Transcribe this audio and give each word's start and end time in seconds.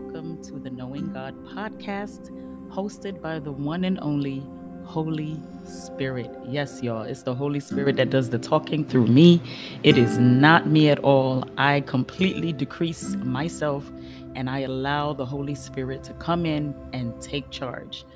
welcome 0.00 0.42
to 0.42 0.52
the 0.52 0.70
Knowing 0.70 1.12
God 1.12 1.34
podcast, 1.44 2.30
hosted 2.70 3.20
by 3.20 3.38
the 3.38 3.52
one 3.52 3.84
and 3.84 3.98
only 4.00 4.42
Holy 4.84 5.38
Spirit. 5.64 6.30
Yes, 6.48 6.82
y'all, 6.82 7.02
it's 7.02 7.22
the 7.22 7.34
Holy 7.34 7.60
Spirit 7.60 7.96
that 7.96 8.08
does 8.08 8.30
the 8.30 8.38
talking 8.38 8.82
through 8.82 9.08
me. 9.08 9.42
It 9.82 9.98
is 9.98 10.16
not 10.16 10.66
me 10.66 10.88
at 10.88 11.00
all. 11.00 11.44
I 11.58 11.82
completely 11.82 12.50
decrease 12.50 13.14
myself 13.16 13.92
and 14.34 14.48
I 14.48 14.60
allow 14.60 15.12
the 15.12 15.26
Holy 15.26 15.54
Spirit 15.54 16.02
to 16.04 16.14
come 16.14 16.46
in 16.46 16.74
and 16.94 17.20
take 17.20 17.50
charge. 17.50 18.06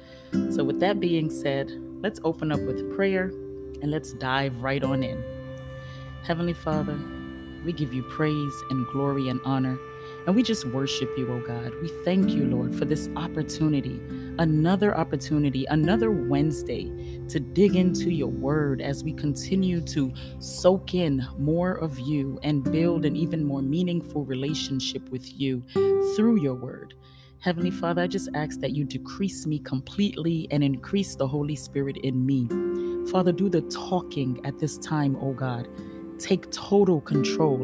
So, 0.50 0.64
with 0.64 0.80
that 0.80 1.00
being 1.00 1.28
said, 1.28 1.70
let's 2.00 2.18
open 2.24 2.50
up 2.50 2.60
with 2.60 2.96
prayer 2.96 3.24
and 3.82 3.90
let's 3.90 4.14
dive 4.14 4.62
right 4.62 4.82
on 4.82 5.02
in. 5.02 5.22
Heavenly 6.22 6.54
Father, 6.54 6.98
we 7.66 7.74
give 7.74 7.92
you 7.92 8.02
praise 8.04 8.54
and 8.70 8.86
glory 8.86 9.28
and 9.28 9.38
honor. 9.44 9.78
And 10.26 10.34
we 10.34 10.42
just 10.42 10.64
worship 10.66 11.10
you, 11.18 11.30
oh 11.30 11.40
God. 11.46 11.72
We 11.82 11.88
thank 12.02 12.30
you, 12.30 12.44
Lord, 12.44 12.74
for 12.74 12.86
this 12.86 13.10
opportunity, 13.14 14.00
another 14.38 14.96
opportunity, 14.96 15.66
another 15.66 16.10
Wednesday 16.10 17.20
to 17.28 17.40
dig 17.40 17.76
into 17.76 18.10
your 18.10 18.28
word 18.28 18.80
as 18.80 19.04
we 19.04 19.12
continue 19.12 19.82
to 19.82 20.12
soak 20.38 20.94
in 20.94 21.26
more 21.38 21.72
of 21.72 21.98
you 21.98 22.38
and 22.42 22.64
build 22.64 23.04
an 23.04 23.16
even 23.16 23.44
more 23.44 23.60
meaningful 23.60 24.24
relationship 24.24 25.06
with 25.10 25.38
you 25.38 25.62
through 26.16 26.36
your 26.36 26.54
word. 26.54 26.94
Heavenly 27.40 27.70
Father, 27.70 28.00
I 28.00 28.06
just 28.06 28.30
ask 28.34 28.60
that 28.60 28.70
you 28.72 28.84
decrease 28.84 29.44
me 29.44 29.58
completely 29.58 30.48
and 30.50 30.64
increase 30.64 31.14
the 31.16 31.28
Holy 31.28 31.54
Spirit 31.54 31.98
in 31.98 32.24
me. 32.24 32.48
Father, 33.10 33.32
do 33.32 33.50
the 33.50 33.60
talking 33.62 34.40
at 34.46 34.58
this 34.58 34.78
time, 34.78 35.18
oh 35.20 35.34
God. 35.34 35.68
Take 36.18 36.50
total 36.50 37.02
control 37.02 37.60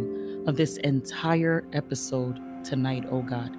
of 0.47 0.57
this 0.57 0.77
entire 0.79 1.67
episode 1.73 2.39
tonight, 2.65 3.05
oh 3.11 3.23
God. 3.23 3.57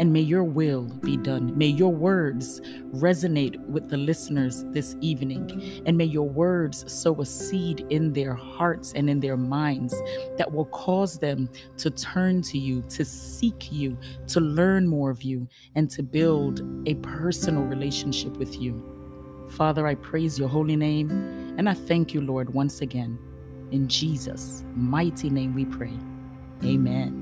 And 0.00 0.14
may 0.14 0.20
your 0.20 0.44
will 0.44 0.84
be 1.02 1.18
done. 1.18 1.56
May 1.58 1.66
your 1.66 1.92
words 1.92 2.62
resonate 2.94 3.60
with 3.66 3.90
the 3.90 3.98
listeners 3.98 4.64
this 4.68 4.96
evening. 5.02 5.82
And 5.84 5.98
may 5.98 6.06
your 6.06 6.26
words 6.26 6.90
sow 6.90 7.20
a 7.20 7.26
seed 7.26 7.84
in 7.90 8.14
their 8.14 8.32
hearts 8.32 8.94
and 8.94 9.10
in 9.10 9.20
their 9.20 9.36
minds 9.36 9.94
that 10.38 10.50
will 10.50 10.64
cause 10.64 11.18
them 11.18 11.50
to 11.76 11.90
turn 11.90 12.40
to 12.42 12.56
you, 12.56 12.80
to 12.88 13.04
seek 13.04 13.70
you, 13.70 13.98
to 14.28 14.40
learn 14.40 14.88
more 14.88 15.10
of 15.10 15.22
you, 15.22 15.46
and 15.74 15.90
to 15.90 16.02
build 16.02 16.62
a 16.86 16.94
personal 16.94 17.64
relationship 17.64 18.38
with 18.38 18.58
you. 18.58 18.82
Father, 19.50 19.86
I 19.86 19.96
praise 19.96 20.38
your 20.38 20.48
holy 20.48 20.76
name 20.76 21.10
and 21.58 21.68
I 21.68 21.74
thank 21.74 22.14
you, 22.14 22.22
Lord, 22.22 22.54
once 22.54 22.80
again. 22.80 23.18
In 23.70 23.86
Jesus' 23.86 24.64
mighty 24.74 25.28
name 25.28 25.54
we 25.54 25.66
pray. 25.66 25.92
Amen. 26.64 27.19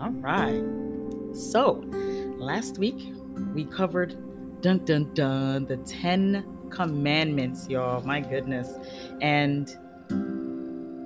All 0.00 0.10
right. 0.10 0.62
So, 1.32 1.82
last 2.38 2.78
week 2.78 3.12
we 3.54 3.64
covered 3.64 4.16
dun 4.62 4.84
dun 4.84 5.12
dun 5.14 5.66
the 5.66 5.76
10 5.78 6.68
commandments, 6.70 7.68
y'all. 7.68 8.02
My 8.02 8.20
goodness. 8.20 8.74
And 9.20 9.68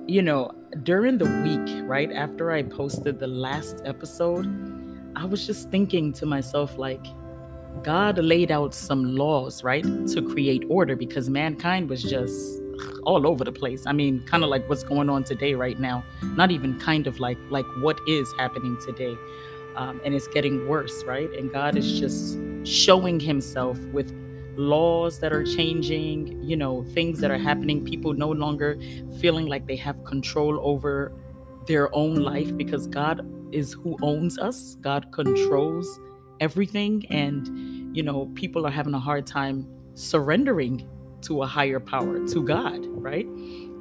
you 0.07 0.21
know, 0.21 0.51
during 0.83 1.17
the 1.17 1.25
week, 1.43 1.83
right 1.87 2.11
after 2.11 2.51
I 2.51 2.63
posted 2.63 3.19
the 3.19 3.27
last 3.27 3.81
episode, 3.85 4.45
I 5.15 5.25
was 5.25 5.45
just 5.45 5.69
thinking 5.69 6.11
to 6.13 6.25
myself 6.25 6.77
like 6.77 7.05
God 7.83 8.17
laid 8.17 8.51
out 8.51 8.73
some 8.73 9.15
laws, 9.15 9.63
right, 9.63 9.83
to 9.83 10.21
create 10.21 10.65
order 10.67 10.95
because 10.95 11.29
mankind 11.29 11.89
was 11.89 12.03
just 12.03 12.61
all 13.03 13.27
over 13.27 13.43
the 13.43 13.51
place. 13.51 13.85
I 13.85 13.93
mean, 13.93 14.23
kind 14.23 14.43
of 14.43 14.49
like 14.49 14.67
what's 14.69 14.83
going 14.83 15.09
on 15.09 15.23
today 15.23 15.53
right 15.53 15.79
now. 15.79 16.03
Not 16.35 16.51
even 16.51 16.79
kind 16.79 17.07
of 17.07 17.19
like 17.19 17.37
like 17.49 17.65
what 17.77 17.99
is 18.07 18.33
happening 18.37 18.77
today. 18.85 19.17
Um, 19.75 20.01
and 20.03 20.13
it's 20.13 20.27
getting 20.27 20.67
worse, 20.67 21.03
right? 21.05 21.31
And 21.33 21.51
God 21.51 21.77
is 21.77 21.99
just 21.99 22.37
showing 22.65 23.19
himself 23.19 23.79
with 23.93 24.13
laws 24.57 25.19
that 25.19 25.31
are 25.31 25.45
changing, 25.45 26.43
you 26.43 26.57
know, 26.57 26.83
things 26.93 27.19
that 27.21 27.31
are 27.31 27.37
happening, 27.37 27.85
people 27.85 28.13
no 28.13 28.29
longer 28.29 28.77
feeling 29.19 29.47
like 29.47 29.67
they 29.67 29.77
have 29.77 30.03
control 30.03 30.59
over 30.61 31.13
their 31.67 31.93
own 31.95 32.15
life 32.15 32.55
because 32.57 32.85
God 32.87 33.25
is 33.53 33.73
who 33.73 33.97
owns 34.01 34.37
us. 34.37 34.75
God 34.81 35.11
controls 35.13 35.99
everything 36.41 37.05
and 37.09 37.47
you 37.95 38.03
know, 38.03 38.31
people 38.35 38.65
are 38.65 38.71
having 38.71 38.93
a 38.93 38.99
hard 38.99 39.27
time 39.27 39.67
surrendering 39.93 40.87
to 41.23 41.43
a 41.43 41.47
higher 41.47 41.79
power, 41.79 42.25
to 42.27 42.43
God, 42.43 42.85
right? 42.87 43.27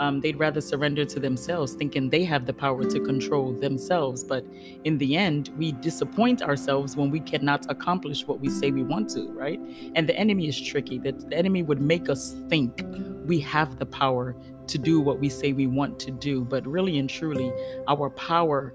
Um, 0.00 0.20
they'd 0.20 0.38
rather 0.38 0.60
surrender 0.60 1.04
to 1.04 1.20
themselves, 1.20 1.74
thinking 1.74 2.08
they 2.08 2.24
have 2.24 2.46
the 2.46 2.54
power 2.54 2.84
to 2.84 3.00
control 3.00 3.52
themselves. 3.52 4.24
But 4.24 4.44
in 4.84 4.98
the 4.98 5.16
end, 5.16 5.50
we 5.58 5.72
disappoint 5.72 6.42
ourselves 6.42 6.96
when 6.96 7.10
we 7.10 7.20
cannot 7.20 7.70
accomplish 7.70 8.26
what 8.26 8.40
we 8.40 8.48
say 8.48 8.70
we 8.70 8.82
want 8.82 9.10
to, 9.10 9.30
right? 9.32 9.60
And 9.94 10.08
the 10.08 10.16
enemy 10.16 10.48
is 10.48 10.60
tricky. 10.60 10.98
That 10.98 11.28
the 11.28 11.36
enemy 11.36 11.62
would 11.62 11.80
make 11.80 12.08
us 12.08 12.34
think 12.48 12.84
we 13.26 13.40
have 13.40 13.78
the 13.78 13.86
power 13.86 14.34
to 14.68 14.78
do 14.78 15.00
what 15.00 15.18
we 15.18 15.28
say 15.28 15.52
we 15.52 15.66
want 15.66 15.98
to 16.00 16.10
do. 16.10 16.44
But 16.44 16.66
really 16.66 16.98
and 16.98 17.10
truly, 17.10 17.52
our 17.86 18.08
power 18.10 18.74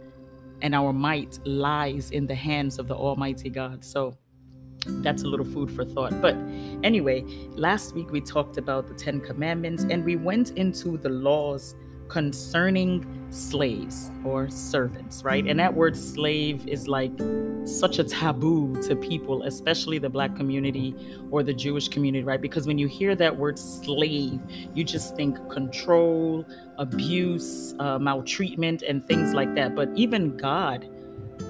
and 0.62 0.76
our 0.76 0.94
might 0.94 1.40
lies 1.46 2.12
in 2.12 2.28
the 2.28 2.36
hands 2.36 2.80
of 2.80 2.88
the 2.88 2.96
Almighty 2.96 3.50
God. 3.50 3.84
So, 3.84 4.16
that's 4.88 5.24
a 5.24 5.28
little 5.28 5.46
food 5.46 5.72
for 5.72 5.86
thought. 5.86 6.22
But 6.22 6.36
anyway, 6.84 7.26
last 7.56 7.94
week 7.94 8.12
we 8.12 8.22
talked 8.22 8.58
about 8.58 8.88
the 8.88 8.94
Ten 8.94 9.22
Commandments 9.22 9.84
and 9.84 10.04
we 10.04 10.16
went 10.16 10.52
into 10.52 10.98
the 10.98 11.10
laws 11.10 11.76
concerning 12.08 13.06
slaves 13.32 14.12
or 14.24 14.50
servants, 14.50 15.24
right? 15.24 15.46
And 15.46 15.60
that 15.60 15.74
word 15.74 15.98
slave 15.98 16.68
is 16.68 16.88
like 16.88 17.12
such 17.66 18.00
a 18.00 18.04
taboo 18.04 18.80
to 18.84 18.96
people, 18.96 19.44
especially 19.44 19.98
the 19.98 20.10
black 20.10 20.36
community 20.36 20.96
or 21.32 21.44
the 21.44 21.54
Jewish 21.54 21.88
community, 21.88 22.24
right? 22.24 22.42
Because 22.42 22.68
when 22.68 22.78
you 22.78 22.88
hear 22.88 23.16
that 23.16 23.36
word 23.36 23.58
slave, 23.58 24.40
you 24.74 24.84
just 24.84 25.16
think 25.16 25.38
control, 25.50 26.46
abuse, 26.78 27.74
uh, 27.80 27.98
maltreatment, 27.98 28.84
and 28.84 29.06
things 29.06 29.34
like 29.34 29.54
that. 29.56 29.76
But 29.76 29.90
even 29.96 30.38
God 30.38 30.88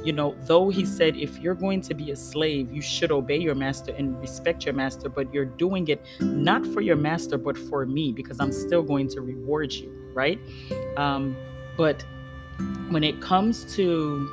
you 0.03 0.13
know, 0.13 0.35
though 0.41 0.69
he 0.69 0.85
said, 0.85 1.15
if 1.15 1.39
you're 1.39 1.55
going 1.55 1.81
to 1.81 1.93
be 1.93 2.11
a 2.11 2.15
slave, 2.15 2.71
you 2.71 2.81
should 2.81 3.11
obey 3.11 3.37
your 3.37 3.55
master 3.55 3.93
and 3.97 4.19
respect 4.19 4.65
your 4.65 4.73
master, 4.73 5.09
but 5.09 5.33
you're 5.33 5.45
doing 5.45 5.87
it 5.87 6.03
not 6.19 6.65
for 6.67 6.81
your 6.81 6.95
master, 6.95 7.37
but 7.37 7.57
for 7.57 7.85
me, 7.85 8.11
because 8.11 8.39
I'm 8.39 8.51
still 8.51 8.83
going 8.83 9.07
to 9.09 9.21
reward 9.21 9.73
you, 9.73 9.91
right? 10.13 10.39
Um, 10.97 11.35
but 11.77 12.03
when 12.89 13.03
it 13.03 13.19
comes 13.21 13.75
to 13.75 14.29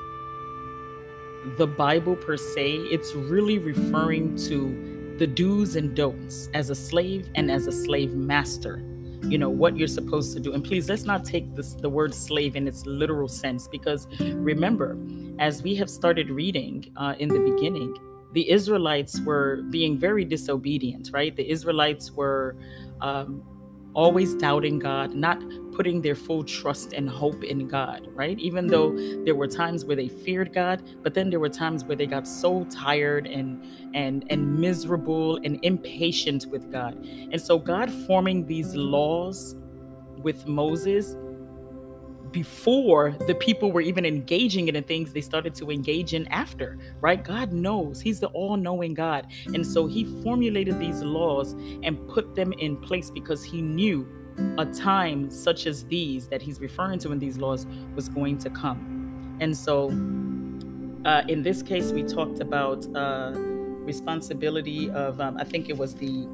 the 1.58 1.66
Bible 1.66 2.16
per 2.16 2.36
se, 2.36 2.76
it's 2.90 3.14
really 3.14 3.58
referring 3.58 4.36
to 4.48 5.16
the 5.18 5.26
do's 5.26 5.76
and 5.76 5.94
don'ts 5.94 6.48
as 6.54 6.70
a 6.70 6.74
slave 6.74 7.28
and 7.34 7.50
as 7.50 7.66
a 7.66 7.72
slave 7.72 8.14
master 8.14 8.82
you 9.24 9.38
know 9.38 9.50
what 9.50 9.76
you're 9.76 9.88
supposed 9.88 10.32
to 10.34 10.40
do. 10.40 10.52
And 10.52 10.64
please 10.64 10.88
let's 10.88 11.04
not 11.04 11.24
take 11.24 11.54
this 11.54 11.74
the 11.74 11.88
word 11.88 12.14
slave 12.14 12.56
in 12.56 12.66
its 12.66 12.86
literal 12.86 13.28
sense 13.28 13.68
because 13.68 14.06
remember 14.20 14.98
as 15.38 15.62
we 15.62 15.74
have 15.76 15.90
started 15.90 16.30
reading 16.30 16.92
uh, 16.96 17.14
in 17.18 17.28
the 17.28 17.40
beginning 17.40 17.96
the 18.32 18.48
israelites 18.50 19.20
were 19.20 19.62
being 19.70 19.98
very 19.98 20.24
disobedient 20.24 21.10
right? 21.12 21.34
The 21.36 21.48
israelites 21.48 22.12
were 22.12 22.56
um, 23.00 23.42
always 23.94 24.34
doubting 24.34 24.78
God, 24.78 25.14
not 25.14 25.42
putting 25.72 26.02
their 26.02 26.14
full 26.14 26.44
trust 26.44 26.92
and 26.92 27.08
hope 27.08 27.44
in 27.44 27.68
God, 27.68 28.08
right? 28.14 28.38
Even 28.38 28.66
though 28.66 28.94
there 29.24 29.34
were 29.34 29.46
times 29.46 29.84
where 29.84 29.96
they 29.96 30.08
feared 30.08 30.52
God, 30.52 30.82
but 31.02 31.14
then 31.14 31.30
there 31.30 31.40
were 31.40 31.48
times 31.48 31.84
where 31.84 31.96
they 31.96 32.06
got 32.06 32.26
so 32.26 32.64
tired 32.64 33.26
and 33.26 33.64
and 33.94 34.24
and 34.30 34.58
miserable 34.58 35.36
and 35.44 35.58
impatient 35.62 36.46
with 36.46 36.70
God. 36.70 36.94
And 37.04 37.40
so 37.40 37.58
God 37.58 37.90
forming 38.06 38.46
these 38.46 38.74
laws 38.74 39.56
with 40.18 40.46
Moses 40.46 41.16
before 42.32 43.14
the 43.26 43.34
people 43.34 43.70
were 43.70 43.80
even 43.80 44.04
engaging 44.04 44.68
in 44.68 44.74
the 44.74 44.82
things 44.82 45.12
they 45.12 45.20
started 45.20 45.54
to 45.56 45.70
engage 45.70 46.14
in 46.14 46.26
after, 46.28 46.78
right? 47.00 47.22
God 47.22 47.52
knows. 47.52 48.00
He's 48.00 48.20
the 48.20 48.28
all 48.28 48.56
knowing 48.56 48.94
God. 48.94 49.26
And 49.46 49.66
so 49.66 49.86
he 49.86 50.04
formulated 50.22 50.78
these 50.78 51.02
laws 51.02 51.52
and 51.82 52.08
put 52.08 52.34
them 52.34 52.52
in 52.54 52.76
place 52.78 53.10
because 53.10 53.44
he 53.44 53.60
knew 53.62 54.06
a 54.58 54.64
time 54.64 55.30
such 55.30 55.66
as 55.66 55.84
these 55.84 56.26
that 56.28 56.40
he's 56.40 56.58
referring 56.58 56.98
to 57.00 57.12
in 57.12 57.18
these 57.18 57.36
laws 57.36 57.66
was 57.94 58.08
going 58.08 58.38
to 58.38 58.50
come. 58.50 59.36
And 59.40 59.56
so 59.56 59.88
uh, 61.04 61.22
in 61.28 61.42
this 61.42 61.62
case, 61.62 61.92
we 61.92 62.02
talked 62.02 62.40
about 62.40 62.86
uh, 62.96 63.32
responsibility 63.34 64.90
of, 64.90 65.20
um, 65.20 65.36
I 65.36 65.44
think 65.44 65.68
it 65.68 65.76
was 65.76 65.94
the 65.94 66.28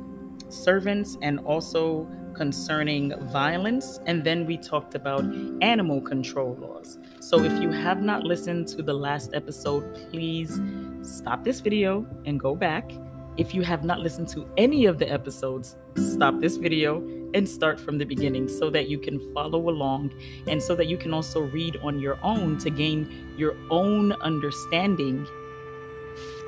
servants 0.48 1.16
and 1.22 1.38
also 1.40 2.08
concerning 2.34 3.12
violence, 3.32 4.00
and 4.06 4.22
then 4.22 4.46
we 4.46 4.56
talked 4.56 4.94
about 4.94 5.24
animal 5.60 6.00
control 6.00 6.56
laws. 6.60 6.98
So 7.20 7.42
if 7.42 7.60
you 7.60 7.70
have 7.70 8.00
not 8.00 8.22
listened 8.22 8.68
to 8.68 8.82
the 8.82 8.94
last 8.94 9.34
episode, 9.34 9.94
please 10.10 10.60
stop 11.02 11.44
this 11.44 11.60
video 11.60 12.06
and 12.26 12.38
go 12.38 12.54
back. 12.54 12.90
If 13.36 13.54
you 13.54 13.62
have 13.62 13.84
not 13.84 14.00
listened 14.00 14.28
to 14.28 14.48
any 14.56 14.86
of 14.86 14.98
the 14.98 15.10
episodes, 15.10 15.76
stop 15.96 16.40
this 16.40 16.56
video 16.56 16.98
and 17.34 17.48
start 17.48 17.78
from 17.78 17.98
the 17.98 18.04
beginning 18.04 18.48
so 18.48 18.70
that 18.70 18.88
you 18.88 18.98
can 18.98 19.20
follow 19.32 19.68
along 19.68 20.12
and 20.46 20.62
so 20.62 20.74
that 20.74 20.86
you 20.86 20.96
can 20.96 21.12
also 21.12 21.42
read 21.42 21.76
on 21.82 22.00
your 22.00 22.18
own 22.22 22.58
to 22.58 22.70
gain 22.70 23.34
your 23.36 23.56
own 23.70 24.12
understanding 24.12 25.26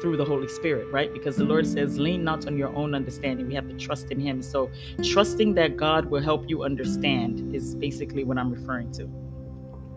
through 0.01 0.17
the 0.17 0.25
Holy 0.25 0.49
Spirit, 0.49 0.91
right? 0.93 1.13
Because 1.13 1.37
the 1.37 1.45
Lord 1.45 1.67
says, 1.67 1.99
lean 1.99 2.25
not 2.25 2.47
on 2.47 2.57
your 2.57 2.75
own 2.75 2.95
understanding. 2.95 3.47
We 3.47 3.55
have 3.55 3.69
to 3.69 3.77
trust 3.77 4.11
in 4.11 4.21
Him. 4.21 4.43
So, 4.43 4.71
trusting 5.03 5.55
that 5.55 5.77
God 5.77 6.07
will 6.07 6.23
help 6.23 6.49
you 6.49 6.63
understand 6.65 7.55
is 7.55 7.75
basically 7.75 8.25
what 8.25 8.39
I'm 8.39 8.51
referring 8.51 8.93
to. 8.93 9.09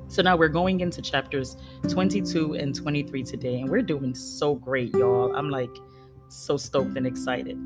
So, 0.08 0.22
now 0.22 0.36
we're 0.36 0.50
going 0.50 0.82
into 0.82 1.02
chapters 1.02 1.58
22 1.90 2.56
and 2.56 2.76
23 2.76 3.24
today, 3.24 3.60
and 3.60 3.70
we're 3.70 3.82
doing 3.82 4.14
so 4.14 4.56
great, 4.56 4.94
y'all. 4.94 5.36
I'm 5.36 5.50
like 5.50 5.76
so 6.28 6.58
stoked 6.58 6.98
and 6.98 7.08
excited. 7.08 7.58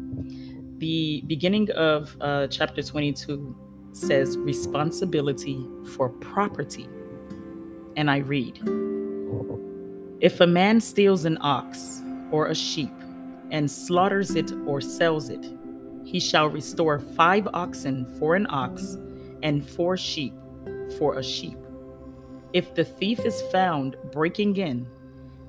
The 0.79 1.23
beginning 1.25 1.71
of 1.71 2.15
uh, 2.21 2.47
chapter 2.47 2.83
22 2.83 3.55
says 3.93 4.37
responsibility 4.37 5.65
for 5.95 6.09
property. 6.09 6.87
And 7.95 8.11
I 8.11 8.17
read 8.17 8.59
If 10.21 10.39
a 10.39 10.47
man 10.47 10.79
steals 10.81 11.25
an 11.25 11.39
ox, 11.41 12.03
or 12.31 12.47
a 12.47 12.55
sheep, 12.55 12.93
and 13.51 13.69
slaughters 13.69 14.35
it 14.35 14.51
or 14.65 14.81
sells 14.81 15.29
it, 15.29 15.45
he 16.03 16.19
shall 16.19 16.47
restore 16.47 16.99
five 16.99 17.47
oxen 17.53 18.05
for 18.17 18.35
an 18.35 18.47
ox, 18.49 18.97
and 19.43 19.67
four 19.67 19.97
sheep 19.97 20.33
for 20.97 21.19
a 21.19 21.23
sheep. 21.23 21.57
If 22.53 22.73
the 22.73 22.85
thief 22.85 23.19
is 23.19 23.41
found 23.51 23.97
breaking 24.11 24.57
in, 24.57 24.87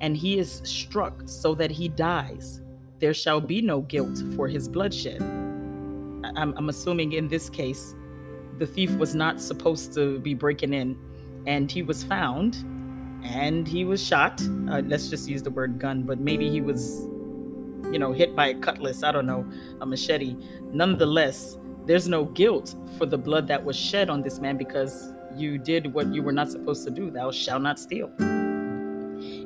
and 0.00 0.16
he 0.16 0.38
is 0.38 0.60
struck 0.64 1.22
so 1.26 1.54
that 1.54 1.70
he 1.70 1.88
dies, 1.88 2.60
there 2.98 3.14
shall 3.14 3.40
be 3.40 3.62
no 3.62 3.82
guilt 3.82 4.22
for 4.34 4.48
his 4.48 4.68
bloodshed. 4.68 5.22
I'm, 5.22 6.52
I'm 6.56 6.68
assuming 6.68 7.12
in 7.12 7.28
this 7.28 7.48
case, 7.48 7.94
the 8.58 8.66
thief 8.66 8.90
was 8.96 9.14
not 9.14 9.40
supposed 9.40 9.94
to 9.94 10.18
be 10.18 10.34
breaking 10.34 10.74
in, 10.74 10.98
and 11.46 11.70
he 11.70 11.82
was 11.82 12.02
found, 12.02 12.64
and 13.22 13.66
he 13.66 13.84
was 13.84 14.02
shot. 14.04 14.40
Uh, 14.68 14.82
let's 14.86 15.08
just 15.08 15.28
use 15.28 15.42
the 15.42 15.50
word 15.50 15.78
gun, 15.78 16.02
but 16.02 16.20
maybe 16.20 16.48
he 16.50 16.60
was, 16.60 17.06
you 17.92 17.98
know, 17.98 18.12
hit 18.12 18.34
by 18.34 18.48
a 18.48 18.54
cutlass. 18.54 19.02
I 19.02 19.12
don't 19.12 19.26
know, 19.26 19.46
a 19.80 19.86
machete. 19.86 20.36
Nonetheless, 20.72 21.58
there's 21.86 22.08
no 22.08 22.26
guilt 22.26 22.74
for 22.96 23.06
the 23.06 23.18
blood 23.18 23.48
that 23.48 23.64
was 23.64 23.76
shed 23.76 24.10
on 24.10 24.22
this 24.22 24.38
man 24.38 24.56
because 24.56 25.12
you 25.34 25.58
did 25.58 25.92
what 25.92 26.12
you 26.12 26.22
were 26.22 26.32
not 26.32 26.50
supposed 26.50 26.84
to 26.84 26.90
do. 26.90 27.10
Thou 27.10 27.30
shalt 27.30 27.62
not 27.62 27.78
steal. 27.78 28.10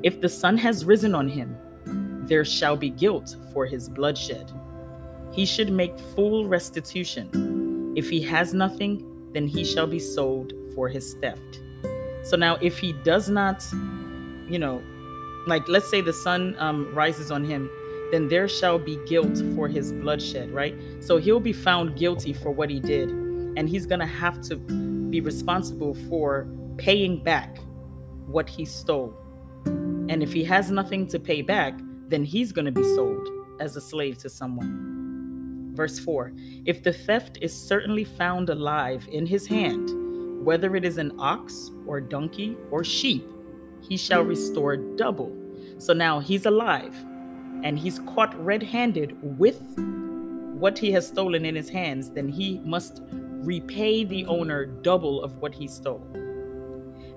If 0.03 0.21
the 0.21 0.29
sun 0.29 0.57
has 0.59 0.85
risen 0.85 1.15
on 1.15 1.29
him, 1.29 1.57
there 2.27 2.45
shall 2.45 2.77
be 2.77 2.91
guilt 2.91 3.37
for 3.53 3.67
his 3.67 3.89
bloodshed. 3.89 4.51
He 5.33 5.47
should 5.47 5.71
make 5.71 5.99
full 6.15 6.47
restitution. 6.47 7.95
If 7.97 8.11
he 8.11 8.21
has 8.23 8.55
nothing, 8.55 9.31
then 9.33 9.47
he 9.47 9.65
shall 9.65 9.87
be 9.87 9.99
sold 9.99 10.53
for 10.75 10.89
his 10.89 11.15
theft. 11.15 11.61
So 12.23 12.37
now, 12.37 12.57
if 12.61 12.79
he 12.79 12.93
does 12.93 13.29
not, 13.29 13.65
you 14.49 14.59
know, 14.59 14.83
like 15.47 15.67
let's 15.69 15.91
say 15.91 16.01
the 16.01 16.13
sun 16.13 16.55
um, 16.59 16.95
rises 16.95 17.31
on 17.31 17.45
him, 17.45 17.71
then 18.13 18.29
there 18.29 18.47
shall 18.47 18.79
be 18.79 18.99
guilt 19.07 19.43
for 19.55 19.69
his 19.69 19.93
bloodshed, 19.93 20.51
right? 20.53 20.77
So 21.01 21.17
he'll 21.17 21.41
be 21.41 21.53
found 21.53 21.97
guilty 21.97 22.33
for 22.33 22.51
what 22.51 22.71
he 22.71 22.79
did, 22.79 23.09
and 23.09 23.69
he's 23.69 23.87
gonna 23.87 24.07
have 24.07 24.41
to 24.43 24.57
be 24.57 25.21
responsible 25.21 25.95
for 26.09 26.47
paying 26.77 27.23
back 27.23 27.59
what 28.27 28.49
he 28.49 28.65
stole. 28.65 29.15
And 29.65 30.23
if 30.23 30.33
he 30.33 30.45
has 30.45 30.71
nothing 30.71 31.07
to 31.09 31.19
pay 31.19 31.43
back, 31.43 31.79
then 32.09 32.25
he's 32.25 32.53
gonna 32.53 32.73
be 32.73 32.83
sold 32.83 33.29
as 33.61 33.77
a 33.77 33.81
slave 33.81 34.19
to 34.19 34.29
someone. 34.29 35.73
Verse 35.75 35.99
4 35.99 36.33
If 36.67 36.83
the 36.83 36.93
theft 36.93 37.39
is 37.41 37.53
certainly 37.55 38.05
found 38.05 38.51
alive 38.51 39.09
in 39.11 39.27
his 39.27 39.47
hand, 39.47 39.91
whether 40.45 40.77
it 40.77 40.85
is 40.85 40.99
an 40.99 41.13
ox 41.19 41.71
or 41.87 42.01
donkey 42.01 42.57
or 42.71 42.85
sheep, 42.85 43.25
he 43.81 43.97
shall 43.97 44.23
restore 44.23 44.77
double. 44.77 45.37
So 45.79 45.93
now 45.93 46.21
he's 46.21 46.47
alive 46.47 46.95
and 47.65 47.79
he's 47.79 47.99
caught 48.01 48.39
red 48.43 48.63
handed 48.63 49.17
with 49.39 49.61
what 50.63 50.79
he 50.79 50.93
has 50.93 51.07
stolen 51.07 51.45
in 51.45 51.57
his 51.57 51.69
hands, 51.69 52.11
then 52.11 52.29
he 52.29 52.61
must 52.61 53.03
repay 53.11 54.05
the 54.05 54.25
owner 54.27 54.67
double 54.67 55.23
of 55.23 55.37
what 55.39 55.55
he 55.55 55.67
stole. 55.67 56.07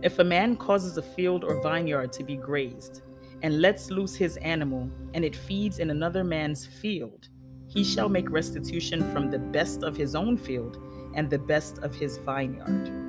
If 0.02 0.20
a 0.20 0.24
man 0.24 0.56
causes 0.56 0.98
a 0.98 1.02
field 1.02 1.44
or 1.44 1.62
vineyard 1.62 2.12
to 2.14 2.24
be 2.24 2.36
grazed, 2.36 3.04
and 3.44 3.62
lets 3.62 3.92
loose 3.92 4.16
his 4.16 4.38
animal, 4.38 4.90
and 5.14 5.24
it 5.24 5.36
feeds 5.36 5.78
in 5.80 5.92
another 5.92 6.24
man's 6.24 6.66
field, 6.66 7.28
he 7.68 7.84
shall 7.84 8.10
make 8.10 8.30
restitution 8.32 9.12
from 9.12 9.30
the 9.30 9.38
best 9.38 9.84
of 9.84 9.96
his 9.96 10.16
own 10.16 10.38
field 10.38 10.78
and 11.14 11.30
the 11.30 11.38
best 11.38 11.78
of 11.80 11.94
his 11.94 12.18
vineyard. 12.18 13.05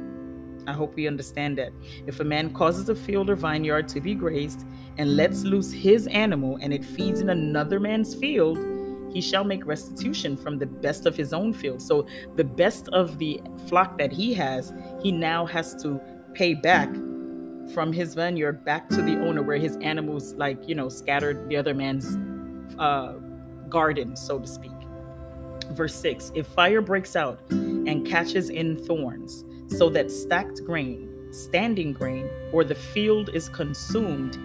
I 0.66 0.72
hope 0.72 0.94
we 0.94 1.06
understand 1.06 1.58
that. 1.58 1.72
If 2.06 2.20
a 2.20 2.24
man 2.24 2.52
causes 2.52 2.88
a 2.88 2.94
field 2.94 3.30
or 3.30 3.36
vineyard 3.36 3.88
to 3.88 4.00
be 4.00 4.14
grazed 4.14 4.66
and 4.98 5.16
lets 5.16 5.44
loose 5.44 5.72
his 5.72 6.06
animal 6.08 6.58
and 6.60 6.72
it 6.72 6.84
feeds 6.84 7.20
in 7.20 7.30
another 7.30 7.80
man's 7.80 8.14
field, 8.14 8.58
he 9.12 9.20
shall 9.20 9.44
make 9.44 9.64
restitution 9.64 10.36
from 10.36 10.58
the 10.58 10.66
best 10.66 11.06
of 11.06 11.16
his 11.16 11.32
own 11.32 11.52
field. 11.52 11.80
So, 11.80 12.06
the 12.34 12.44
best 12.44 12.88
of 12.88 13.18
the 13.18 13.40
flock 13.66 13.96
that 13.98 14.12
he 14.12 14.34
has, 14.34 14.72
he 15.00 15.12
now 15.12 15.46
has 15.46 15.74
to 15.82 16.00
pay 16.34 16.54
back 16.54 16.92
from 17.72 17.92
his 17.92 18.14
vineyard 18.14 18.64
back 18.64 18.88
to 18.90 19.02
the 19.02 19.18
owner 19.26 19.42
where 19.42 19.56
his 19.56 19.76
animals, 19.76 20.34
like, 20.34 20.68
you 20.68 20.74
know, 20.74 20.88
scattered 20.88 21.48
the 21.48 21.56
other 21.56 21.74
man's 21.74 22.16
uh, 22.78 23.14
garden, 23.68 24.16
so 24.16 24.38
to 24.38 24.46
speak. 24.46 24.72
Verse 25.70 25.94
6 25.94 26.32
If 26.34 26.46
fire 26.46 26.80
breaks 26.80 27.16
out 27.16 27.40
and 27.50 28.06
catches 28.06 28.50
in 28.50 28.76
thorns, 28.76 29.44
so 29.68 29.88
that 29.90 30.10
stacked 30.10 30.64
grain, 30.64 31.08
standing 31.32 31.92
grain, 31.92 32.28
or 32.52 32.64
the 32.64 32.74
field 32.74 33.30
is 33.34 33.48
consumed, 33.48 34.38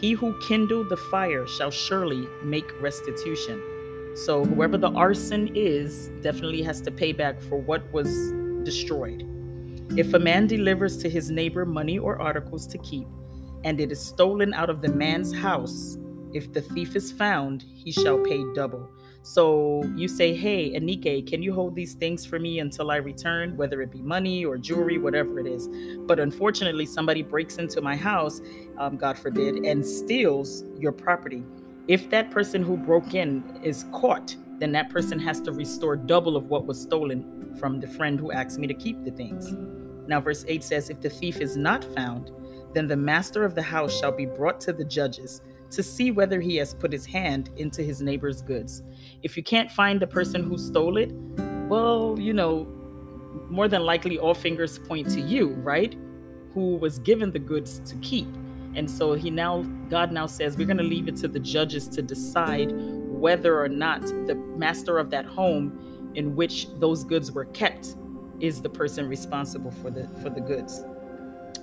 he 0.00 0.12
who 0.12 0.38
kindled 0.40 0.88
the 0.88 0.96
fire 0.96 1.46
shall 1.46 1.70
surely 1.70 2.26
make 2.42 2.80
restitution. 2.80 3.62
So, 4.14 4.44
whoever 4.44 4.76
the 4.78 4.90
arson 4.90 5.50
is 5.54 6.08
definitely 6.22 6.62
has 6.62 6.80
to 6.82 6.90
pay 6.90 7.12
back 7.12 7.40
for 7.40 7.58
what 7.58 7.92
was 7.92 8.32
destroyed. 8.64 9.26
If 9.96 10.14
a 10.14 10.18
man 10.18 10.46
delivers 10.46 10.96
to 10.98 11.10
his 11.10 11.30
neighbor 11.30 11.64
money 11.64 11.98
or 11.98 12.20
articles 12.20 12.66
to 12.68 12.78
keep, 12.78 13.06
and 13.64 13.80
it 13.80 13.92
is 13.92 14.00
stolen 14.00 14.54
out 14.54 14.70
of 14.70 14.82
the 14.82 14.88
man's 14.88 15.34
house, 15.34 15.98
if 16.32 16.52
the 16.52 16.62
thief 16.62 16.96
is 16.96 17.12
found, 17.12 17.64
he 17.74 17.92
shall 17.92 18.18
pay 18.18 18.42
double. 18.54 18.88
So 19.22 19.84
you 19.96 20.08
say, 20.08 20.34
Hey, 20.34 20.72
Anike, 20.72 21.26
can 21.26 21.42
you 21.42 21.52
hold 21.52 21.74
these 21.74 21.94
things 21.94 22.24
for 22.24 22.38
me 22.38 22.60
until 22.60 22.90
I 22.90 22.96
return, 22.96 23.56
whether 23.56 23.82
it 23.82 23.90
be 23.90 24.00
money 24.02 24.44
or 24.44 24.56
jewelry, 24.56 24.98
whatever 24.98 25.38
it 25.40 25.46
is? 25.46 25.68
But 26.06 26.18
unfortunately, 26.18 26.86
somebody 26.86 27.22
breaks 27.22 27.56
into 27.56 27.80
my 27.80 27.96
house, 27.96 28.40
um, 28.78 28.96
God 28.96 29.18
forbid, 29.18 29.56
and 29.66 29.84
steals 29.84 30.64
your 30.78 30.92
property. 30.92 31.44
If 31.88 32.08
that 32.10 32.30
person 32.30 32.62
who 32.62 32.76
broke 32.76 33.14
in 33.14 33.60
is 33.62 33.84
caught, 33.92 34.36
then 34.58 34.72
that 34.72 34.90
person 34.90 35.18
has 35.18 35.40
to 35.42 35.52
restore 35.52 35.96
double 35.96 36.36
of 36.36 36.46
what 36.46 36.66
was 36.66 36.80
stolen 36.80 37.56
from 37.58 37.80
the 37.80 37.88
friend 37.88 38.20
who 38.20 38.32
asked 38.32 38.58
me 38.58 38.66
to 38.66 38.74
keep 38.74 39.04
the 39.04 39.10
things. 39.10 39.52
Now, 40.06 40.20
verse 40.20 40.44
8 40.46 40.62
says, 40.62 40.90
If 40.90 41.00
the 41.00 41.10
thief 41.10 41.40
is 41.40 41.56
not 41.56 41.84
found, 41.94 42.30
then 42.74 42.86
the 42.86 42.96
master 42.96 43.44
of 43.44 43.54
the 43.54 43.62
house 43.62 43.98
shall 43.98 44.12
be 44.12 44.26
brought 44.26 44.60
to 44.60 44.72
the 44.72 44.84
judges 44.84 45.42
to 45.70 45.82
see 45.82 46.10
whether 46.10 46.40
he 46.40 46.56
has 46.56 46.74
put 46.74 46.92
his 46.92 47.06
hand 47.06 47.50
into 47.56 47.82
his 47.82 48.02
neighbor's 48.02 48.42
goods. 48.42 48.82
If 49.22 49.36
you 49.36 49.42
can't 49.42 49.70
find 49.70 50.00
the 50.00 50.06
person 50.06 50.42
who 50.42 50.58
stole 50.58 50.96
it, 50.96 51.12
well, 51.68 52.16
you 52.18 52.32
know, 52.32 52.66
more 53.48 53.68
than 53.68 53.82
likely 53.82 54.18
all 54.18 54.34
fingers 54.34 54.78
point 54.78 55.08
to 55.10 55.20
you, 55.20 55.50
right? 55.62 55.94
Who 56.54 56.76
was 56.76 56.98
given 56.98 57.30
the 57.30 57.38
goods 57.38 57.78
to 57.90 57.96
keep. 57.96 58.26
And 58.74 58.90
so 58.90 59.14
he 59.14 59.30
now, 59.30 59.62
God 59.88 60.12
now 60.12 60.26
says, 60.26 60.56
we're 60.56 60.66
going 60.66 60.78
to 60.78 60.84
leave 60.84 61.08
it 61.08 61.16
to 61.18 61.28
the 61.28 61.40
judges 61.40 61.88
to 61.88 62.02
decide 62.02 62.72
whether 62.72 63.60
or 63.60 63.68
not 63.68 64.02
the 64.02 64.34
master 64.56 64.98
of 64.98 65.10
that 65.10 65.26
home 65.26 66.12
in 66.14 66.34
which 66.34 66.66
those 66.78 67.04
goods 67.04 67.30
were 67.30 67.44
kept 67.46 67.94
is 68.40 68.62
the 68.62 68.70
person 68.70 69.08
responsible 69.08 69.70
for 69.70 69.90
the 69.90 70.08
for 70.22 70.30
the 70.30 70.40
goods. 70.40 70.82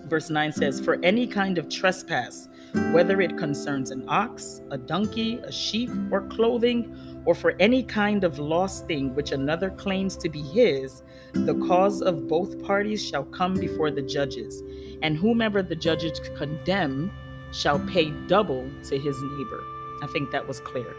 Verse 0.08 0.30
9 0.30 0.52
says, 0.52 0.80
For 0.80 0.98
any 1.04 1.28
kind 1.28 1.58
of 1.58 1.70
trespass, 1.70 2.48
whether 2.92 3.20
it 3.22 3.38
concerns 3.38 3.92
an 3.92 4.06
ox, 4.08 4.62
a 4.72 4.78
donkey, 4.78 5.40
a 5.40 5.52
sheep, 5.52 5.90
or 6.12 6.22
clothing, 6.28 7.24
or 7.26 7.36
for 7.36 7.56
any 7.60 7.84
kind 7.84 8.24
of 8.24 8.40
lost 8.40 8.88
thing 8.88 9.14
which 9.16 9.32
another 9.32 9.70
claims 9.70 10.16
to 10.18 10.30
be 10.30 10.42
his, 10.42 11.04
the 11.34 11.56
cause 11.68 12.02
of 12.02 12.28
both 12.28 12.64
parties 12.64 13.06
shall 13.06 13.26
come 13.26 13.54
before 13.54 13.92
the 13.92 14.02
judges, 14.02 14.64
and 15.02 15.18
whomever 15.18 15.62
the 15.62 15.76
judges 15.76 16.20
condemn 16.38 17.12
shall 17.52 17.80
pay 17.80 18.12
double 18.28 18.70
to 18.84 18.98
his 18.98 19.22
neighbor. 19.22 19.64
I 20.02 20.08
think 20.08 20.32
that 20.32 20.48
was 20.48 20.60
clear. 20.62 20.96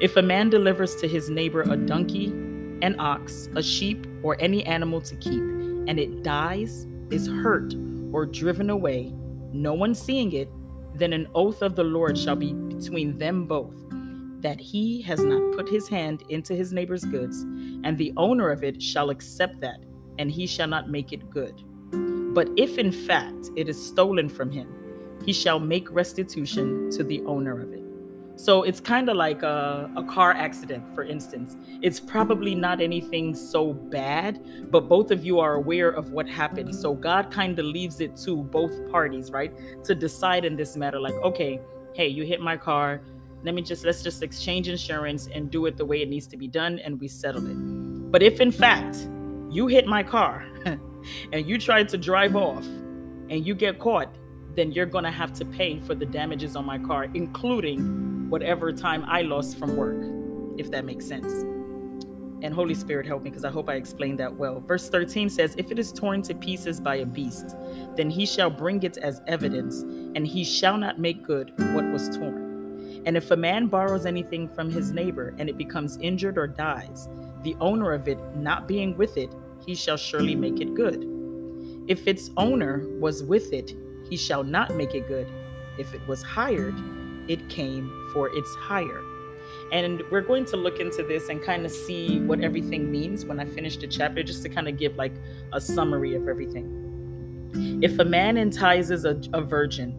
If 0.00 0.16
a 0.16 0.22
man 0.22 0.48
delivers 0.48 0.96
to 0.96 1.08
his 1.08 1.28
neighbor 1.28 1.62
a 1.62 1.76
donkey, 1.76 2.28
an 2.82 2.96
ox, 2.98 3.48
a 3.56 3.62
sheep, 3.62 4.06
or 4.22 4.36
any 4.40 4.64
animal 4.64 5.00
to 5.02 5.16
keep, 5.16 5.42
and 5.42 5.98
it 5.98 6.22
dies, 6.22 6.86
is 7.10 7.26
hurt, 7.26 7.74
or 8.12 8.26
driven 8.26 8.70
away, 8.70 9.12
no 9.52 9.74
one 9.74 9.94
seeing 9.94 10.32
it, 10.32 10.48
then 10.94 11.12
an 11.12 11.28
oath 11.34 11.62
of 11.62 11.76
the 11.76 11.84
Lord 11.84 12.18
shall 12.18 12.36
be 12.36 12.52
between 12.52 13.18
them 13.18 13.46
both, 13.46 13.74
that 14.40 14.60
he 14.60 15.02
has 15.02 15.22
not 15.22 15.52
put 15.56 15.68
his 15.68 15.88
hand 15.88 16.22
into 16.28 16.54
his 16.54 16.72
neighbor's 16.72 17.04
goods, 17.04 17.42
and 17.84 17.96
the 17.96 18.12
owner 18.16 18.50
of 18.50 18.64
it 18.64 18.82
shall 18.82 19.10
accept 19.10 19.60
that, 19.60 19.80
and 20.18 20.30
he 20.30 20.46
shall 20.46 20.68
not 20.68 20.90
make 20.90 21.12
it 21.12 21.30
good. 21.30 21.62
But 22.34 22.50
if 22.56 22.78
in 22.78 22.92
fact 22.92 23.50
it 23.56 23.68
is 23.68 23.82
stolen 23.82 24.28
from 24.28 24.50
him, 24.50 24.68
he 25.24 25.32
shall 25.32 25.58
make 25.58 25.90
restitution 25.90 26.90
to 26.90 27.02
the 27.02 27.22
owner 27.22 27.60
of 27.60 27.72
it. 27.72 27.87
So 28.38 28.62
it's 28.62 28.78
kind 28.78 29.08
of 29.08 29.16
like 29.16 29.42
a, 29.42 29.90
a, 29.96 30.04
car 30.04 30.30
accident, 30.30 30.84
for 30.94 31.02
instance. 31.02 31.56
It's 31.82 31.98
probably 31.98 32.54
not 32.54 32.80
anything 32.80 33.34
so 33.34 33.72
bad, 33.72 34.70
but 34.70 34.88
both 34.88 35.10
of 35.10 35.24
you 35.24 35.40
are 35.40 35.54
aware 35.54 35.88
of 35.88 36.12
what 36.12 36.28
happened. 36.28 36.72
So 36.72 36.94
God 36.94 37.32
kind 37.32 37.58
of 37.58 37.64
leaves 37.64 38.00
it 38.00 38.14
to 38.18 38.36
both 38.36 38.88
parties, 38.92 39.32
right? 39.32 39.52
To 39.82 39.92
decide 39.92 40.44
in 40.44 40.54
this 40.54 40.76
matter, 40.76 41.00
like, 41.00 41.14
okay, 41.14 41.60
hey, 41.94 42.06
you 42.06 42.24
hit 42.24 42.40
my 42.40 42.56
car. 42.56 43.00
Let 43.42 43.56
me 43.56 43.62
just, 43.62 43.84
let's 43.84 44.04
just 44.04 44.22
exchange 44.22 44.68
insurance 44.68 45.28
and 45.34 45.50
do 45.50 45.66
it 45.66 45.76
the 45.76 45.84
way 45.84 46.00
it 46.00 46.08
needs 46.08 46.28
to 46.28 46.36
be 46.36 46.46
done, 46.46 46.78
and 46.78 47.00
we 47.00 47.08
settle 47.08 47.44
it. 47.44 47.56
But 48.12 48.22
if 48.22 48.40
in 48.40 48.52
fact 48.52 49.08
you 49.50 49.66
hit 49.66 49.88
my 49.88 50.04
car 50.04 50.46
and 51.32 51.44
you 51.44 51.58
tried 51.58 51.88
to 51.88 51.98
drive 51.98 52.36
off 52.36 52.64
and 53.30 53.44
you 53.44 53.56
get 53.56 53.80
caught, 53.80 54.14
then 54.58 54.72
you're 54.72 54.86
going 54.86 55.04
to 55.04 55.10
have 55.10 55.32
to 55.34 55.44
pay 55.44 55.78
for 55.78 55.94
the 55.94 56.04
damages 56.04 56.56
on 56.56 56.64
my 56.64 56.78
car, 56.78 57.06
including 57.14 58.28
whatever 58.28 58.72
time 58.72 59.04
I 59.06 59.22
lost 59.22 59.56
from 59.56 59.76
work, 59.76 60.04
if 60.58 60.70
that 60.72 60.84
makes 60.84 61.06
sense. 61.06 61.32
And 62.42 62.52
Holy 62.52 62.74
Spirit, 62.74 63.06
help 63.06 63.22
me 63.22 63.30
because 63.30 63.44
I 63.44 63.50
hope 63.50 63.68
I 63.68 63.74
explained 63.74 64.18
that 64.18 64.34
well. 64.34 64.60
Verse 64.60 64.88
13 64.88 65.30
says, 65.30 65.54
If 65.56 65.70
it 65.70 65.78
is 65.78 65.92
torn 65.92 66.22
to 66.22 66.34
pieces 66.34 66.80
by 66.80 66.96
a 66.96 67.06
beast, 67.06 67.54
then 67.96 68.10
he 68.10 68.26
shall 68.26 68.50
bring 68.50 68.82
it 68.82 68.96
as 68.98 69.22
evidence, 69.28 69.82
and 70.16 70.26
he 70.26 70.42
shall 70.42 70.76
not 70.76 70.98
make 70.98 71.24
good 71.24 71.52
what 71.74 71.84
was 71.92 72.08
torn. 72.16 73.02
And 73.06 73.16
if 73.16 73.30
a 73.30 73.36
man 73.36 73.66
borrows 73.68 74.06
anything 74.06 74.48
from 74.48 74.70
his 74.70 74.92
neighbor, 74.92 75.34
and 75.38 75.48
it 75.48 75.56
becomes 75.56 75.98
injured 75.98 76.36
or 76.36 76.48
dies, 76.48 77.08
the 77.44 77.56
owner 77.60 77.92
of 77.92 78.08
it 78.08 78.18
not 78.34 78.66
being 78.66 78.96
with 78.96 79.16
it, 79.16 79.32
he 79.64 79.76
shall 79.76 79.96
surely 79.96 80.34
make 80.34 80.60
it 80.60 80.74
good. 80.74 81.04
If 81.86 82.06
its 82.06 82.30
owner 82.36 82.84
was 82.98 83.22
with 83.22 83.52
it, 83.52 83.74
he 84.08 84.16
shall 84.16 84.44
not 84.44 84.74
make 84.74 84.94
it 84.94 85.06
good. 85.08 85.26
If 85.78 85.94
it 85.94 86.06
was 86.06 86.22
hired, 86.22 86.74
it 87.28 87.48
came 87.48 88.10
for 88.12 88.28
its 88.34 88.54
hire. 88.54 89.02
And 89.72 90.02
we're 90.10 90.22
going 90.22 90.44
to 90.46 90.56
look 90.56 90.80
into 90.80 91.02
this 91.02 91.28
and 91.28 91.42
kind 91.42 91.64
of 91.66 91.70
see 91.70 92.20
what 92.20 92.40
everything 92.40 92.90
means 92.90 93.24
when 93.24 93.38
I 93.38 93.44
finish 93.44 93.76
the 93.76 93.86
chapter, 93.86 94.22
just 94.22 94.42
to 94.42 94.48
kind 94.48 94.68
of 94.68 94.78
give 94.78 94.96
like 94.96 95.12
a 95.52 95.60
summary 95.60 96.14
of 96.14 96.26
everything. 96.28 97.78
If 97.82 97.98
a 97.98 98.04
man 98.04 98.36
entices 98.36 99.04
a, 99.04 99.20
a 99.32 99.42
virgin 99.42 99.98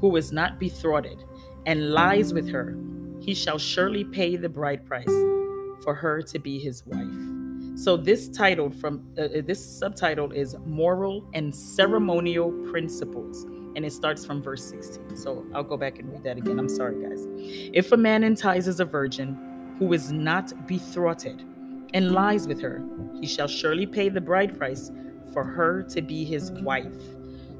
who 0.00 0.16
is 0.16 0.32
not 0.32 0.58
betrothed 0.58 1.24
and 1.66 1.92
lies 1.92 2.34
with 2.34 2.48
her, 2.50 2.76
he 3.20 3.34
shall 3.34 3.58
surely 3.58 4.04
pay 4.04 4.36
the 4.36 4.48
bride 4.48 4.84
price 4.84 5.14
for 5.82 5.94
her 5.94 6.20
to 6.22 6.38
be 6.38 6.58
his 6.58 6.84
wife. 6.86 7.33
So 7.76 7.96
this 7.96 8.28
title 8.28 8.70
from 8.70 9.04
uh, 9.18 9.22
uh, 9.22 9.28
this 9.44 9.64
subtitle 9.64 10.30
is 10.30 10.56
moral 10.64 11.28
and 11.34 11.54
ceremonial 11.54 12.52
principles 12.70 13.44
and 13.74 13.84
it 13.84 13.92
starts 13.92 14.24
from 14.24 14.40
verse 14.40 14.64
16. 14.64 15.16
So 15.16 15.44
I'll 15.52 15.64
go 15.64 15.76
back 15.76 15.98
and 15.98 16.10
read 16.12 16.22
that 16.22 16.38
again. 16.38 16.60
I'm 16.60 16.68
sorry 16.68 17.02
guys. 17.02 17.26
If 17.72 17.90
a 17.90 17.96
man 17.96 18.22
entices 18.22 18.78
a 18.78 18.84
virgin 18.84 19.76
who 19.78 19.92
is 19.92 20.12
not 20.12 20.66
betrothed 20.68 21.44
and 21.92 22.12
lies 22.12 22.46
with 22.46 22.60
her, 22.60 22.80
he 23.20 23.26
shall 23.26 23.48
surely 23.48 23.86
pay 23.86 24.08
the 24.08 24.20
bride 24.20 24.56
price 24.56 24.92
for 25.32 25.42
her 25.42 25.82
to 25.82 26.00
be 26.00 26.24
his 26.24 26.52
wife. 26.52 26.94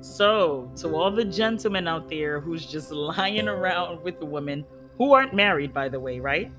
So, 0.00 0.70
to 0.76 0.94
all 0.94 1.10
the 1.10 1.24
gentlemen 1.24 1.88
out 1.88 2.08
there 2.08 2.38
who's 2.38 2.66
just 2.66 2.92
lying 2.92 3.48
around 3.48 4.02
with 4.02 4.20
the 4.20 4.26
women 4.26 4.64
who 4.98 5.12
aren't 5.12 5.34
married, 5.34 5.72
by 5.72 5.88
the 5.88 5.98
way, 5.98 6.20
right? 6.20 6.52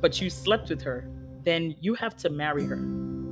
But 0.00 0.20
you 0.20 0.28
slept 0.28 0.68
with 0.68 0.82
her, 0.82 1.08
then 1.44 1.74
you 1.80 1.94
have 1.94 2.16
to 2.16 2.30
marry 2.30 2.64
her. 2.64 2.80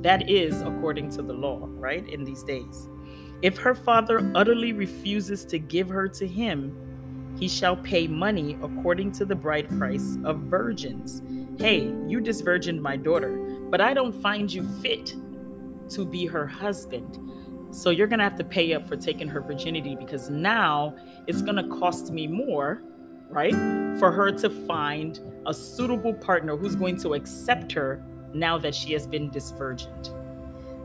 That 0.01 0.29
is 0.29 0.61
according 0.61 1.09
to 1.11 1.21
the 1.21 1.33
law, 1.33 1.67
right? 1.69 2.07
In 2.07 2.23
these 2.23 2.43
days. 2.43 2.87
If 3.41 3.57
her 3.57 3.75
father 3.75 4.31
utterly 4.35 4.73
refuses 4.73 5.45
to 5.45 5.59
give 5.59 5.89
her 5.89 6.07
to 6.07 6.27
him, 6.27 6.75
he 7.39 7.47
shall 7.47 7.75
pay 7.75 8.07
money 8.07 8.57
according 8.63 9.11
to 9.13 9.25
the 9.25 9.35
bride 9.35 9.69
price 9.77 10.17
of 10.23 10.39
virgins. 10.41 11.21
Hey, 11.59 11.93
you 12.07 12.19
disvirgined 12.19 12.81
my 12.81 12.97
daughter, 12.97 13.37
but 13.69 13.79
I 13.79 13.93
don't 13.93 14.13
find 14.13 14.51
you 14.51 14.67
fit 14.81 15.15
to 15.89 16.05
be 16.05 16.25
her 16.25 16.47
husband. 16.47 17.19
So 17.71 17.89
you're 17.89 18.07
going 18.07 18.19
to 18.19 18.23
have 18.23 18.37
to 18.37 18.43
pay 18.43 18.73
up 18.73 18.87
for 18.87 18.95
taking 18.95 19.27
her 19.27 19.41
virginity 19.41 19.95
because 19.95 20.29
now 20.29 20.95
it's 21.27 21.41
going 21.41 21.57
to 21.57 21.67
cost 21.77 22.11
me 22.11 22.25
more, 22.25 22.81
right? 23.29 23.53
For 23.99 24.11
her 24.11 24.31
to 24.31 24.49
find 24.49 25.19
a 25.47 25.53
suitable 25.53 26.13
partner 26.13 26.55
who's 26.55 26.75
going 26.75 26.97
to 26.97 27.13
accept 27.13 27.71
her 27.71 28.03
now 28.33 28.57
that 28.57 28.75
she 28.75 28.93
has 28.93 29.07
been 29.07 29.29
disvirgined. 29.29 30.09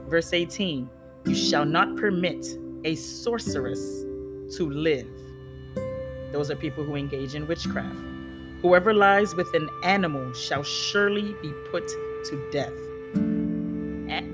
Verse 0.09 0.33
18 0.33 0.89
You 1.27 1.35
shall 1.35 1.65
not 1.65 1.97
permit 1.97 2.47
a 2.85 2.95
sorceress 2.95 4.05
to 4.57 4.71
live. 4.71 5.09
Those 6.33 6.51
are 6.51 6.57
people 6.57 6.85
who 6.85 6.95
engage 6.95 7.35
in 7.35 7.47
witchcraft. 7.47 7.97
Whoever 8.63 8.95
lies 8.95 9.35
with 9.35 9.53
an 9.55 9.69
animal 9.85 10.33
shall 10.33 10.63
surely 10.63 11.35
be 11.43 11.53
put 11.71 11.87
to 11.89 12.49
death. 12.53 12.73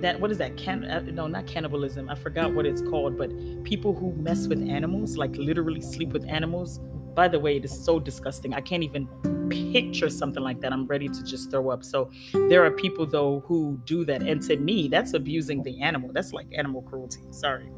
That 0.01 0.21
what 0.21 0.31
is 0.31 0.39
that? 0.39 0.57
Can 0.57 0.85
uh, 0.85 1.01
no, 1.01 1.27
not 1.27 1.47
cannibalism. 1.49 2.09
I 2.09 2.15
forgot 2.15 2.53
what 2.53 2.67
it's 2.67 2.81
called, 2.83 3.19
but 3.19 3.31
people 3.65 3.95
who 3.95 4.13
mess 4.13 4.47
with 4.47 4.63
animals, 4.69 5.17
like 5.17 5.37
literally 5.37 5.81
sleep 5.81 6.11
with 6.11 6.25
animals. 6.29 6.79
By 7.19 7.27
the 7.27 7.41
way, 7.41 7.57
it 7.57 7.65
is 7.65 7.77
so 7.77 7.99
disgusting. 7.99 8.55
I 8.55 8.61
can't 8.61 8.85
even 8.85 9.09
picture 9.73 10.09
something 10.09 10.41
like 10.41 10.61
that, 10.61 10.73
I'm 10.73 10.87
ready 10.87 11.09
to 11.09 11.25
just 11.25 11.51
throw 11.51 11.69
up. 11.71 11.83
So 11.83 12.13
there 12.33 12.65
are 12.65 12.71
people 12.71 13.07
though 13.07 13.43
who 13.45 13.77
do 13.87 14.05
that. 14.05 14.23
And 14.23 14.41
to 14.43 14.57
me, 14.57 14.87
that's 14.87 15.15
abusing 15.15 15.65
the 15.65 15.83
animal. 15.83 16.13
That's 16.13 16.33
like 16.33 16.47
animal 16.57 16.83
cruelty. 16.83 17.23
Sorry. 17.33 17.73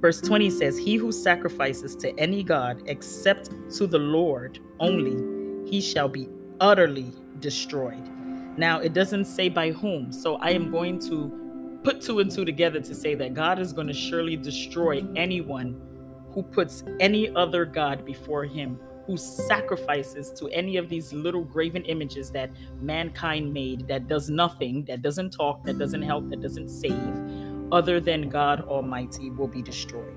Verse 0.00 0.22
20 0.22 0.48
says, 0.48 0.78
He 0.78 0.96
who 0.96 1.12
sacrifices 1.12 1.94
to 1.96 2.18
any 2.18 2.42
God 2.42 2.82
except 2.86 3.50
to 3.76 3.86
the 3.86 3.98
Lord 3.98 4.60
only, 4.80 5.70
he 5.70 5.82
shall 5.82 6.08
be 6.08 6.26
utterly 6.58 7.12
destroyed. 7.40 8.08
Now, 8.56 8.80
it 8.80 8.94
doesn't 8.94 9.26
say 9.26 9.50
by 9.50 9.72
whom. 9.72 10.10
So 10.10 10.36
I 10.36 10.52
am 10.52 10.70
going 10.70 10.98
to 11.00 11.80
put 11.84 12.00
two 12.00 12.20
and 12.20 12.30
two 12.30 12.46
together 12.46 12.80
to 12.80 12.94
say 12.94 13.14
that 13.14 13.34
God 13.34 13.58
is 13.58 13.74
going 13.74 13.88
to 13.88 13.92
surely 13.92 14.36
destroy 14.36 15.04
anyone 15.16 15.78
who 16.34 16.42
puts 16.42 16.84
any 17.00 17.34
other 17.34 17.64
God 17.64 18.04
before 18.04 18.44
him 18.44 18.78
who 19.06 19.16
sacrifices 19.16 20.30
to 20.32 20.48
any 20.48 20.76
of 20.76 20.88
these 20.88 21.12
little 21.12 21.42
graven 21.42 21.84
images 21.84 22.30
that 22.30 22.50
mankind 22.80 23.52
made 23.52 23.86
that 23.88 24.08
does 24.08 24.30
nothing, 24.30 24.84
that 24.84 25.02
doesn't 25.02 25.30
talk, 25.30 25.64
that 25.64 25.78
doesn't 25.78 26.02
help, 26.02 26.28
that 26.30 26.40
doesn't 26.40 26.68
save, 26.68 27.72
other 27.72 28.00
than 28.00 28.28
God 28.28 28.62
Almighty 28.62 29.30
will 29.30 29.48
be 29.48 29.62
destroyed. 29.62 30.14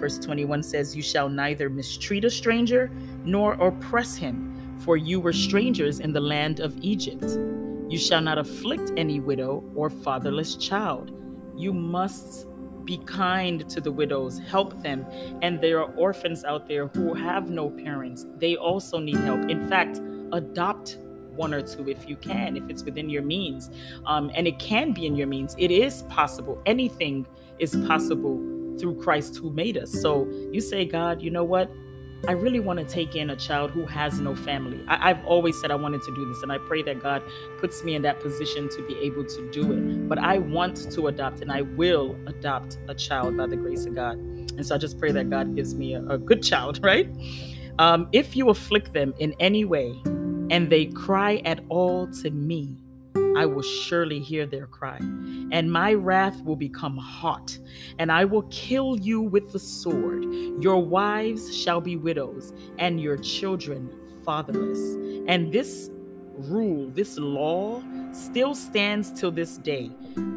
Verse 0.00 0.18
21 0.18 0.62
says, 0.62 0.96
You 0.96 1.02
shall 1.02 1.28
neither 1.28 1.68
mistreat 1.68 2.24
a 2.24 2.30
stranger 2.30 2.90
nor 3.24 3.54
oppress 3.54 4.16
him, 4.16 4.76
for 4.80 4.96
you 4.96 5.20
were 5.20 5.32
strangers 5.32 6.00
in 6.00 6.12
the 6.12 6.20
land 6.20 6.60
of 6.60 6.76
Egypt. 6.80 7.38
You 7.88 7.98
shall 7.98 8.20
not 8.20 8.38
afflict 8.38 8.92
any 8.96 9.20
widow 9.20 9.62
or 9.74 9.90
fatherless 9.90 10.56
child. 10.56 11.12
You 11.56 11.72
must 11.72 12.46
be 12.86 12.98
kind 12.98 13.68
to 13.68 13.80
the 13.80 13.92
widows, 13.92 14.38
help 14.38 14.82
them. 14.82 15.04
And 15.42 15.60
there 15.60 15.80
are 15.80 15.92
orphans 15.96 16.44
out 16.44 16.68
there 16.68 16.86
who 16.88 17.12
have 17.12 17.50
no 17.50 17.68
parents. 17.68 18.24
They 18.38 18.56
also 18.56 18.98
need 18.98 19.16
help. 19.16 19.50
In 19.50 19.68
fact, 19.68 20.00
adopt 20.32 20.98
one 21.34 21.52
or 21.52 21.60
two 21.60 21.88
if 21.88 22.08
you 22.08 22.16
can, 22.16 22.56
if 22.56 22.62
it's 22.70 22.82
within 22.82 23.10
your 23.10 23.22
means. 23.22 23.70
Um, 24.06 24.30
and 24.34 24.46
it 24.46 24.58
can 24.58 24.92
be 24.92 25.06
in 25.06 25.16
your 25.16 25.26
means. 25.26 25.54
It 25.58 25.70
is 25.70 26.02
possible. 26.04 26.62
Anything 26.64 27.26
is 27.58 27.76
possible 27.86 28.36
through 28.78 29.00
Christ 29.02 29.36
who 29.36 29.50
made 29.50 29.76
us. 29.76 29.90
So 29.90 30.26
you 30.52 30.60
say, 30.60 30.84
God, 30.84 31.22
you 31.22 31.30
know 31.30 31.44
what? 31.44 31.70
I 32.28 32.32
really 32.32 32.60
want 32.60 32.78
to 32.80 32.84
take 32.84 33.14
in 33.14 33.30
a 33.30 33.36
child 33.36 33.70
who 33.70 33.86
has 33.86 34.18
no 34.18 34.34
family. 34.34 34.82
I, 34.88 35.08
have 35.08 35.24
always 35.24 35.60
said 35.60 35.70
I 35.70 35.76
wanted 35.76 36.02
to 36.02 36.14
do 36.14 36.26
this, 36.26 36.42
and 36.42 36.50
I 36.50 36.58
pray 36.58 36.82
that 36.82 37.00
God 37.00 37.22
puts 37.58 37.84
me 37.84 37.94
in 37.94 38.02
that 38.02 38.20
position 38.20 38.68
to 38.70 38.82
be 38.82 38.98
able 38.98 39.24
to 39.24 39.50
do 39.52 39.72
it. 39.72 40.08
But 40.08 40.18
I 40.18 40.38
want 40.38 40.90
to 40.90 41.06
adopt, 41.06 41.40
and 41.40 41.52
I 41.52 41.62
will 41.62 42.16
adopt 42.26 42.78
a 42.88 42.94
child 42.94 43.36
by 43.36 43.46
the 43.46 43.56
grace 43.56 43.86
of 43.86 43.94
God. 43.94 44.16
And 44.16 44.66
so 44.66 44.74
I 44.74 44.78
just 44.78 44.98
pray 44.98 45.12
that 45.12 45.30
God 45.30 45.54
gives 45.54 45.74
me 45.74 45.94
a, 45.94 46.04
a 46.06 46.18
good 46.18 46.42
child, 46.42 46.80
right? 46.82 47.08
Um, 47.78 48.08
if 48.12 48.34
you 48.34 48.48
afflict 48.48 48.92
them 48.92 49.14
in 49.18 49.34
any 49.38 49.64
way, 49.64 49.94
and 50.50 50.70
they 50.70 50.86
cry 50.86 51.42
at 51.44 51.60
all 51.68 52.08
to 52.22 52.30
me, 52.30 52.76
I 53.36 53.46
will 53.46 53.62
surely 53.62 54.18
hear 54.18 54.46
their 54.46 54.66
cry, 54.66 54.96
and 54.96 55.70
my 55.70 55.92
wrath 55.92 56.42
will 56.42 56.56
become 56.56 56.96
hot, 56.96 57.58
and 57.98 58.10
I 58.10 58.24
will 58.24 58.42
kill 58.44 58.98
you 58.98 59.20
with 59.20 59.52
the 59.52 59.58
sword. 59.58 60.24
Your 60.60 60.82
wives 60.82 61.56
shall 61.56 61.80
be 61.80 61.96
widows, 61.96 62.52
and 62.78 63.00
your 63.00 63.18
children 63.18 63.90
fatherless. 64.24 64.96
And 65.28 65.52
this 65.52 65.90
rule, 66.36 66.90
this 66.90 67.18
law, 67.18 67.82
still 68.12 68.54
stands 68.54 69.12
till 69.12 69.30
this 69.30 69.58
day. 69.58 69.90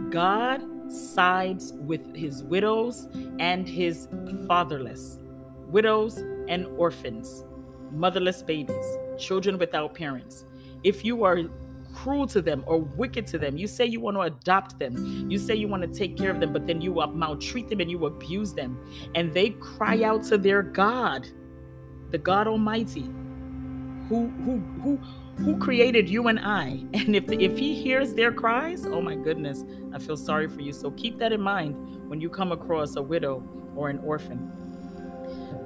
God 0.10 0.62
sides 0.91 1.74
with 1.74 2.15
his 2.15 2.44
widows 2.44 3.08
and 3.39 3.68
his 3.68 4.08
fatherless, 4.48 5.20
widows 5.68 6.18
and 6.48 6.65
orphans, 6.77 7.46
motherless 7.91 8.41
babies, 8.41 8.98
children 9.18 9.58
without 9.58 9.94
parents. 9.94 10.46
If 10.84 11.06
you 11.06 11.24
are 11.24 11.44
cruel 11.93 12.27
to 12.27 12.41
them 12.41 12.63
or 12.67 12.79
wicked 12.79 13.27
to 13.27 13.38
them. 13.38 13.58
You 13.58 13.67
say 13.67 13.86
you 13.86 14.00
want 14.00 14.17
to 14.17 14.22
adopt 14.22 14.79
them. 14.79 15.29
You 15.29 15.38
say 15.38 15.55
you 15.55 15.67
want 15.67 15.84
to 15.84 15.88
take 15.88 16.17
care 16.17 16.31
of 16.31 16.39
them, 16.39 16.53
but 16.53 16.67
then 16.67 16.81
you 16.81 16.93
maltreat 16.93 17.69
them 17.69 17.79
and 17.79 17.89
you 17.89 18.05
abuse 18.05 18.53
them. 18.53 18.79
And 19.15 19.34
they 19.34 19.51
cry 19.51 20.03
out 20.03 20.24
to 20.25 20.38
their 20.38 20.63
God, 20.63 21.27
the 22.12 22.17
God 22.17 22.48
Almighty, 22.48 23.10
who 24.08 24.27
who 24.43 24.58
who 24.81 24.98
who 25.38 25.58
created 25.58 26.10
you 26.10 26.27
and 26.27 26.39
I. 26.39 26.84
And 26.93 27.15
if 27.15 27.31
if 27.31 27.58
he 27.58 27.75
hears 27.75 28.13
their 28.13 28.31
cries, 28.31 28.86
oh 28.86 29.01
my 29.01 29.15
goodness, 29.15 29.63
I 29.93 30.00
feel 30.00 30.17
sorry 30.17 30.48
for 30.48 30.62
you. 30.62 30.74
So 30.74 30.91
keep 30.91 31.17
that 31.19 31.31
in 31.31 31.41
mind 31.41 31.75
when 32.10 32.19
you 32.19 32.29
come 32.29 32.51
across 32.51 32.96
a 32.96 33.01
widow 33.01 33.43
or 33.75 33.89
an 33.89 34.00
orphan. 34.00 34.51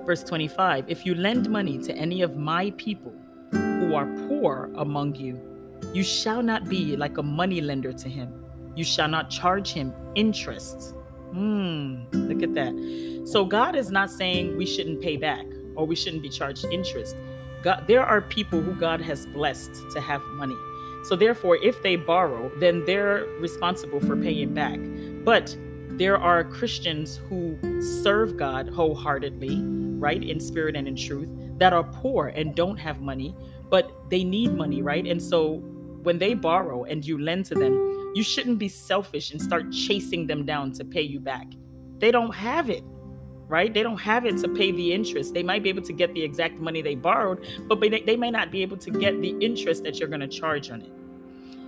Verse 0.05 0.23
25, 0.23 0.89
if 0.89 1.05
you 1.05 1.15
lend 1.15 1.49
money 1.49 1.77
to 1.77 1.93
any 1.95 2.21
of 2.21 2.35
my 2.35 2.71
people 2.71 3.13
who 3.51 3.95
are 3.95 4.05
poor 4.27 4.69
among 4.75 5.15
you, 5.15 5.52
you 5.93 6.03
shall 6.03 6.41
not 6.41 6.69
be 6.69 6.95
like 6.95 7.17
a 7.17 7.23
money 7.23 7.61
lender 7.61 7.93
to 7.93 8.09
him. 8.09 8.45
You 8.75 8.83
shall 8.83 9.07
not 9.07 9.29
charge 9.29 9.71
him 9.73 9.93
interest. 10.15 10.95
Hmm, 11.31 12.03
look 12.11 12.43
at 12.43 12.53
that. 12.53 13.23
So 13.25 13.45
God 13.45 13.75
is 13.75 13.91
not 13.91 14.09
saying 14.11 14.57
we 14.57 14.65
shouldn't 14.65 15.01
pay 15.01 15.17
back 15.17 15.45
or 15.75 15.85
we 15.85 15.95
shouldn't 15.95 16.21
be 16.21 16.29
charged 16.29 16.65
interest. 16.65 17.15
God, 17.63 17.85
there 17.87 18.05
are 18.05 18.21
people 18.21 18.61
who 18.61 18.73
God 18.73 19.01
has 19.01 19.25
blessed 19.27 19.89
to 19.91 20.01
have 20.01 20.21
money. 20.33 20.55
So 21.03 21.15
therefore, 21.15 21.57
if 21.57 21.81
they 21.81 21.95
borrow, 21.95 22.51
then 22.59 22.85
they're 22.85 23.25
responsible 23.39 23.99
for 23.99 24.15
paying 24.15 24.53
back. 24.53 24.79
But 25.23 25.55
there 25.91 26.17
are 26.17 26.43
Christians 26.43 27.19
who 27.29 27.57
serve 27.81 28.37
God 28.37 28.69
wholeheartedly, 28.69 29.61
right, 29.99 30.23
in 30.23 30.39
spirit 30.39 30.75
and 30.75 30.87
in 30.87 30.95
truth, 30.95 31.29
that 31.57 31.73
are 31.73 31.83
poor 31.83 32.27
and 32.27 32.55
don't 32.55 32.77
have 32.77 32.99
money, 33.01 33.35
but 33.69 33.91
they 34.09 34.23
need 34.23 34.53
money, 34.53 34.81
right? 34.81 35.05
And 35.05 35.21
so 35.21 35.63
when 36.03 36.19
they 36.19 36.33
borrow 36.33 36.83
and 36.83 37.05
you 37.05 37.17
lend 37.17 37.45
to 37.45 37.55
them, 37.55 37.73
you 38.15 38.23
shouldn't 38.23 38.59
be 38.59 38.67
selfish 38.67 39.31
and 39.31 39.41
start 39.41 39.71
chasing 39.71 40.27
them 40.27 40.45
down 40.45 40.71
to 40.73 40.85
pay 40.85 41.01
you 41.01 41.19
back. 41.19 41.47
They 41.99 42.11
don't 42.11 42.33
have 42.33 42.69
it 42.69 42.83
right? 43.53 43.71
They 43.71 43.83
don't 43.83 43.99
have 43.99 44.25
it 44.25 44.37
to 44.37 44.47
pay 44.47 44.71
the 44.71 44.93
interest. 44.93 45.35
They 45.35 45.43
might 45.43 45.61
be 45.61 45.69
able 45.69 45.83
to 45.83 45.93
get 45.93 46.11
the 46.15 46.23
exact 46.23 46.55
money 46.59 46.81
they 46.81 46.95
borrowed, 46.95 47.45
but 47.67 47.79
they 47.79 48.17
may 48.17 48.31
not 48.31 48.51
be 48.51 48.63
able 48.63 48.77
to 48.77 48.89
get 48.89 49.21
the 49.21 49.37
interest 49.41 49.83
that 49.83 49.99
you're 49.99 50.09
going 50.09 50.21
to 50.21 50.27
charge 50.27 50.71
on 50.71 50.81
it. 50.81 50.91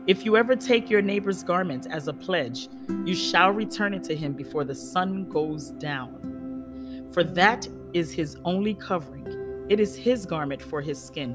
If 0.07 0.25
you 0.25 0.37
ever 0.37 0.55
take 0.55 0.89
your 0.89 1.01
neighbor's 1.01 1.43
garment 1.43 1.85
as 1.89 2.07
a 2.07 2.13
pledge, 2.13 2.69
you 3.05 3.13
shall 3.13 3.51
return 3.51 3.93
it 3.93 4.03
to 4.05 4.15
him 4.15 4.33
before 4.33 4.63
the 4.63 4.73
sun 4.73 5.29
goes 5.29 5.71
down. 5.71 7.09
For 7.11 7.23
that 7.23 7.67
is 7.93 8.11
his 8.11 8.37
only 8.45 8.73
covering. 8.73 9.65
It 9.69 9.79
is 9.79 9.95
his 9.95 10.25
garment 10.25 10.61
for 10.61 10.81
his 10.81 10.99
skin. 10.99 11.31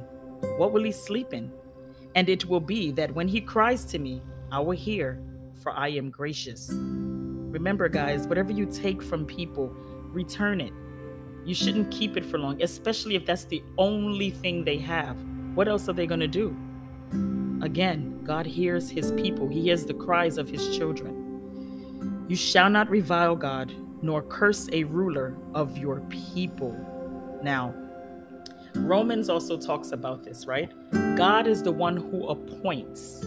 What 0.56 0.72
will 0.72 0.84
he 0.84 0.92
sleep 0.92 1.32
in? 1.32 1.52
And 2.14 2.28
it 2.28 2.44
will 2.46 2.60
be 2.60 2.90
that 2.92 3.14
when 3.14 3.28
he 3.28 3.40
cries 3.40 3.84
to 3.86 3.98
me, 3.98 4.22
I 4.50 4.60
will 4.60 4.76
hear, 4.76 5.22
for 5.62 5.72
I 5.72 5.88
am 5.88 6.10
gracious. 6.10 6.70
Remember, 6.72 7.88
guys, 7.88 8.26
whatever 8.26 8.52
you 8.52 8.66
take 8.66 9.02
from 9.02 9.26
people, 9.26 9.68
return 10.12 10.60
it. 10.60 10.72
You 11.44 11.54
shouldn't 11.54 11.90
keep 11.90 12.16
it 12.16 12.26
for 12.26 12.38
long, 12.38 12.62
especially 12.62 13.14
if 13.14 13.24
that's 13.24 13.44
the 13.44 13.62
only 13.78 14.30
thing 14.30 14.64
they 14.64 14.78
have. 14.78 15.16
What 15.54 15.68
else 15.68 15.88
are 15.88 15.92
they 15.92 16.06
going 16.06 16.20
to 16.20 16.28
do? 16.28 16.56
Again, 17.62 18.22
God 18.24 18.46
hears 18.46 18.90
his 18.90 19.12
people, 19.12 19.48
he 19.48 19.62
hears 19.62 19.84
the 19.84 19.94
cries 19.94 20.38
of 20.38 20.48
his 20.48 20.76
children. 20.76 22.26
You 22.28 22.36
shall 22.36 22.70
not 22.70 22.90
revile 22.90 23.36
God, 23.36 23.72
nor 24.02 24.22
curse 24.22 24.68
a 24.72 24.84
ruler 24.84 25.36
of 25.54 25.76
your 25.76 26.00
people. 26.08 26.76
Now, 27.42 27.74
Romans 28.74 29.28
also 29.28 29.56
talks 29.56 29.92
about 29.92 30.24
this, 30.24 30.46
right? 30.46 30.72
God 31.16 31.46
is 31.46 31.62
the 31.62 31.72
one 31.72 31.96
who 31.96 32.28
appoints. 32.28 33.24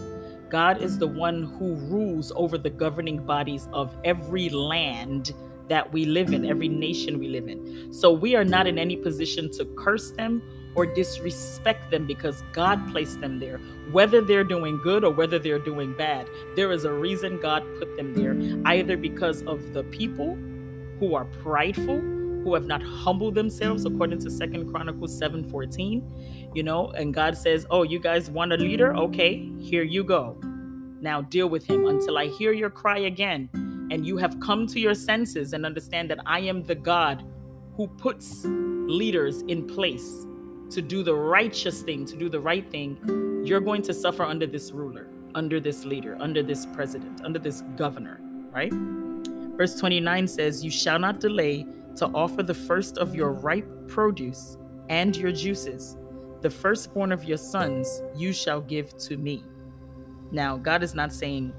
God 0.48 0.82
is 0.82 0.98
the 0.98 1.06
one 1.06 1.42
who 1.42 1.74
rules 1.74 2.32
over 2.36 2.58
the 2.58 2.70
governing 2.70 3.24
bodies 3.24 3.68
of 3.72 3.96
every 4.04 4.48
land 4.48 5.32
that 5.68 5.92
we 5.92 6.04
live 6.04 6.32
in, 6.32 6.44
every 6.44 6.68
nation 6.68 7.18
we 7.18 7.28
live 7.28 7.48
in. 7.48 7.92
So 7.92 8.12
we 8.12 8.36
are 8.36 8.44
not 8.44 8.66
in 8.66 8.78
any 8.78 8.96
position 8.96 9.50
to 9.52 9.64
curse 9.76 10.10
them 10.12 10.42
or 10.74 10.86
disrespect 10.86 11.90
them 11.90 12.06
because 12.06 12.42
God 12.52 12.90
placed 12.90 13.20
them 13.20 13.38
there. 13.38 13.58
Whether 13.90 14.20
they're 14.20 14.44
doing 14.44 14.78
good 14.82 15.04
or 15.04 15.12
whether 15.12 15.38
they're 15.38 15.58
doing 15.58 15.96
bad, 15.96 16.28
there 16.56 16.70
is 16.72 16.84
a 16.84 16.92
reason 16.92 17.40
God 17.40 17.64
put 17.78 17.96
them 17.96 18.12
there, 18.14 18.36
either 18.66 18.96
because 18.96 19.42
of 19.42 19.72
the 19.72 19.84
people 19.84 20.36
who 20.98 21.14
are 21.14 21.24
prideful, 21.24 22.00
who 22.44 22.54
have 22.54 22.66
not 22.66 22.82
humbled 22.82 23.34
themselves 23.34 23.84
according 23.84 24.20
to 24.20 24.30
Second 24.30 24.70
Chronicles 24.70 25.18
7:14, 25.18 26.52
you 26.54 26.62
know, 26.62 26.90
and 26.90 27.12
God 27.12 27.36
says, 27.36 27.66
"Oh, 27.70 27.82
you 27.82 27.98
guys 27.98 28.30
want 28.30 28.52
a 28.52 28.56
leader? 28.56 28.94
Okay, 28.94 29.50
here 29.58 29.82
you 29.82 30.04
go. 30.04 30.36
Now 31.00 31.22
deal 31.22 31.48
with 31.48 31.66
him 31.66 31.86
until 31.86 32.18
I 32.18 32.26
hear 32.26 32.52
your 32.52 32.70
cry 32.70 32.98
again." 32.98 33.48
and 33.90 34.06
you 34.06 34.16
have 34.16 34.40
come 34.40 34.66
to 34.66 34.80
your 34.80 34.94
senses 34.94 35.52
and 35.52 35.66
understand 35.66 36.10
that 36.10 36.18
I 36.26 36.40
am 36.40 36.62
the 36.62 36.74
God 36.74 37.22
who 37.76 37.86
puts 37.86 38.44
leaders 38.44 39.42
in 39.42 39.66
place 39.66 40.26
to 40.70 40.80
do 40.80 41.02
the 41.02 41.14
righteous 41.14 41.82
thing, 41.82 42.04
to 42.06 42.16
do 42.16 42.28
the 42.28 42.40
right 42.40 42.68
thing, 42.70 43.42
you're 43.44 43.60
going 43.60 43.82
to 43.82 43.94
suffer 43.94 44.22
under 44.22 44.46
this 44.46 44.72
ruler, 44.72 45.06
under 45.34 45.60
this 45.60 45.84
leader, 45.84 46.16
under 46.20 46.42
this 46.42 46.66
president, 46.66 47.22
under 47.24 47.38
this 47.38 47.62
governor, 47.76 48.20
right? 48.52 48.72
Verse 49.56 49.76
29 49.76 50.26
says, 50.26 50.64
You 50.64 50.70
shall 50.70 50.98
not 50.98 51.20
delay 51.20 51.66
to 51.96 52.06
offer 52.08 52.42
the 52.42 52.54
first 52.54 52.98
of 52.98 53.14
your 53.14 53.32
ripe 53.32 53.68
produce 53.88 54.56
and 54.88 55.16
your 55.16 55.32
juices. 55.32 55.96
The 56.40 56.50
firstborn 56.50 57.12
of 57.12 57.24
your 57.24 57.38
sons 57.38 58.02
you 58.16 58.32
shall 58.32 58.60
give 58.60 58.96
to 58.98 59.16
me. 59.16 59.44
Now, 60.30 60.56
God 60.56 60.82
is 60.82 60.94
not 60.94 61.12
saying 61.12 61.52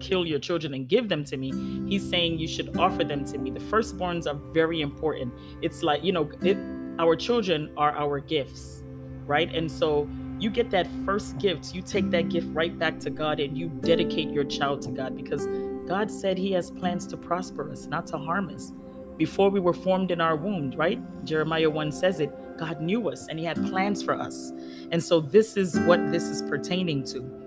kill 0.00 0.24
your 0.24 0.38
children 0.38 0.74
and 0.74 0.88
give 0.88 1.08
them 1.08 1.24
to 1.24 1.36
me. 1.36 1.52
He's 1.88 2.08
saying 2.08 2.38
you 2.38 2.48
should 2.48 2.76
offer 2.78 3.04
them 3.04 3.24
to 3.26 3.38
me. 3.38 3.50
The 3.50 3.60
firstborns 3.60 4.26
are 4.26 4.38
very 4.52 4.80
important. 4.80 5.32
It's 5.62 5.82
like, 5.82 6.04
you 6.04 6.12
know, 6.12 6.30
it, 6.42 6.56
our 6.98 7.16
children 7.16 7.72
are 7.76 7.92
our 7.96 8.20
gifts, 8.20 8.84
right? 9.26 9.52
And 9.54 9.70
so 9.70 10.08
you 10.38 10.50
get 10.50 10.70
that 10.70 10.86
first 11.04 11.38
gift, 11.38 11.74
you 11.74 11.82
take 11.82 12.10
that 12.10 12.28
gift 12.28 12.46
right 12.52 12.76
back 12.78 13.00
to 13.00 13.10
God 13.10 13.40
and 13.40 13.58
you 13.58 13.68
dedicate 13.68 14.30
your 14.30 14.44
child 14.44 14.82
to 14.82 14.90
God 14.90 15.16
because 15.16 15.46
God 15.86 16.10
said 16.10 16.38
He 16.38 16.52
has 16.52 16.70
plans 16.70 17.06
to 17.08 17.16
prosper 17.16 17.70
us, 17.70 17.86
not 17.86 18.06
to 18.08 18.18
harm 18.18 18.48
us. 18.54 18.72
Before 19.18 19.50
we 19.50 19.60
were 19.60 19.74
formed 19.74 20.10
in 20.10 20.20
our 20.20 20.36
womb, 20.36 20.70
right? 20.76 21.00
Jeremiah 21.24 21.68
1 21.68 21.92
says 21.92 22.20
it. 22.20 22.32
God 22.56 22.80
knew 22.80 23.08
us 23.08 23.28
and 23.28 23.38
He 23.38 23.44
had 23.44 23.56
plans 23.68 24.02
for 24.02 24.14
us. 24.14 24.52
And 24.90 25.02
so 25.02 25.20
this 25.20 25.56
is 25.56 25.78
what 25.80 26.10
this 26.10 26.24
is 26.24 26.42
pertaining 26.42 27.04
to 27.04 27.38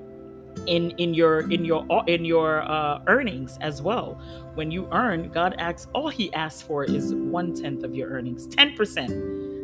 in 0.68 0.92
in 0.92 1.14
your 1.14 1.52
in 1.52 1.66
your 1.66 1.86
in 2.08 2.26
your 2.26 2.62
uh, 2.62 3.02
earnings 3.08 3.58
as 3.62 3.82
well. 3.82 4.20
When 4.56 4.72
you 4.72 4.88
earn, 4.92 5.30
God 5.30 5.56
asks 5.58 5.88
all 5.94 6.10
He 6.10 6.34
asks 6.34 6.62
for 6.62 6.84
is 6.84 7.14
one 7.16 7.54
tenth 7.54 7.84
of 7.84 7.96
your 7.96 8.10
earnings, 8.10 8.48
ten 8.48 8.76
percent. 8.76 9.12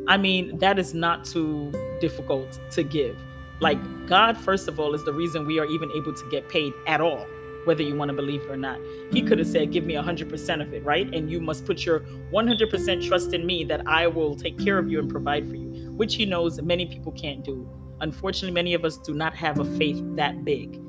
I 0.07 0.17
mean, 0.17 0.57
that 0.59 0.79
is 0.79 0.93
not 0.93 1.25
too 1.25 1.71
difficult 1.99 2.59
to 2.71 2.83
give. 2.83 3.21
Like 3.59 3.79
God, 4.07 4.37
first 4.37 4.67
of 4.67 4.79
all, 4.79 4.93
is 4.93 5.03
the 5.03 5.13
reason 5.13 5.45
we 5.45 5.59
are 5.59 5.65
even 5.65 5.91
able 5.91 6.13
to 6.13 6.29
get 6.29 6.47
paid 6.47 6.73
at 6.85 7.01
all, 7.01 7.25
whether 7.67 7.83
you 7.83 7.95
want 7.95 8.09
to 8.09 8.15
believe 8.15 8.41
it 8.41 8.49
or 8.49 8.57
not. 8.57 8.79
He 9.11 9.21
could 9.21 9.37
have 9.37 9.47
said, 9.47 9.71
"Give 9.71 9.83
me 9.85 9.93
hundred 9.93 10.29
percent 10.29 10.61
of 10.61 10.73
it," 10.73 10.83
right? 10.83 11.13
And 11.13 11.29
you 11.29 11.39
must 11.39 11.65
put 11.65 11.85
your 11.85 11.99
one 12.31 12.47
hundred 12.47 12.69
percent 12.69 13.03
trust 13.03 13.33
in 13.33 13.45
me 13.45 13.63
that 13.65 13.85
I 13.87 14.07
will 14.07 14.35
take 14.35 14.57
care 14.57 14.79
of 14.79 14.89
you 14.89 14.99
and 14.99 15.09
provide 15.09 15.47
for 15.47 15.55
you, 15.55 15.91
which 15.91 16.15
He 16.15 16.25
knows 16.25 16.59
many 16.61 16.85
people 16.87 17.11
can't 17.11 17.43
do. 17.43 17.69
Unfortunately, 18.01 18.53
many 18.53 18.73
of 18.73 18.85
us 18.85 18.97
do 18.97 19.13
not 19.13 19.35
have 19.35 19.59
a 19.59 19.65
faith 19.77 20.01
that 20.15 20.45
big. 20.45 20.79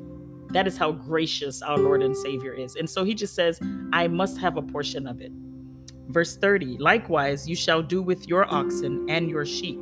That 0.52 0.66
is 0.66 0.76
how 0.76 0.92
gracious 0.92 1.62
our 1.62 1.78
Lord 1.78 2.02
and 2.02 2.16
Savior 2.16 2.52
is. 2.52 2.76
And 2.76 2.88
so 2.88 3.04
he 3.04 3.14
just 3.14 3.34
says, 3.34 3.60
I 3.92 4.08
must 4.08 4.38
have 4.38 4.56
a 4.56 4.62
portion 4.62 5.06
of 5.06 5.20
it. 5.20 5.32
Verse 6.08 6.36
30 6.36 6.78
Likewise, 6.78 7.48
you 7.48 7.56
shall 7.56 7.82
do 7.82 8.02
with 8.02 8.26
your 8.28 8.52
oxen 8.52 9.06
and 9.10 9.28
your 9.28 9.44
sheep. 9.44 9.78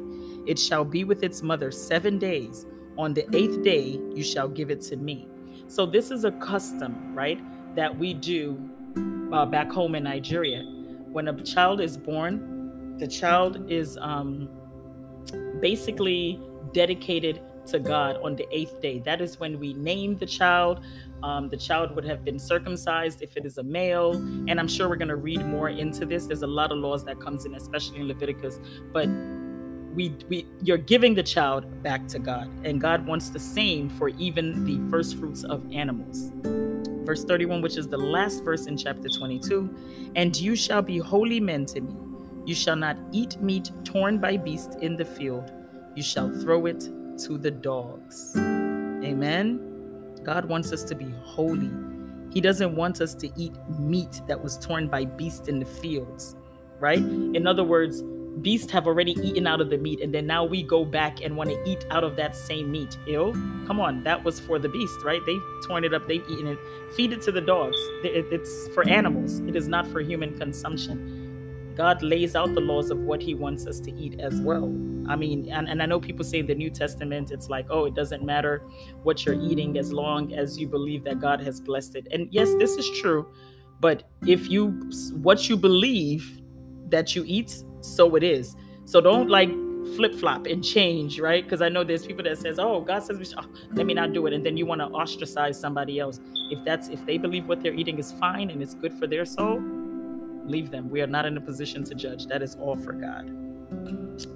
It 0.47 0.59
shall 0.59 0.85
be 0.85 1.05
with 1.05 1.23
its 1.23 1.43
mother 1.43 1.71
seven 1.71 2.19
days. 2.19 2.67
On 2.99 3.13
the 3.15 3.27
eighth 3.37 3.63
day, 3.63 4.01
you 4.15 4.23
shall 4.23 4.49
give 4.49 4.71
it 4.71 4.81
to 4.83 4.97
me. 4.97 5.29
So, 5.69 5.85
this 5.85 6.11
is 6.11 6.25
a 6.25 6.33
custom, 6.33 7.15
right, 7.15 7.41
that 7.75 7.97
we 7.97 8.15
do 8.15 8.59
uh, 9.33 9.47
back 9.47 9.71
home 9.71 9.95
in 9.95 10.05
Nigeria. 10.05 10.63
When 11.11 11.29
a 11.29 11.43
child 11.43 11.81
is 11.81 11.97
born, 11.97 12.97
the 12.99 13.07
child 13.07 13.71
is 13.71 13.99
um, 14.01 14.49
basically 15.61 16.41
dedicated 16.73 17.41
to 17.67 17.79
God 17.79 18.19
on 18.23 18.37
the 18.37 18.47
eighth 18.57 18.81
day. 18.81 19.01
That 19.01 19.21
is 19.21 19.41
when 19.41 19.59
we 19.59 19.75
name 19.75 20.17
the 20.17 20.27
child. 20.27 20.81
Um, 21.23 21.49
the 21.49 21.57
child 21.57 21.95
would 21.97 22.05
have 22.05 22.25
been 22.25 22.39
circumcised 22.39 23.23
if 23.23 23.37
it 23.37 23.45
is 23.45 23.59
a 23.59 23.63
male. 23.63 24.13
And 24.13 24.61
I'm 24.61 24.69
sure 24.69 24.89
we're 24.89 24.97
going 24.97 25.09
to 25.09 25.17
read 25.17 25.45
more 25.45 25.69
into 25.69 26.07
this. 26.07 26.27
There's 26.27 26.43
a 26.43 26.47
lot 26.47 26.71
of 26.71 26.79
laws 26.79 27.05
that 27.05 27.21
comes 27.21 27.45
in, 27.45 27.55
especially 27.55 27.99
in 28.01 28.09
Leviticus. 28.09 28.61
But 28.93 29.09
we, 29.97 30.15
we 30.29 30.47
you're 30.63 30.77
giving 30.77 31.15
the 31.15 31.23
child 31.23 31.83
back 31.83 32.07
to 32.09 32.19
God. 32.19 32.49
And 32.65 32.81
God 32.81 33.07
wants 33.07 33.31
the 33.31 33.41
same 33.41 33.89
for 33.89 34.11
even 34.11 34.65
the 34.65 34.79
first 34.91 35.19
fruits 35.19 35.43
of 35.43 35.65
animals. 35.73 36.31
Verse 37.05 37.25
31, 37.25 37.63
which 37.63 37.77
is 37.77 37.89
the 37.89 37.97
last 37.97 38.45
verse 38.45 38.67
in 38.67 38.77
chapter 38.77 39.09
22. 39.09 39.75
And 40.15 40.39
you 40.39 40.55
shall 40.55 40.83
be 40.83 40.99
holy 40.99 41.41
men 41.41 41.65
to 41.67 41.81
me. 41.81 41.95
You 42.45 42.55
shall 42.55 42.77
not 42.77 42.97
eat 43.11 43.41
meat 43.41 43.71
torn 43.85 44.19
by 44.19 44.37
beasts 44.37 44.77
in 44.77 44.97
the 44.97 45.05
field. 45.05 45.51
You 45.95 46.03
shall 46.03 46.31
throw 46.31 46.67
it 46.67 46.81
to 47.25 47.39
the 47.39 47.51
dogs. 47.51 48.37
Amen. 48.37 50.13
God 50.23 50.45
wants 50.45 50.73
us 50.73 50.85
to 50.85 50.95
be 50.95 51.11
holy. 51.23 51.71
He 52.31 52.41
doesn't 52.41 52.77
want 52.77 53.01
us 53.01 53.15
to 53.15 53.31
eat 53.37 53.55
meat 53.79 54.21
that 54.29 54.43
was 54.43 54.59
torn 54.59 54.89
by 54.89 55.07
beasts 55.07 55.49
in 55.49 55.59
the 55.59 55.65
fields, 55.65 56.37
right? 56.81 56.99
In 56.99 57.47
other 57.47 57.65
words, 57.65 58.03
beasts 58.43 58.71
have 58.71 58.87
already 58.87 59.13
eaten 59.23 59.47
out 59.47 59.61
of 59.61 59.71
the 59.71 59.79
meat 59.79 60.01
and 60.01 60.13
then 60.13 60.27
now 60.27 60.45
we 60.45 60.63
go 60.63 60.85
back 60.85 61.23
and 61.23 61.37
want 61.37 61.51
to 61.51 61.63
eat 61.65 61.87
out 61.91 62.05
of 62.05 62.17
that 62.17 62.37
same 62.37 62.71
meat. 62.71 62.97
Ill 63.07 63.33
come 63.67 63.81
on 63.81 64.03
that 64.05 64.23
was 64.23 64.39
for 64.41 64.59
the 64.59 64.69
beast 64.69 65.03
right? 65.03 65.21
They've 65.25 65.43
torn 65.67 65.85
it 65.85 65.95
up 65.95 66.07
they've 66.07 66.29
eaten 66.29 66.47
it. 66.49 66.59
Feed 66.95 67.13
it 67.13 67.23
to 67.23 67.33
the 67.33 67.41
dogs. 67.41 67.77
It's 68.03 68.69
for 68.75 68.87
animals. 68.89 69.41
It 69.41 69.57
is 69.57 69.69
not 69.69 69.87
for 69.87 70.01
human 70.01 70.39
consumption. 70.39 71.75
God 71.77 72.03
lays 72.03 72.35
out 72.35 72.55
the 72.55 72.61
laws 72.61 72.91
of 72.91 72.99
what 72.99 73.23
he 73.23 73.35
wants 73.35 73.67
us 73.67 73.81
to 73.81 73.93
eat 73.93 74.21
as 74.21 74.41
well. 74.41 74.65
I 75.09 75.15
mean 75.17 75.49
and, 75.51 75.69
and 75.69 75.83
i 75.83 75.87
know 75.87 76.01
people 76.01 76.25
say 76.25 76.43
the 76.43 76.55
new 76.55 76.69
testament 76.69 77.31
it's 77.31 77.49
like 77.49 77.67
oh 77.71 77.85
it 77.85 77.95
doesn't 77.95 78.25
matter 78.25 78.65
what 79.05 79.25
you're 79.25 79.41
eating 79.41 79.79
as 79.79 79.93
long 79.93 80.35
as 80.35 80.59
you 80.59 80.67
believe 80.67 81.05
that 81.05 81.21
god 81.21 81.41
has 81.41 81.61
blessed 81.61 81.97
it. 81.97 82.09
And 82.11 82.29
yes 82.33 82.53
this 82.59 82.73
is 82.73 82.91
true 83.01 83.27
but 83.81 84.03
if 84.27 84.51
you 84.51 84.71
what 85.23 85.49
you 85.49 85.57
believe 85.57 86.41
that 86.89 87.15
you 87.15 87.25
eat 87.27 87.63
so 87.87 88.17
it 88.17 88.23
is. 88.23 88.57
So 88.85 89.01
don't 89.01 89.29
like 89.29 89.51
flip 89.95 90.15
flop 90.15 90.47
and 90.47 90.65
change, 90.65 91.21
right? 91.21 91.45
Because 91.45 91.63
I 91.63 91.69
know 91.69 91.85
there's 91.85 92.05
people 92.05 92.25
that 92.25 92.39
says, 92.39 92.59
"Oh, 92.59 92.81
God 92.81 93.03
says 93.03 93.19
we 93.19 93.25
should, 93.25 93.39
oh, 93.39 93.47
let 93.73 93.87
me 93.87 93.95
not 93.95 94.13
do 94.13 94.27
it," 94.27 94.33
and 94.33 94.45
then 94.45 94.57
you 94.57 94.67
want 94.67 94.81
to 94.81 94.87
ostracize 94.87 95.59
somebody 95.59 96.01
else. 96.01 96.21
If 96.51 96.65
that's 96.65 96.89
if 96.89 97.05
they 97.07 97.19
believe 97.19 97.49
what 97.49 97.63
they're 97.63 97.75
eating 97.75 97.99
is 97.99 98.13
fine 98.13 98.51
and 98.51 98.63
it's 98.63 98.75
good 98.75 98.93
for 98.95 99.07
their 99.07 99.25
soul, 99.25 99.61
leave 100.45 100.71
them. 100.71 100.91
We 100.91 101.01
are 101.03 101.07
not 101.07 101.25
in 101.27 101.37
a 101.37 101.41
position 101.41 101.85
to 101.85 101.95
judge. 101.95 102.27
That 102.27 102.43
is 102.43 102.57
all 102.57 102.77
for 102.77 102.93
God. 102.93 103.31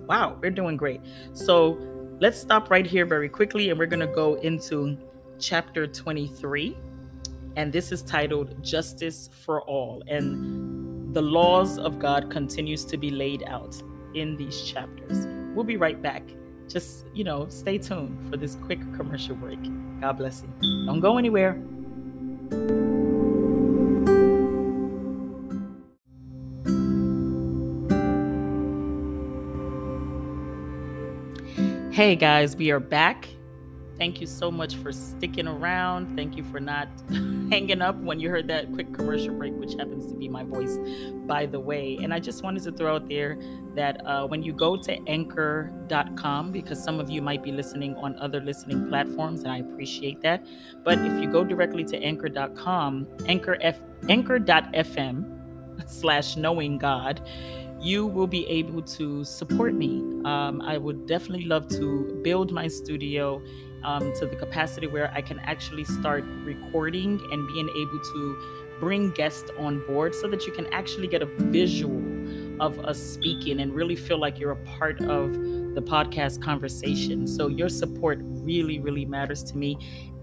Wow, 0.07 0.39
we're 0.41 0.51
doing 0.51 0.77
great. 0.77 1.01
So 1.33 1.79
let's 2.21 2.39
stop 2.39 2.71
right 2.71 2.87
here 2.87 3.07
very 3.07 3.29
quickly, 3.29 3.71
and 3.71 3.79
we're 3.79 3.87
gonna 3.87 4.07
go 4.07 4.35
into 4.37 4.97
chapter 5.39 5.87
23, 5.87 6.77
and 7.57 7.73
this 7.73 7.93
is 7.93 8.03
titled 8.03 8.63
"Justice 8.63 9.31
for 9.33 9.63
All." 9.63 10.03
and 10.07 10.80
the 11.13 11.23
laws 11.23 11.77
of 11.77 11.99
God 11.99 12.31
continues 12.31 12.85
to 12.85 12.97
be 12.97 13.11
laid 13.11 13.43
out 13.49 13.83
in 14.15 14.37
these 14.37 14.63
chapters. 14.63 15.27
We'll 15.55 15.65
be 15.65 15.77
right 15.77 16.01
back. 16.01 16.23
Just, 16.69 17.07
you 17.13 17.25
know, 17.25 17.49
stay 17.49 17.79
tuned 17.79 18.31
for 18.31 18.37
this 18.37 18.55
quick 18.55 18.81
commercial 18.95 19.35
break. 19.35 19.59
God 20.01 20.19
bless 20.19 20.43
you. 20.43 20.87
Don't 20.87 21.01
go 21.01 21.19
anywhere. 21.19 21.61
Hey 31.91 32.15
guys, 32.15 32.55
we 32.55 32.71
are 32.71 32.79
back 32.79 33.27
Thank 34.01 34.19
you 34.19 34.27
so 34.27 34.51
much 34.51 34.77
for 34.77 34.93
sticking 34.93 35.47
around. 35.47 36.17
Thank 36.17 36.35
you 36.35 36.43
for 36.45 36.59
not 36.59 36.89
hanging 37.11 37.83
up 37.83 37.97
when 37.97 38.19
you 38.19 38.31
heard 38.31 38.49
that 38.49 38.73
quick 38.73 38.95
commercial 38.95 39.35
break, 39.35 39.53
which 39.57 39.75
happens 39.75 40.11
to 40.11 40.15
be 40.15 40.27
my 40.27 40.43
voice, 40.43 40.79
by 41.27 41.45
the 41.45 41.61
way. 41.61 41.99
And 42.03 42.15
I 42.15 42.19
just 42.19 42.43
wanted 42.43 42.63
to 42.63 42.73
throw 42.73 42.95
out 42.95 43.11
there 43.11 43.39
that 43.75 44.01
uh, 44.07 44.27
when 44.27 44.43
you 44.43 44.55
go 44.55 44.79
to 44.79 44.99
anchor.com, 45.07 46.51
because 46.51 46.83
some 46.83 46.99
of 46.99 47.11
you 47.11 47.21
might 47.21 47.43
be 47.43 47.53
listening 47.53 47.95
on 47.97 48.19
other 48.19 48.41
listening 48.41 48.89
platforms, 48.89 49.43
and 49.43 49.53
I 49.53 49.59
appreciate 49.59 50.23
that. 50.23 50.47
But 50.83 50.97
if 51.01 51.21
you 51.21 51.31
go 51.31 51.45
directly 51.45 51.85
to 51.85 52.03
anchor.com, 52.03 53.07
anchor 53.27 53.59
F, 53.61 53.81
anchor.fm 54.09 55.87
slash 55.87 56.37
knowing 56.37 56.79
God, 56.79 57.21
you 57.83 58.07
will 58.07 58.27
be 58.27 58.47
able 58.47 58.81
to 58.81 59.25
support 59.25 59.75
me. 59.75 60.01
Um, 60.25 60.63
I 60.63 60.79
would 60.79 61.07
definitely 61.07 61.45
love 61.45 61.69
to 61.69 62.19
build 62.23 62.51
my 62.51 62.67
studio 62.67 63.43
um, 63.85 64.13
to 64.15 64.27
the 64.27 64.37
capacity 64.37 64.87
where 64.87 65.11
I 65.13 65.21
can 65.21 65.39
actually 65.41 65.85
start 65.85 66.25
recording 66.45 67.21
and 67.33 67.47
being 67.49 67.69
able 67.69 67.99
to 67.99 68.39
bring 68.81 69.11
guests 69.11 69.51
on 69.59 69.85
board 69.87 70.15
so 70.15 70.27
that 70.29 70.47
you 70.47 70.53
can 70.53 70.67
actually 70.73 71.07
get 71.07 71.23
a 71.23 71.27
visual 71.27 72.01
of 72.61 72.79
us 72.81 72.99
speaking 72.99 73.61
and 73.61 73.75
really 73.75 73.97
feel 73.97 74.19
like 74.19 74.39
you're 74.39 74.53
a 74.53 74.79
part 74.79 75.01
of 75.03 75.33
the 75.75 75.83
podcast 75.83 76.43
conversation. 76.43 77.27
So 77.27 77.49
your 77.49 77.69
support 77.69 78.19
really, 78.23 78.79
really 78.79 79.05
matters 79.05 79.43
to 79.45 79.57
me. 79.57 79.79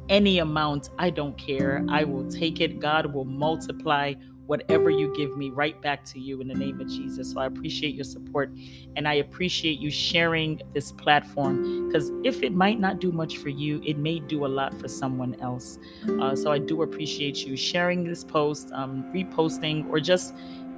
Any 0.10 0.39
amount, 0.39 0.89
I 0.98 1.10
don't 1.10 1.38
care. 1.38 1.86
I 1.89 2.04
will 2.04 2.30
take 2.30 2.62
it. 2.62 2.80
God 2.80 3.13
will 3.13 3.26
multiply 3.26 4.13
whatever 4.48 4.90
you 4.90 5.14
give 5.16 5.38
me 5.38 5.50
right 5.50 5.80
back 5.82 6.04
to 6.06 6.20
you 6.20 6.42
in 6.42 6.48
the 6.48 6.54
name 6.54 6.80
of 6.80 6.88
Jesus. 6.88 7.32
So 7.32 7.40
I 7.40 7.46
appreciate 7.46 7.94
your 7.94 8.06
support 8.06 8.50
and 8.96 9.08
I 9.08 9.16
appreciate 9.16 9.80
you 9.80 9.92
sharing 9.92 10.62
this 10.74 10.92
platform 10.94 11.88
because 11.88 12.12
if 12.24 12.42
it 12.42 12.54
might 12.54 12.80
not 12.80 13.00
do 13.00 13.12
much 13.12 13.38
for 13.38 13.50
you, 13.50 13.82
it 13.86 13.98
may 13.98 14.20
do 14.20 14.46
a 14.46 14.48
lot 14.48 14.74
for 14.80 14.88
someone 14.88 15.36
else. 15.42 15.78
Uh, 16.22 16.36
so 16.36 16.52
I 16.52 16.60
do 16.60 16.82
appreciate 16.82 17.46
you 17.46 17.58
sharing 17.58 18.06
this 18.06 18.24
post, 18.24 18.72
um, 18.72 19.04
reposting, 19.14 19.88
or 19.90 20.00
just, 20.00 20.34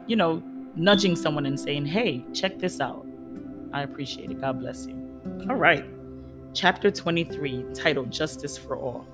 you 0.07 0.15
know, 0.15 0.41
nudging 0.75 1.15
someone 1.15 1.45
and 1.45 1.59
saying, 1.59 1.85
hey, 1.85 2.25
check 2.33 2.57
this 2.57 2.79
out. 2.79 3.05
I 3.71 3.83
appreciate 3.83 4.31
it. 4.31 4.41
God 4.41 4.59
bless 4.59 4.87
you. 4.87 4.95
All 5.47 5.55
right. 5.55 5.85
Chapter 6.55 6.89
23, 6.89 7.65
titled 7.75 8.11
Justice 8.11 8.57
for 8.57 8.75
All. 8.75 9.07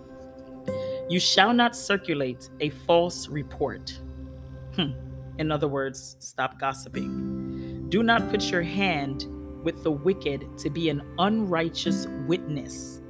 You 1.09 1.19
shall 1.19 1.53
not 1.53 1.75
circulate 1.75 2.49
a 2.61 2.69
false 2.69 3.27
report 3.27 3.99
Hmm. 4.75 4.91
In 5.37 5.51
other 5.51 5.67
words, 5.67 6.17
stop 6.19 6.59
gossiping. 6.59 7.87
Do 7.89 8.03
not 8.03 8.29
put 8.29 8.49
your 8.51 8.63
hand 8.63 9.25
with 9.63 9.83
the 9.83 9.91
wicked 9.91 10.57
to 10.59 10.69
be 10.69 10.89
an 10.89 11.01
unrighteous 11.17 12.07
witness. 12.27 13.01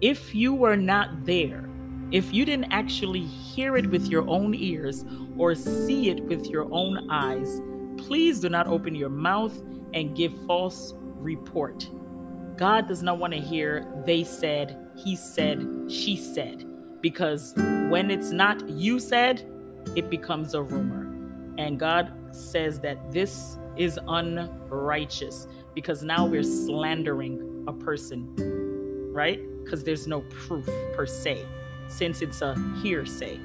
If 0.00 0.34
you 0.34 0.54
were 0.54 0.76
not 0.76 1.24
there, 1.24 1.68
if 2.10 2.32
you 2.32 2.44
didn't 2.44 2.72
actually 2.72 3.22
hear 3.22 3.76
it 3.76 3.90
with 3.90 4.06
your 4.06 4.28
own 4.28 4.54
ears 4.54 5.04
or 5.36 5.54
see 5.54 6.10
it 6.10 6.22
with 6.24 6.46
your 6.46 6.72
own 6.72 7.10
eyes, 7.10 7.60
please 7.96 8.40
do 8.40 8.48
not 8.48 8.66
open 8.66 8.94
your 8.94 9.08
mouth 9.08 9.56
and 9.94 10.16
give 10.16 10.32
false 10.46 10.94
report. 11.18 11.88
God 12.56 12.86
does 12.86 13.02
not 13.02 13.18
want 13.18 13.32
to 13.32 13.40
hear 13.40 13.86
they 14.06 14.22
said, 14.24 14.76
he 14.96 15.16
said, 15.16 15.66
she 15.88 16.16
said, 16.16 16.64
because 17.00 17.54
when 17.88 18.10
it's 18.10 18.30
not 18.30 18.68
you 18.68 19.00
said, 19.00 19.44
it 19.96 20.08
becomes 20.10 20.54
a 20.54 20.62
rumor. 20.62 21.03
And 21.58 21.78
God 21.78 22.12
says 22.32 22.80
that 22.80 23.12
this 23.12 23.58
is 23.76 23.98
unrighteous 24.08 25.48
because 25.74 26.02
now 26.02 26.26
we're 26.26 26.42
slandering 26.42 27.64
a 27.66 27.72
person, 27.72 28.32
right? 29.12 29.40
Because 29.62 29.84
there's 29.84 30.06
no 30.06 30.20
proof 30.30 30.66
per 30.94 31.06
se, 31.06 31.44
since 31.88 32.22
it's 32.22 32.42
a 32.42 32.54
hearsay 32.82 33.38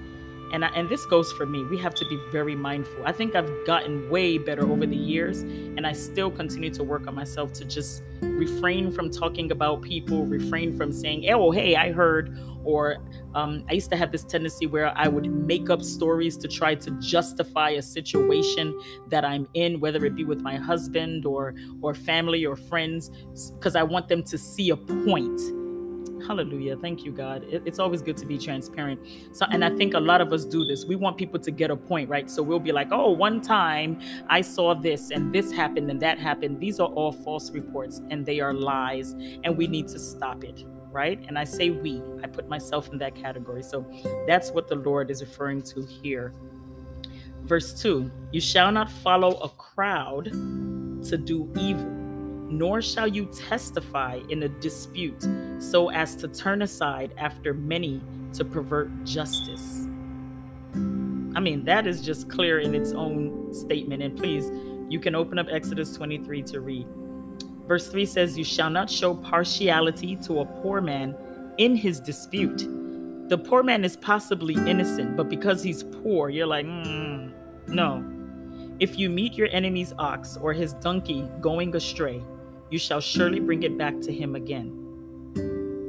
and 0.51 0.65
I, 0.65 0.69
and 0.69 0.89
this 0.89 1.05
goes 1.05 1.31
for 1.31 1.45
me. 1.45 1.63
We 1.63 1.77
have 1.77 1.95
to 1.95 2.05
be 2.05 2.19
very 2.31 2.55
mindful. 2.55 3.03
I 3.05 3.11
think 3.11 3.35
i've 3.35 3.49
gotten 3.65 4.09
way 4.09 4.37
better 4.37 4.69
over 4.69 4.85
the 4.85 4.95
years 4.95 5.41
and 5.41 5.85
i 5.85 5.91
still 5.91 6.31
continue 6.31 6.69
to 6.69 6.83
work 6.83 7.07
on 7.07 7.15
myself 7.15 7.51
to 7.53 7.65
just 7.65 8.03
refrain 8.21 8.91
from 8.91 9.09
talking 9.09 9.51
about 9.51 9.81
people 9.81 10.25
refrain 10.25 10.75
from 10.77 10.91
saying 10.91 11.29
oh 11.29 11.51
hey 11.51 11.75
i 11.75 11.91
heard 11.91 12.37
or 12.63 12.97
um, 13.35 13.63
i 13.69 13.73
used 13.73 13.89
to 13.89 13.97
have 13.97 14.11
this 14.11 14.23
tendency 14.23 14.65
where 14.65 14.97
i 14.97 15.07
would 15.07 15.25
make 15.25 15.69
up 15.69 15.81
stories 15.81 16.37
to 16.37 16.47
try 16.47 16.75
to 16.75 16.91
justify 16.99 17.71
a 17.71 17.81
situation 17.81 18.77
that 19.07 19.23
i'm 19.25 19.47
in 19.53 19.79
whether 19.79 20.05
it 20.05 20.15
be 20.15 20.23
with 20.23 20.41
my 20.41 20.55
husband 20.55 21.25
or 21.25 21.53
or 21.81 21.93
family 21.93 22.45
or 22.45 22.55
friends 22.55 23.09
because 23.55 23.75
i 23.75 23.83
want 23.83 24.07
them 24.07 24.23
to 24.23 24.37
see 24.37 24.69
a 24.69 24.77
point 24.77 25.39
Hallelujah. 26.27 26.77
Thank 26.77 27.03
you, 27.03 27.11
God. 27.11 27.43
It, 27.43 27.63
it's 27.65 27.79
always 27.79 28.01
good 28.01 28.17
to 28.17 28.25
be 28.25 28.37
transparent. 28.37 28.99
So, 29.31 29.45
and 29.51 29.63
I 29.63 29.69
think 29.69 29.93
a 29.93 29.99
lot 29.99 30.21
of 30.21 30.31
us 30.33 30.45
do 30.45 30.65
this. 30.65 30.85
We 30.85 30.95
want 30.95 31.17
people 31.17 31.39
to 31.39 31.51
get 31.51 31.71
a 31.71 31.75
point, 31.75 32.09
right? 32.09 32.29
So 32.29 32.43
we'll 32.43 32.59
be 32.59 32.71
like, 32.71 32.89
oh, 32.91 33.11
one 33.11 33.41
time 33.41 33.99
I 34.27 34.41
saw 34.41 34.73
this 34.73 35.11
and 35.11 35.33
this 35.33 35.51
happened 35.51 35.89
and 35.89 36.01
that 36.01 36.19
happened. 36.19 36.59
These 36.59 36.79
are 36.79 36.87
all 36.87 37.11
false 37.11 37.51
reports 37.51 38.01
and 38.09 38.25
they 38.25 38.39
are 38.39 38.53
lies, 38.53 39.13
and 39.43 39.57
we 39.57 39.67
need 39.67 39.87
to 39.89 39.99
stop 39.99 40.43
it, 40.43 40.65
right? 40.91 41.23
And 41.27 41.37
I 41.37 41.43
say 41.43 41.69
we, 41.69 42.01
I 42.23 42.27
put 42.27 42.47
myself 42.49 42.89
in 42.89 42.97
that 42.99 43.15
category. 43.15 43.63
So 43.63 43.85
that's 44.27 44.51
what 44.51 44.67
the 44.67 44.75
Lord 44.75 45.09
is 45.11 45.21
referring 45.21 45.61
to 45.63 45.85
here. 45.85 46.33
Verse 47.43 47.79
2 47.81 48.11
You 48.31 48.41
shall 48.41 48.71
not 48.71 48.91
follow 48.91 49.37
a 49.39 49.49
crowd 49.49 50.25
to 50.25 51.17
do 51.17 51.51
evil 51.57 52.08
nor 52.49 52.81
shall 52.81 53.07
you 53.07 53.25
testify 53.27 54.19
in 54.29 54.43
a 54.43 54.49
dispute 54.49 55.27
so 55.59 55.89
as 55.89 56.15
to 56.15 56.27
turn 56.27 56.61
aside 56.61 57.13
after 57.17 57.53
many 57.53 58.01
to 58.33 58.43
pervert 58.43 58.89
justice. 59.05 59.87
I 61.35 61.39
mean, 61.39 61.63
that 61.65 61.85
is 61.85 62.01
just 62.01 62.29
clear 62.29 62.59
in 62.59 62.73
its 62.73 62.91
own 62.91 63.53
statement. 63.53 64.01
And 64.01 64.17
please, 64.17 64.51
you 64.89 64.99
can 64.99 65.15
open 65.15 65.37
up 65.37 65.47
Exodus 65.49 65.95
23 65.95 66.41
to 66.43 66.59
read. 66.59 66.87
Verse 67.67 67.87
3 67.89 68.05
says, 68.05 68.37
You 68.37 68.43
shall 68.43 68.69
not 68.69 68.89
show 68.89 69.13
partiality 69.13 70.15
to 70.17 70.39
a 70.39 70.45
poor 70.45 70.81
man 70.81 71.15
in 71.59 71.75
his 71.75 71.99
dispute. 71.99 72.67
The 73.29 73.37
poor 73.37 73.61
man 73.61 73.85
is 73.85 73.95
possibly 73.95 74.55
innocent, 74.55 75.15
but 75.15 75.29
because 75.29 75.61
he's 75.61 75.83
poor, 75.83 76.29
you're 76.29 76.47
like, 76.47 76.65
mm, 76.65 77.31
no. 77.67 78.03
If 78.79 78.97
you 78.97 79.09
meet 79.09 79.33
your 79.33 79.49
enemy's 79.51 79.93
ox 79.99 80.35
or 80.37 80.51
his 80.51 80.73
donkey 80.73 81.29
going 81.39 81.75
astray, 81.75 82.23
you 82.69 82.79
shall 82.79 83.01
surely 83.01 83.39
bring 83.39 83.63
it 83.63 83.77
back 83.77 83.99
to 84.01 84.13
him 84.13 84.35
again. 84.35 84.75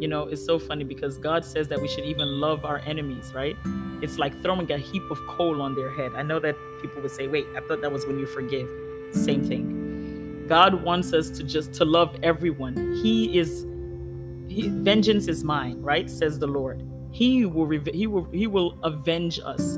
You 0.00 0.08
know, 0.08 0.22
it's 0.24 0.44
so 0.44 0.58
funny 0.58 0.84
because 0.84 1.18
God 1.18 1.44
says 1.44 1.68
that 1.68 1.80
we 1.80 1.86
should 1.86 2.04
even 2.04 2.40
love 2.40 2.64
our 2.64 2.78
enemies, 2.86 3.32
right? 3.34 3.56
It's 4.00 4.18
like 4.18 4.40
throwing 4.42 4.70
a 4.72 4.78
heap 4.78 5.02
of 5.10 5.18
coal 5.26 5.60
on 5.60 5.74
their 5.74 5.90
head. 5.90 6.12
I 6.16 6.22
know 6.22 6.40
that 6.40 6.56
people 6.80 7.02
would 7.02 7.10
say, 7.10 7.26
wait, 7.26 7.46
I 7.54 7.60
thought 7.60 7.82
that 7.82 7.92
was 7.92 8.06
when 8.06 8.18
you 8.18 8.26
forgive. 8.26 8.70
Same 9.12 9.44
thing. 9.44 10.46
God 10.48 10.82
wants 10.82 11.12
us 11.12 11.28
to 11.30 11.44
just 11.44 11.74
to 11.74 11.84
love 11.84 12.16
everyone. 12.22 12.94
He 13.02 13.38
is 13.38 13.66
he, 14.48 14.68
vengeance 14.68 15.28
is 15.28 15.44
mine, 15.44 15.80
right? 15.82 16.08
Says 16.10 16.38
the 16.38 16.46
Lord. 16.46 16.82
He 17.12 17.44
will 17.44 17.68
he 17.92 18.06
will 18.06 18.24
he 18.32 18.46
will 18.46 18.78
avenge 18.82 19.38
us. 19.44 19.76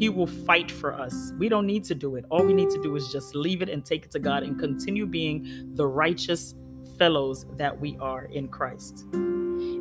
He 0.00 0.08
will 0.08 0.26
fight 0.26 0.70
for 0.70 0.94
us. 0.94 1.34
We 1.36 1.50
don't 1.50 1.66
need 1.66 1.84
to 1.84 1.94
do 1.94 2.16
it. 2.16 2.24
All 2.30 2.42
we 2.42 2.54
need 2.54 2.70
to 2.70 2.82
do 2.82 2.96
is 2.96 3.12
just 3.12 3.34
leave 3.34 3.60
it 3.60 3.68
and 3.68 3.84
take 3.84 4.06
it 4.06 4.10
to 4.12 4.18
God 4.18 4.42
and 4.42 4.58
continue 4.58 5.04
being 5.04 5.74
the 5.74 5.86
righteous 5.86 6.54
fellows 6.96 7.44
that 7.58 7.78
we 7.78 7.98
are 8.00 8.24
in 8.24 8.48
Christ. 8.48 9.04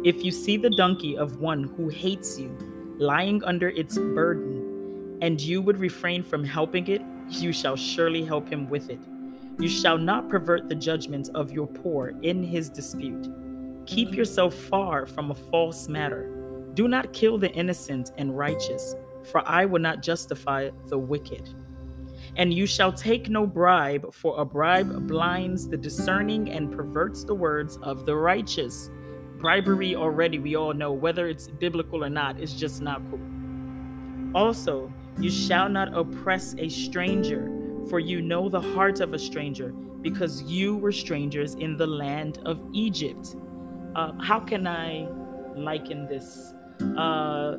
If 0.03 0.25
you 0.25 0.31
see 0.31 0.57
the 0.57 0.71
donkey 0.71 1.17
of 1.17 1.37
one 1.37 1.63
who 1.63 1.87
hates 1.87 2.37
you 2.37 2.49
lying 2.97 3.41
under 3.45 3.69
its 3.69 3.97
burden, 3.97 5.17
and 5.21 5.39
you 5.39 5.61
would 5.61 5.79
refrain 5.79 6.21
from 6.21 6.43
helping 6.43 6.87
it, 6.87 7.01
you 7.29 7.53
shall 7.53 7.77
surely 7.77 8.25
help 8.25 8.49
him 8.49 8.69
with 8.69 8.89
it. 8.89 8.99
You 9.57 9.69
shall 9.69 9.97
not 9.97 10.27
pervert 10.27 10.67
the 10.67 10.75
judgment 10.75 11.29
of 11.33 11.53
your 11.53 11.67
poor 11.67 12.11
in 12.23 12.43
his 12.43 12.69
dispute. 12.69 13.29
Keep 13.85 14.15
yourself 14.15 14.53
far 14.53 15.05
from 15.05 15.31
a 15.31 15.35
false 15.35 15.87
matter. 15.87 16.29
Do 16.73 16.89
not 16.89 17.13
kill 17.13 17.37
the 17.37 17.51
innocent 17.53 18.11
and 18.17 18.37
righteous, 18.37 18.95
for 19.31 19.47
I 19.47 19.65
will 19.65 19.81
not 19.81 20.01
justify 20.01 20.69
the 20.87 20.97
wicked. 20.97 21.49
And 22.35 22.53
you 22.53 22.65
shall 22.65 22.93
take 22.93 23.29
no 23.29 23.47
bribe, 23.47 24.13
for 24.13 24.39
a 24.39 24.45
bribe 24.45 25.07
blinds 25.07 25.67
the 25.67 25.77
discerning 25.77 26.49
and 26.49 26.71
perverts 26.71 27.23
the 27.23 27.35
words 27.35 27.77
of 27.81 28.05
the 28.05 28.15
righteous. 28.15 28.89
Bribery 29.39 29.95
already, 29.95 30.37
we 30.39 30.55
all 30.55 30.73
know, 30.73 30.91
whether 30.91 31.27
it's 31.27 31.47
biblical 31.47 32.03
or 32.03 32.09
not, 32.09 32.39
is 32.39 32.53
just 32.53 32.81
not 32.81 33.01
cool. 33.09 33.21
Also, 34.35 34.91
you 35.19 35.31
shall 35.31 35.69
not 35.69 35.93
oppress 35.97 36.55
a 36.57 36.69
stranger 36.69 37.51
for 37.89 37.99
you 37.99 38.21
know 38.21 38.49
the 38.49 38.61
heart 38.61 38.99
of 38.99 39.13
a 39.13 39.19
stranger, 39.19 39.71
because 40.01 40.43
you 40.43 40.77
were 40.77 40.91
strangers 40.91 41.55
in 41.55 41.75
the 41.77 41.87
land 41.87 42.39
of 42.45 42.61
Egypt. 42.73 43.35
Uh, 43.95 44.11
how 44.21 44.39
can 44.39 44.67
I 44.67 45.07
liken 45.55 46.05
this? 46.07 46.53
Uh, 46.97 47.57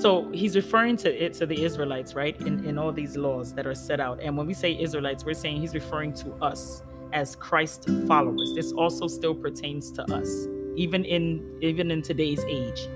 so 0.00 0.30
he's 0.32 0.54
referring 0.54 0.96
to 0.98 1.24
it 1.24 1.34
to 1.34 1.46
the 1.46 1.64
Israelites, 1.64 2.14
right? 2.14 2.40
In, 2.40 2.64
in 2.64 2.78
all 2.78 2.92
these 2.92 3.16
laws 3.16 3.52
that 3.54 3.66
are 3.66 3.74
set 3.74 3.98
out. 4.00 4.20
And 4.20 4.36
when 4.36 4.46
we 4.46 4.54
say 4.54 4.78
Israelites, 4.78 5.24
we're 5.24 5.34
saying 5.34 5.60
he's 5.60 5.74
referring 5.74 6.12
to 6.14 6.32
us 6.34 6.82
as 7.12 7.34
Christ 7.34 7.88
followers. 8.06 8.52
This 8.54 8.72
also 8.72 9.08
still 9.08 9.34
pertains 9.34 9.90
to 9.92 10.02
us, 10.14 10.46
even 10.76 11.04
in 11.04 11.58
even 11.60 11.90
in 11.90 12.02
today's 12.02 12.44
age. 12.44 12.88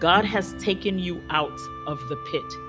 God 0.00 0.24
has 0.24 0.54
taken 0.54 0.98
you 0.98 1.22
out 1.30 1.58
of 1.86 2.00
the 2.08 2.16
pit 2.30 2.65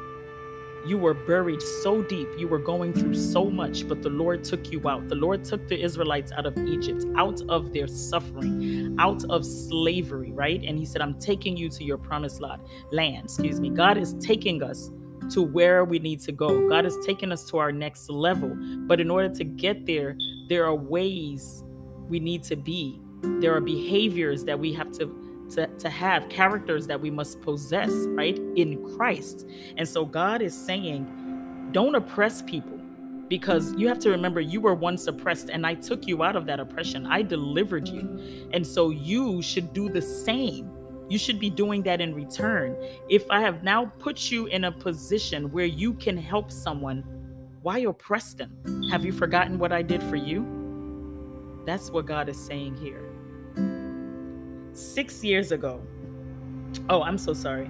you 0.88 0.98
were 0.98 1.14
buried 1.14 1.62
so 1.62 2.02
deep, 2.02 2.28
you 2.38 2.48
were 2.48 2.60
going 2.60 2.94
through 2.94 3.16
so 3.16 3.50
much, 3.50 3.88
but 3.88 4.02
the 4.02 4.10
Lord 4.10 4.44
took 4.44 4.72
you 4.72 4.88
out. 4.88 5.08
The 5.08 5.16
Lord 5.16 5.44
took 5.44 5.68
the 5.68 5.80
Israelites 5.80 6.32
out 6.32 6.46
of 6.46 6.58
Egypt, 6.68 7.06
out 7.16 7.42
of 7.50 7.74
their 7.74 7.88
suffering, 7.88 8.96
out 9.00 9.24
of 9.30 9.46
slavery, 9.46 10.32
right? 10.32 10.64
And 10.64 10.78
He 10.78 10.86
said, 10.86 11.02
I'm 11.02 11.20
taking 11.20 11.58
you 11.58 11.70
to 11.70 11.84
your 11.84 11.98
promised 11.98 12.42
land. 12.42 13.24
Excuse 13.26 13.60
me. 13.60 13.70
God 13.70 13.98
is 13.98 14.14
taking 14.20 14.64
us 14.64 14.90
to 15.32 15.42
where 15.42 15.84
we 15.84 16.00
need 16.00 16.22
to 16.22 16.32
go. 16.32 16.68
God 16.70 16.86
is 16.86 16.98
taking 17.06 17.32
us 17.32 17.44
to 17.50 17.58
our 17.58 17.72
next 17.72 18.10
level. 18.10 18.56
But 18.88 19.02
in 19.02 19.10
order 19.12 19.30
to 19.36 19.44
get 19.44 19.86
there, 19.86 20.18
there 20.48 20.66
are 20.66 20.76
ways 20.76 21.64
we 22.08 22.20
need 22.20 22.44
to 22.44 22.56
be. 22.56 23.02
There 23.42 23.54
are 23.56 23.60
behaviors 23.60 24.46
that 24.46 24.58
we 24.58 24.72
have 24.74 24.92
to 24.94 25.27
to, 25.52 25.68
to 25.68 25.90
have 25.90 26.30
characters 26.30 26.88
that 26.88 27.00
we 27.00 27.10
must 27.10 27.42
possess, 27.42 27.92
right, 28.08 28.38
in 28.56 28.96
Christ. 28.96 29.48
And 29.78 29.88
so 29.88 30.06
God 30.06 30.42
is 30.42 30.56
saying, 30.56 31.70
don't 31.72 31.96
oppress 31.96 32.42
people 32.42 32.80
because 33.28 33.74
you 33.74 33.88
have 33.88 34.00
to 34.00 34.10
remember 34.10 34.40
you 34.40 34.62
were 34.62 34.74
once 34.74 35.08
oppressed 35.08 35.50
and 35.50 35.66
I 35.66 35.74
took 35.74 36.08
you 36.08 36.24
out 36.24 36.36
of 36.36 36.46
that 36.46 36.60
oppression. 36.60 37.06
I 37.06 37.22
delivered 37.22 37.88
you. 37.88 38.50
And 38.54 38.66
so 38.66 38.90
you 38.90 39.42
should 39.42 39.74
do 39.74 39.90
the 39.90 40.02
same. 40.02 40.72
You 41.10 41.18
should 41.18 41.40
be 41.40 41.50
doing 41.50 41.84
that 41.84 42.02
in 42.02 42.14
return. 42.14 42.76
If 43.10 43.30
I 43.30 43.42
have 43.42 43.64
now 43.64 43.86
put 44.00 44.32
you 44.32 44.48
in 44.48 44.66
a 44.66 44.72
position 44.72 45.52
where 45.52 45.66
you 45.66 45.94
can 45.94 46.18
help 46.18 46.52
someone, 46.52 47.04
why 47.62 47.80
oppress 47.80 48.34
them? 48.34 48.58
Have 48.92 49.06
you 49.06 49.12
forgotten 49.12 49.58
what 49.58 49.72
I 49.72 49.82
did 49.82 50.04
for 50.04 50.16
you? 50.16 50.46
That's 51.66 51.92
what 51.92 52.06
God 52.06 52.30
is 52.30 52.38
saying 52.38 52.76
here 52.78 53.07
six 54.78 55.24
years 55.24 55.52
ago. 55.52 55.82
Oh, 56.88 57.02
I'm 57.02 57.18
so 57.18 57.34
sorry. 57.34 57.70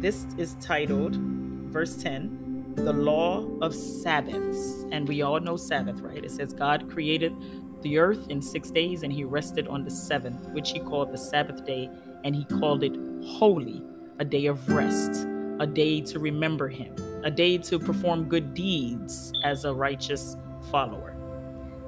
This 0.00 0.26
is 0.38 0.56
titled, 0.58 1.16
verse 1.16 1.96
10, 1.96 2.74
The 2.76 2.94
Law 2.94 3.46
of 3.60 3.74
Sabbaths. 3.74 4.86
And 4.90 5.06
we 5.06 5.20
all 5.20 5.38
know 5.38 5.56
Sabbath, 5.56 6.00
right? 6.00 6.24
It 6.24 6.30
says, 6.30 6.54
God 6.54 6.90
created 6.90 7.34
the 7.82 7.98
earth 7.98 8.28
in 8.30 8.40
six 8.40 8.70
days 8.70 9.02
and 9.02 9.12
he 9.12 9.22
rested 9.22 9.68
on 9.68 9.84
the 9.84 9.90
seventh, 9.90 10.48
which 10.48 10.70
he 10.70 10.80
called 10.80 11.12
the 11.12 11.18
Sabbath 11.18 11.64
day, 11.66 11.90
and 12.24 12.34
he 12.34 12.46
called 12.46 12.82
it 12.82 12.96
holy, 13.26 13.82
a 14.18 14.24
day 14.24 14.46
of 14.46 14.66
rest, 14.70 15.26
a 15.60 15.66
day 15.66 16.00
to 16.00 16.18
remember 16.18 16.68
him, 16.68 16.96
a 17.22 17.30
day 17.30 17.58
to 17.58 17.78
perform 17.78 18.30
good 18.30 18.54
deeds 18.54 19.30
as 19.44 19.66
a 19.66 19.74
righteous 19.74 20.38
follower. 20.70 21.14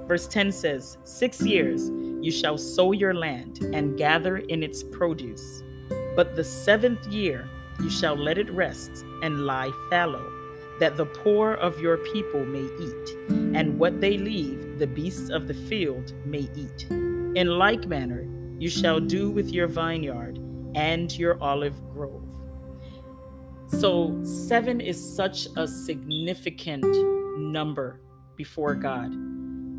Verse 0.06 0.28
10 0.28 0.52
says, 0.52 0.98
Six 1.04 1.40
years 1.40 1.90
you 2.20 2.30
shall 2.30 2.58
sow 2.58 2.92
your 2.92 3.14
land 3.14 3.60
and 3.72 3.96
gather 3.96 4.38
in 4.38 4.62
its 4.62 4.82
produce. 4.82 5.62
But 6.16 6.36
the 6.36 6.44
seventh 6.44 7.06
year 7.06 7.48
you 7.80 7.90
shall 7.90 8.16
let 8.16 8.38
it 8.38 8.50
rest 8.50 9.04
and 9.22 9.46
lie 9.46 9.70
fallow, 9.88 10.32
that 10.80 10.96
the 10.96 11.06
poor 11.06 11.54
of 11.54 11.80
your 11.80 11.98
people 11.98 12.44
may 12.44 12.68
eat, 12.82 13.16
and 13.56 13.78
what 13.78 14.00
they 14.00 14.18
leave 14.18 14.78
the 14.78 14.86
beasts 14.86 15.30
of 15.30 15.46
the 15.46 15.54
field 15.54 16.12
may 16.24 16.48
eat. 16.56 16.86
In 16.90 17.46
like 17.46 17.86
manner 17.86 18.26
you 18.58 18.68
shall 18.68 18.98
do 18.98 19.30
with 19.30 19.50
your 19.50 19.68
vineyard 19.68 20.38
and 20.74 21.16
your 21.16 21.40
olive 21.42 21.80
grove. 21.92 22.24
So, 23.68 24.18
seven 24.24 24.80
is 24.80 24.98
such 24.98 25.46
a 25.56 25.68
significant 25.68 26.84
number 27.38 28.00
before 28.34 28.74
God. 28.74 29.12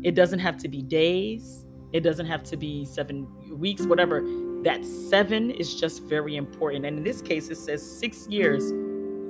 It 0.02 0.14
doesn't 0.14 0.38
have 0.38 0.56
to 0.58 0.68
be 0.68 0.80
days, 0.80 1.66
it 1.92 2.00
doesn't 2.00 2.26
have 2.26 2.42
to 2.44 2.56
be 2.56 2.84
seven 2.84 3.26
weeks, 3.58 3.84
whatever. 3.86 4.22
That 4.62 4.84
seven 4.84 5.50
is 5.50 5.74
just 5.74 6.04
very 6.04 6.36
important. 6.36 6.84
And 6.86 6.98
in 6.98 7.04
this 7.04 7.20
case, 7.20 7.48
it 7.48 7.56
says 7.56 7.82
six 7.82 8.26
years 8.28 8.70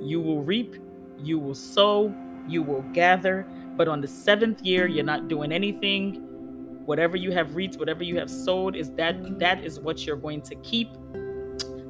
you 0.01 0.19
will 0.19 0.43
reap, 0.43 0.75
you 1.17 1.39
will 1.39 1.55
sow, 1.55 2.13
you 2.47 2.63
will 2.63 2.81
gather. 2.93 3.47
But 3.77 3.87
on 3.87 4.01
the 4.01 4.07
seventh 4.07 4.61
year, 4.61 4.87
you're 4.87 5.05
not 5.05 5.27
doing 5.27 5.51
anything. 5.51 6.15
Whatever 6.85 7.15
you 7.15 7.31
have 7.31 7.55
reaped, 7.55 7.77
whatever 7.77 8.03
you 8.03 8.17
have 8.17 8.29
sowed, 8.29 8.75
is 8.75 8.91
that 8.93 9.39
that 9.39 9.63
is 9.63 9.79
what 9.79 10.05
you're 10.05 10.17
going 10.17 10.41
to 10.41 10.55
keep 10.55 10.89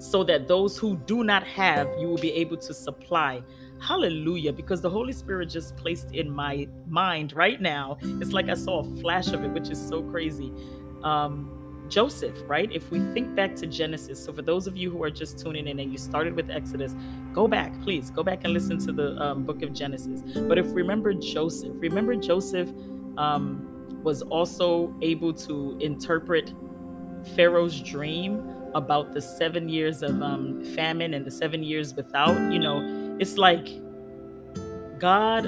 so 0.01 0.23
that 0.23 0.47
those 0.47 0.77
who 0.77 0.97
do 1.05 1.23
not 1.23 1.43
have, 1.43 1.87
you 1.99 2.07
will 2.07 2.17
be 2.17 2.31
able 2.31 2.57
to 2.57 2.73
supply. 2.73 3.41
Hallelujah. 3.81 4.53
Because 4.53 4.81
the 4.81 4.89
Holy 4.89 5.11
Spirit 5.11 5.49
just 5.49 5.75
placed 5.75 6.13
in 6.13 6.29
my 6.29 6.67
mind 6.87 7.33
right 7.33 7.59
now, 7.59 7.97
it's 8.01 8.31
like 8.31 8.47
I 8.47 8.53
saw 8.53 8.79
a 8.79 9.01
flash 9.01 9.29
of 9.29 9.43
it, 9.43 9.49
which 9.49 9.69
is 9.69 9.87
so 9.87 10.03
crazy. 10.03 10.53
Um, 11.03 11.57
Joseph, 11.89 12.37
right? 12.47 12.71
If 12.71 12.89
we 12.89 12.99
think 13.13 13.35
back 13.35 13.53
to 13.57 13.67
Genesis, 13.67 14.23
so 14.23 14.31
for 14.31 14.41
those 14.43 14.65
of 14.65 14.77
you 14.77 14.89
who 14.89 15.03
are 15.03 15.09
just 15.09 15.39
tuning 15.39 15.67
in 15.67 15.79
and 15.79 15.91
you 15.91 15.97
started 15.97 16.35
with 16.35 16.49
Exodus, 16.49 16.95
go 17.33 17.47
back, 17.47 17.73
please 17.81 18.09
go 18.11 18.23
back 18.23 18.45
and 18.45 18.53
listen 18.53 18.77
to 18.85 18.93
the 18.93 19.21
um, 19.21 19.43
book 19.43 19.61
of 19.61 19.73
Genesis. 19.73 20.21
But 20.21 20.57
if 20.57 20.67
remember 20.73 21.13
Joseph, 21.13 21.73
remember 21.75 22.15
Joseph 22.15 22.69
um, 23.17 23.99
was 24.03 24.21
also 24.21 24.95
able 25.01 25.33
to 25.33 25.77
interpret 25.81 26.53
Pharaoh's 27.35 27.81
dream 27.81 28.47
about 28.73 29.13
the 29.13 29.21
seven 29.21 29.67
years 29.67 30.01
of 30.01 30.21
um, 30.21 30.63
famine 30.75 31.13
and 31.13 31.25
the 31.25 31.31
seven 31.31 31.61
years 31.61 31.93
without, 31.93 32.51
you 32.53 32.59
know, 32.59 32.79
it's 33.21 33.37
like 33.37 33.69
God, 34.99 35.45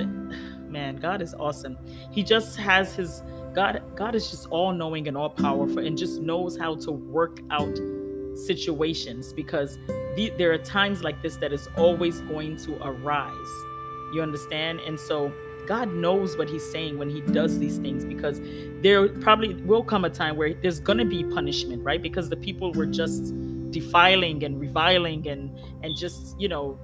man, 0.69 0.95
God 0.97 1.21
is 1.21 1.33
awesome. 1.33 1.77
He 2.11 2.23
just 2.23 2.55
has 2.57 2.95
his 2.95 3.23
God, 3.53 3.81
God 3.95 4.15
is 4.15 4.29
just 4.29 4.47
all 4.49 4.71
knowing 4.71 5.07
and 5.07 5.17
all 5.17 5.29
powerful 5.29 5.79
and 5.79 5.97
just 5.97 6.21
knows 6.21 6.57
how 6.57 6.75
to 6.75 6.91
work 6.91 7.39
out 7.51 7.77
situations 8.35 9.33
because 9.33 9.77
the, 10.15 10.31
there 10.37 10.51
are 10.51 10.57
times 10.59 11.03
like 11.03 11.21
this 11.21 11.35
that 11.37 11.51
is 11.51 11.67
always 11.75 12.21
going 12.21 12.57
to 12.57 12.81
arise. 12.83 13.33
You 14.13 14.21
understand? 14.21 14.79
And 14.81 14.99
so 14.99 15.31
God 15.67 15.91
knows 15.93 16.37
what 16.37 16.49
he's 16.49 16.67
saying 16.69 16.99
when 16.99 17.09
he 17.09 17.21
does 17.21 17.57
these 17.57 17.77
things 17.77 18.05
because 18.05 18.39
there 18.81 19.07
probably 19.09 19.55
will 19.63 19.83
come 19.83 20.05
a 20.05 20.09
time 20.11 20.35
where 20.35 20.53
there's 20.53 20.79
going 20.79 20.99
to 20.99 21.05
be 21.05 21.23
punishment, 21.23 21.83
right? 21.83 22.01
Because 22.01 22.29
the 22.29 22.37
people 22.37 22.71
were 22.73 22.85
just 22.85 23.33
defiling 23.71 24.43
and 24.43 24.59
reviling 24.59 25.27
and 25.27 25.57
and 25.83 25.95
just, 25.97 26.39
you 26.39 26.47
know, 26.47 26.77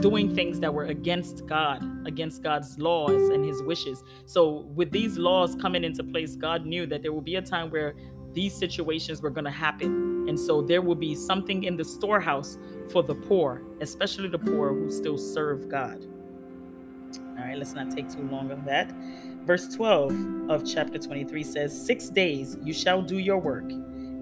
doing 0.00 0.34
things 0.34 0.60
that 0.60 0.72
were 0.72 0.86
against 0.86 1.46
God, 1.46 1.84
against 2.06 2.42
God's 2.42 2.78
laws 2.78 3.28
and 3.30 3.44
his 3.44 3.62
wishes. 3.62 4.02
So, 4.26 4.66
with 4.74 4.90
these 4.90 5.18
laws 5.18 5.54
coming 5.54 5.84
into 5.84 6.02
place, 6.02 6.36
God 6.36 6.66
knew 6.66 6.86
that 6.86 7.02
there 7.02 7.12
will 7.12 7.20
be 7.20 7.36
a 7.36 7.42
time 7.42 7.70
where 7.70 7.94
these 8.32 8.54
situations 8.54 9.20
were 9.22 9.30
going 9.30 9.44
to 9.44 9.50
happen. 9.50 10.28
And 10.28 10.38
so, 10.38 10.62
there 10.62 10.82
will 10.82 10.94
be 10.94 11.14
something 11.14 11.64
in 11.64 11.76
the 11.76 11.84
storehouse 11.84 12.58
for 12.90 13.02
the 13.02 13.14
poor, 13.14 13.62
especially 13.80 14.28
the 14.28 14.38
poor 14.38 14.72
who 14.72 14.90
still 14.90 15.18
serve 15.18 15.68
God. 15.68 16.06
All 17.18 17.46
right, 17.46 17.56
let's 17.56 17.74
not 17.74 17.90
take 17.90 18.08
too 18.08 18.22
long 18.30 18.52
on 18.52 18.64
that. 18.66 18.92
verse 19.44 19.74
12 19.74 20.50
of 20.50 20.64
chapter 20.64 20.98
23 20.98 21.42
says, 21.42 21.86
Six 21.86 22.08
days 22.08 22.56
you 22.62 22.72
shall 22.72 23.02
do 23.02 23.18
your 23.18 23.38
work, 23.38 23.70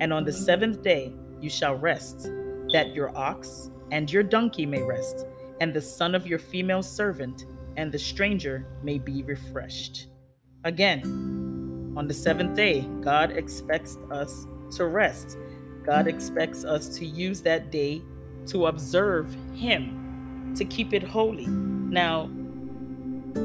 and 0.01 0.13
on 0.13 0.25
the 0.25 0.33
seventh 0.33 0.83
day 0.83 1.13
you 1.41 1.51
shall 1.51 1.75
rest, 1.75 2.31
that 2.73 2.95
your 2.95 3.17
ox 3.17 3.71
and 3.91 4.11
your 4.11 4.23
donkey 4.23 4.67
may 4.67 4.83
rest, 4.83 5.27
and 5.61 5.75
the 5.75 5.81
son 5.81 6.15
of 6.15 6.27
your 6.27 6.39
female 6.39 6.83
servant 6.83 7.47
and 7.77 7.93
the 7.93 7.99
stranger 7.99 8.67
may 8.83 8.99
be 8.99 9.23
refreshed. 9.23 10.09
Again, 10.65 11.95
on 11.97 12.07
the 12.07 12.15
seventh 12.15 12.57
day, 12.57 12.83
God 13.01 13.31
expects 13.31 13.97
us 14.11 14.47
to 14.77 14.87
rest. 14.87 15.37
God 15.85 16.07
expects 16.07 16.65
us 16.65 16.89
to 16.99 17.07
use 17.07 17.41
that 17.43 17.71
day 17.71 18.03
to 18.47 18.67
observe 18.67 19.35
Him, 19.55 20.55
to 20.57 20.65
keep 20.65 20.93
it 20.93 21.03
holy. 21.03 21.47
Now, 21.47 22.27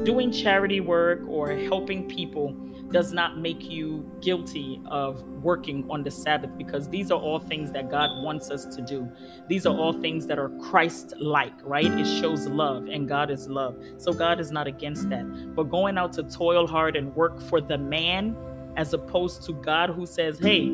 doing 0.04 0.32
charity 0.32 0.80
work 0.80 1.20
or 1.28 1.52
helping 1.52 2.08
people 2.08 2.56
does 2.94 3.12
not 3.12 3.38
make 3.38 3.68
you 3.68 4.08
guilty 4.20 4.80
of 4.86 5.20
working 5.42 5.84
on 5.90 6.04
the 6.04 6.10
Sabbath 6.12 6.56
because 6.56 6.88
these 6.88 7.10
are 7.10 7.18
all 7.18 7.40
things 7.40 7.72
that 7.72 7.90
God 7.90 8.22
wants 8.22 8.52
us 8.52 8.64
to 8.66 8.80
do. 8.80 9.10
These 9.48 9.66
are 9.66 9.76
all 9.76 9.92
things 9.92 10.28
that 10.28 10.38
are 10.38 10.50
Christ 10.60 11.12
like, 11.18 11.54
right? 11.64 11.86
It 11.86 12.06
shows 12.20 12.46
love, 12.46 12.86
and 12.86 13.08
God 13.08 13.32
is 13.32 13.48
love. 13.48 13.76
So 13.98 14.12
God 14.12 14.38
is 14.38 14.52
not 14.52 14.68
against 14.68 15.10
that. 15.10 15.24
But 15.56 15.64
going 15.64 15.98
out 15.98 16.12
to 16.12 16.22
toil 16.22 16.68
hard 16.68 16.94
and 16.94 17.12
work 17.16 17.42
for 17.42 17.60
the 17.60 17.76
man 17.76 18.36
as 18.76 18.94
opposed 18.94 19.42
to 19.46 19.54
God 19.54 19.90
who 19.90 20.06
says, 20.06 20.38
hey, 20.38 20.72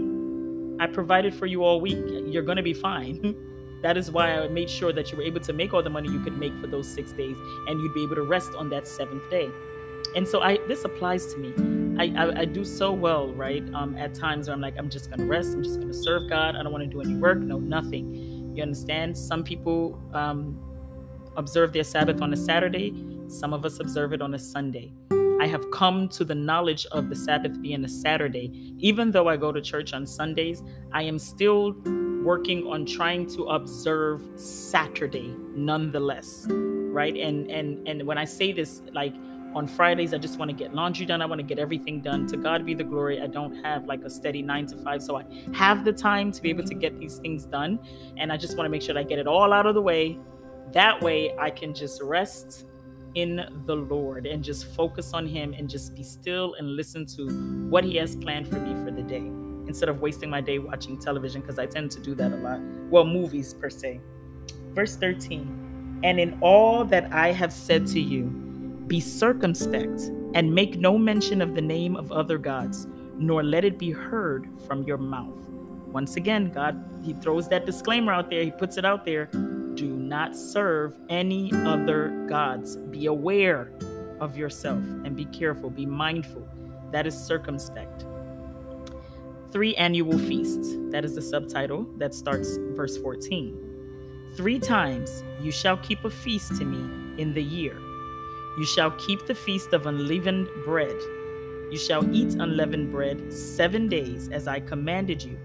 I 0.78 0.88
provided 0.88 1.33
for 1.33 1.46
you 1.46 1.64
all 1.64 1.80
week, 1.80 2.04
you're 2.26 2.42
going 2.42 2.59
to 2.59 2.62
be 2.62 2.74
fine. 2.74 3.35
That 3.83 3.96
is 3.96 4.11
why 4.11 4.38
I 4.38 4.46
made 4.48 4.68
sure 4.68 4.92
that 4.92 5.11
you 5.11 5.16
were 5.16 5.24
able 5.24 5.40
to 5.40 5.54
make 5.54 5.72
all 5.72 5.83
the 5.83 5.88
money 5.88 6.11
you 6.11 6.20
could 6.20 6.37
make 6.37 6.54
for 6.59 6.66
those 6.66 6.87
six 6.87 7.12
days, 7.12 7.38
and 7.66 7.80
you'd 7.80 7.94
be 7.94 8.02
able 8.02 8.16
to 8.16 8.24
rest 8.24 8.52
on 8.54 8.68
that 8.68 8.87
seventh 8.87 9.30
day. 9.30 9.48
And 10.14 10.28
so 10.28 10.42
I 10.42 10.59
this 10.68 10.85
applies 10.85 11.33
to 11.33 11.38
me. 11.38 11.80
I, 11.98 12.12
I, 12.16 12.40
I 12.40 12.44
do 12.44 12.64
so 12.64 12.92
well, 12.92 13.33
right? 13.33 13.62
Um, 13.74 13.96
at 13.96 14.14
times 14.14 14.48
where 14.48 14.55
I'm 14.55 14.61
like, 14.61 14.74
I'm 14.79 14.88
just 14.88 15.11
gonna 15.11 15.26
rest. 15.26 15.55
I'm 15.55 15.62
just 15.62 15.81
gonna 15.81 15.94
serve 15.94 16.29
God. 16.29 16.57
I 16.57 16.62
don't 16.62 16.72
want 16.72 16.85
to 16.85 16.90
do 16.90 17.00
any 17.00 17.16
work. 17.16 17.38
No, 17.38 17.59
nothing. 17.59 18.55
You 18.55 18.62
understand? 18.62 19.16
Some 19.16 19.44
people 19.44 20.00
um, 20.12 20.59
observe 21.37 21.72
their 21.72 21.85
Sabbath 21.85 22.20
on 22.20 22.33
a 22.33 22.37
Saturday. 22.37 22.94
Some 23.29 23.53
of 23.53 23.64
us 23.64 23.81
observe 23.81 24.12
it 24.12 24.22
on 24.22 24.35
a 24.35 24.38
Sunday. 24.38 24.92
I 25.40 25.46
have 25.46 25.70
come 25.70 26.09
to 26.11 26.24
the 26.24 26.35
knowledge 26.35 26.85
of 26.92 27.09
the 27.09 27.16
Sabbath 27.16 27.62
being 27.62 27.85
a 27.85 27.88
Saturday. 27.88 28.74
Even 28.79 29.11
though 29.11 29.29
I 29.29 29.37
go 29.37 29.53
to 29.53 29.61
church 29.61 29.94
on 29.94 30.07
Sundays, 30.07 30.62
I 30.92 31.03
am 31.03 31.18
still 31.18 31.76
working 32.22 32.66
on 32.66 32.85
trying 32.85 33.26
to 33.26 33.44
observe 33.44 34.20
Saturday 34.35 35.35
nonetheless, 35.55 36.46
right? 36.50 37.16
And 37.16 37.50
and 37.50 37.88
and 37.88 38.07
when 38.07 38.18
I 38.18 38.26
say 38.26 38.53
this, 38.53 38.83
like 38.92 39.14
on 39.55 39.67
Fridays, 39.67 40.15
I 40.15 40.19
just 40.19 40.39
want 40.39 40.51
to 40.51 40.57
get 40.57 40.75
laundry 40.75 41.07
done. 41.07 41.21
I 41.21 41.27
want 41.27 41.41
to 41.41 41.47
get 41.47 41.59
everything 41.59 42.01
done. 42.01 42.27
To 42.29 42.37
God 42.37 42.65
be 42.65 42.75
the 42.75 42.85
glory. 42.85 43.21
I 43.21 43.27
don't 43.27 43.55
have 43.65 43.87
like 43.87 44.03
a 44.05 44.11
steady 44.11 44.43
nine 44.43 44.67
to 44.67 44.77
five, 44.77 45.03
so 45.03 45.17
I 45.17 45.25
have 45.55 45.85
the 45.85 45.93
time 45.93 46.31
to 46.33 46.43
be 46.43 46.51
able 46.51 46.65
to 46.65 46.71
mm-hmm. 46.71 46.81
get 46.81 46.99
these 46.99 47.17
things 47.17 47.45
done, 47.47 47.79
and 48.17 48.33
I 48.33 48.37
just 48.37 48.57
want 48.57 48.67
to 48.67 48.71
make 48.71 48.83
sure 48.83 48.95
that 48.95 49.01
I 49.01 49.05
get 49.05 49.19
it 49.19 49.27
all 49.27 49.53
out 49.53 49.67
of 49.67 49.75
the 49.75 49.83
way. 49.83 50.19
That 50.73 51.01
way, 51.03 51.37
I 51.37 51.51
can 51.51 51.75
just 51.75 52.01
rest 52.01 52.67
in 53.17 53.45
the 53.67 53.75
Lord 53.75 54.27
and 54.27 54.43
just 54.43 54.67
focus 54.67 55.13
on 55.13 55.27
Him 55.27 55.53
and 55.53 55.69
just 55.69 55.97
be 55.97 56.03
still 56.03 56.55
and 56.55 56.77
listen 56.77 57.07
to 57.17 57.29
what 57.69 57.83
He 57.83 57.97
has 57.97 58.15
planned 58.15 58.47
for 58.47 58.61
me 58.61 58.75
for 58.85 58.93
the 58.93 59.03
day 59.03 59.27
instead 59.67 59.89
of 59.89 60.01
wasting 60.01 60.31
my 60.31 60.41
day 60.41 60.59
watching 60.59 60.99
television 60.99 61.41
because 61.41 61.59
I 61.59 61.67
tend 61.67 61.91
to 61.93 62.01
do 62.01 62.15
that 62.17 62.33
a 62.33 62.37
lot. 62.37 62.61
Well, 62.89 63.05
movies 63.05 63.55
per 63.55 63.71
se. 63.71 64.01
Verse 64.75 64.97
13 64.97 66.01
And 66.05 66.21
in 66.21 66.39
all 66.41 66.85
that 66.85 67.13
I 67.13 67.33
have 67.33 67.53
said 67.53 67.87
to 67.89 68.01
you, 68.01 68.50
be 68.90 69.00
circumspect 69.00 70.11
and 70.35 70.53
make 70.53 70.76
no 70.76 70.98
mention 70.98 71.40
of 71.40 71.55
the 71.55 71.61
name 71.62 71.94
of 71.94 72.11
other 72.11 72.37
gods, 72.38 72.88
nor 73.16 73.44
let 73.44 73.64
it 73.64 73.79
be 73.79 73.92
heard 73.92 74.48
from 74.66 74.83
your 74.83 74.98
mouth. 74.98 75.38
Once 75.87 76.16
again, 76.16 76.50
God, 76.50 76.85
He 77.05 77.12
throws 77.12 77.48
that 77.50 77.66
disclaimer 77.66 78.12
out 78.12 78.31
there, 78.31 78.42
He 78.42 78.50
puts 78.50 78.76
it 78.79 78.85
out 78.85 79.05
there. 79.05 79.26
Do 79.74 79.87
not 79.87 80.35
serve 80.35 80.98
any 81.09 81.53
other 81.55 82.26
gods. 82.29 82.76
Be 82.76 83.07
aware 83.07 83.72
of 84.18 84.37
yourself 84.37 84.83
and 85.05 85.14
be 85.16 85.26
careful, 85.26 85.70
be 85.70 85.87
mindful. 85.87 86.46
That 86.90 87.07
is 87.07 87.16
circumspect 87.16 88.07
three 89.53 89.74
annual 89.76 90.16
feasts. 90.16 90.76
That 90.90 91.05
is 91.05 91.16
the 91.16 91.22
subtitle 91.22 91.83
that 91.98 92.14
starts 92.14 92.57
verse 92.76 92.96
14. 92.98 94.33
Three 94.37 94.61
times 94.61 95.24
you 95.40 95.50
shall 95.50 95.76
keep 95.79 96.05
a 96.05 96.11
feast 96.11 96.57
to 96.59 96.64
me 96.64 97.20
in 97.20 97.35
the 97.35 97.42
year. 97.42 97.76
You 98.59 98.65
shall 98.65 98.91
keep 98.93 99.27
the 99.27 99.35
feast 99.35 99.73
of 99.73 99.87
unleavened 99.87 100.49
bread. 100.65 100.97
You 101.71 101.79
shall 101.79 102.05
eat 102.15 102.35
unleavened 102.35 102.91
bread 102.91 103.33
seven 103.33 103.89
days, 103.89 104.29
as 104.29 104.49
I 104.49 104.61
commanded 104.61 105.23
you, 105.23 105.39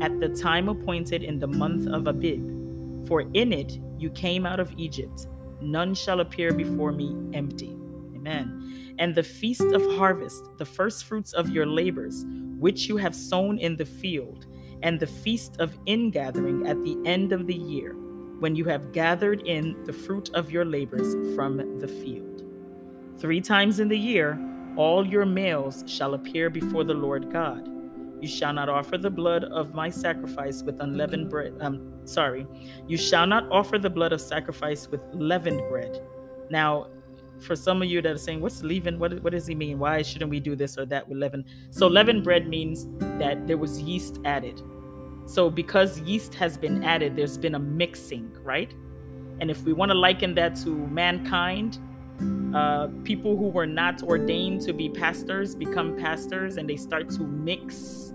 at 0.00 0.18
the 0.20 0.28
time 0.28 0.68
appointed 0.68 1.22
in 1.22 1.38
the 1.38 1.46
month 1.46 1.86
of 1.86 2.06
Abib. 2.06 3.06
For 3.06 3.20
in 3.34 3.52
it 3.52 3.78
you 3.98 4.10
came 4.10 4.46
out 4.46 4.58
of 4.58 4.72
Egypt. 4.76 5.26
None 5.60 5.94
shall 5.94 6.20
appear 6.20 6.52
before 6.52 6.92
me 6.92 7.14
empty. 7.34 7.76
Amen. 8.14 8.94
And 8.98 9.14
the 9.14 9.22
feast 9.22 9.62
of 9.62 9.82
harvest, 9.96 10.42
the 10.56 10.64
first 10.64 11.04
fruits 11.04 11.34
of 11.34 11.50
your 11.50 11.66
labors, 11.66 12.24
which 12.58 12.88
you 12.88 12.96
have 12.96 13.14
sown 13.14 13.58
in 13.58 13.76
the 13.76 13.84
field, 13.84 14.46
and 14.82 14.98
the 14.98 15.06
feast 15.06 15.60
of 15.60 15.78
ingathering 15.86 16.66
at 16.66 16.82
the 16.82 16.96
end 17.04 17.32
of 17.32 17.46
the 17.46 17.54
year, 17.54 17.94
when 18.40 18.56
you 18.56 18.64
have 18.64 18.92
gathered 18.92 19.46
in 19.46 19.76
the 19.84 19.92
fruit 19.92 20.30
of 20.34 20.50
your 20.50 20.64
labors 20.64 21.14
from 21.34 21.78
the 21.78 21.88
field. 21.88 22.25
Three 23.18 23.40
times 23.40 23.80
in 23.80 23.88
the 23.88 23.98
year, 23.98 24.38
all 24.76 25.06
your 25.06 25.24
males 25.24 25.82
shall 25.86 26.14
appear 26.14 26.50
before 26.50 26.84
the 26.84 26.94
Lord 26.94 27.32
God. 27.32 27.66
You 28.20 28.28
shall 28.28 28.52
not 28.52 28.68
offer 28.68 28.98
the 28.98 29.10
blood 29.10 29.44
of 29.44 29.74
my 29.74 29.88
sacrifice 29.88 30.62
with 30.62 30.80
unleavened 30.80 31.30
bread. 31.30 31.54
Um, 31.60 31.92
sorry, 32.04 32.46
you 32.86 32.96
shall 32.96 33.26
not 33.26 33.50
offer 33.50 33.78
the 33.78 33.90
blood 33.90 34.12
of 34.12 34.20
sacrifice 34.20 34.88
with 34.88 35.00
leavened 35.12 35.62
bread. 35.68 36.02
Now, 36.50 36.88
for 37.40 37.56
some 37.56 37.82
of 37.82 37.88
you 37.88 38.00
that 38.02 38.12
are 38.12 38.18
saying, 38.18 38.40
"What's 38.40 38.62
leaven? 38.62 38.98
What, 38.98 39.22
what 39.22 39.32
does 39.32 39.46
he 39.46 39.54
mean? 39.54 39.78
Why 39.78 40.02
shouldn't 40.02 40.30
we 40.30 40.40
do 40.40 40.56
this 40.56 40.78
or 40.78 40.86
that 40.86 41.08
with 41.08 41.18
leaven?" 41.18 41.44
So 41.70 41.86
leavened 41.86 42.24
bread 42.24 42.48
means 42.48 42.86
that 43.18 43.46
there 43.46 43.58
was 43.58 43.80
yeast 43.80 44.18
added. 44.24 44.62
So 45.26 45.50
because 45.50 46.00
yeast 46.00 46.34
has 46.34 46.56
been 46.56 46.84
added, 46.84 47.16
there's 47.16 47.36
been 47.36 47.54
a 47.54 47.58
mixing, 47.58 48.30
right? 48.42 48.72
And 49.40 49.50
if 49.50 49.62
we 49.64 49.72
want 49.74 49.90
to 49.90 49.98
liken 49.98 50.34
that 50.36 50.56
to 50.56 50.70
mankind, 50.70 51.78
uh, 52.54 52.88
people 53.04 53.36
who 53.36 53.48
were 53.48 53.66
not 53.66 54.02
ordained 54.02 54.62
to 54.62 54.72
be 54.72 54.88
pastors 54.88 55.54
become 55.54 55.96
pastors, 55.96 56.56
and 56.56 56.68
they 56.68 56.76
start 56.76 57.10
to 57.10 57.22
mix 57.22 58.12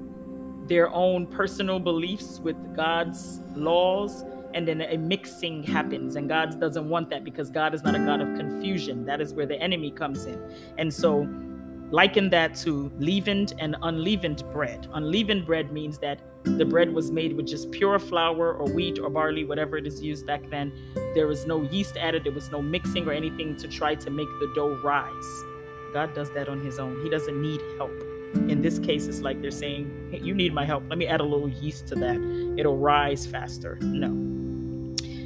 their 0.67 0.89
own 0.93 1.27
personal 1.27 1.79
beliefs 1.79 2.39
with 2.39 2.55
God's 2.75 3.41
laws 3.55 4.23
and 4.53 4.67
then 4.67 4.81
a 4.81 4.97
mixing 4.97 5.63
happens 5.63 6.15
and 6.15 6.27
god 6.27 6.59
doesn't 6.59 6.89
want 6.89 7.09
that 7.09 7.23
because 7.23 7.49
god 7.49 7.73
is 7.73 7.83
not 7.83 7.95
a 7.95 7.99
god 7.99 8.21
of 8.21 8.27
confusion. 8.37 9.05
That 9.05 9.21
is 9.21 9.33
where 9.33 9.45
the 9.45 9.59
enemy 9.59 9.91
comes 9.91 10.25
in. 10.25 10.39
And 10.77 10.93
so 10.93 11.27
liken 11.91 12.29
that 12.29 12.55
to 12.55 12.91
leavened 12.99 13.53
and 13.59 13.75
unleavened 13.81 14.43
bread. 14.51 14.87
Unleavened 14.93 15.45
bread 15.45 15.71
means 15.71 15.99
that 15.99 16.21
the 16.43 16.65
bread 16.65 16.93
was 16.93 17.11
made 17.11 17.35
with 17.35 17.45
just 17.45 17.69
pure 17.71 17.99
flour 17.99 18.53
or 18.53 18.71
wheat 18.73 18.97
or 18.97 19.09
barley 19.09 19.43
whatever 19.43 19.77
it 19.77 19.85
is 19.85 20.01
used 20.01 20.25
back 20.25 20.49
then. 20.49 20.71
There 21.13 21.27
was 21.27 21.45
no 21.45 21.61
yeast 21.63 21.97
added. 21.97 22.23
There 22.23 22.31
was 22.31 22.49
no 22.49 22.61
mixing 22.61 23.07
or 23.07 23.11
anything 23.11 23.57
to 23.57 23.67
try 23.67 23.95
to 23.95 24.09
make 24.09 24.29
the 24.39 24.51
dough 24.55 24.79
rise. 24.83 25.43
God 25.93 26.13
does 26.15 26.31
that 26.31 26.47
on 26.47 26.61
his 26.61 26.79
own. 26.79 27.03
He 27.03 27.09
doesn't 27.09 27.39
need 27.39 27.61
help. 27.77 27.91
In 28.47 28.61
this 28.61 28.79
case 28.79 29.07
it's 29.07 29.19
like 29.19 29.41
they're 29.41 29.51
saying 29.51 30.09
hey, 30.11 30.19
you 30.19 30.33
need 30.33 30.53
my 30.53 30.65
help. 30.65 30.83
Let 30.89 30.97
me 30.97 31.07
add 31.07 31.19
a 31.19 31.25
little 31.25 31.49
yeast 31.49 31.87
to 31.87 31.95
that. 31.95 32.55
It'll 32.57 32.77
rise 32.77 33.25
faster. 33.25 33.77
No 33.81 34.40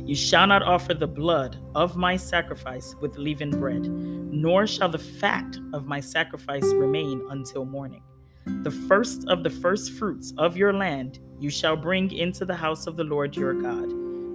you 0.05 0.15
shall 0.15 0.45
not 0.45 0.61
offer 0.61 0.93
the 0.93 1.07
blood 1.07 1.57
of 1.73 1.97
my 1.97 2.15
sacrifice 2.15 2.95
with 3.01 3.17
leavened 3.17 3.59
bread, 3.59 3.87
nor 3.87 4.67
shall 4.67 4.87
the 4.87 4.99
fat 4.99 5.57
of 5.73 5.87
my 5.87 5.99
sacrifice 5.99 6.65
remain 6.73 7.25
until 7.31 7.65
morning. 7.65 8.03
The 8.45 8.69
first 8.69 9.27
of 9.27 9.43
the 9.43 9.49
first 9.49 9.93
fruits 9.93 10.31
of 10.37 10.55
your 10.55 10.73
land 10.73 11.19
you 11.39 11.49
shall 11.49 11.75
bring 11.75 12.11
into 12.11 12.45
the 12.45 12.53
house 12.53 12.85
of 12.85 12.97
the 12.97 13.03
Lord 13.03 13.35
your 13.35 13.55
God. 13.55 13.89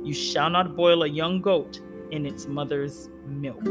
You 0.05 0.13
shall 0.13 0.51
not 0.51 0.75
boil 0.75 1.05
a 1.05 1.07
young 1.07 1.41
goat 1.41 1.81
in 2.11 2.27
its 2.27 2.47
mother's 2.47 3.09
milk. 3.27 3.65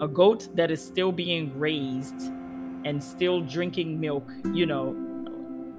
A 0.00 0.06
goat 0.06 0.54
that 0.54 0.70
is 0.70 0.84
still 0.84 1.10
being 1.10 1.58
raised 1.58 2.30
and 2.84 3.02
still 3.02 3.40
drinking 3.40 3.98
milk, 3.98 4.30
you 4.52 4.66
know, 4.66 4.94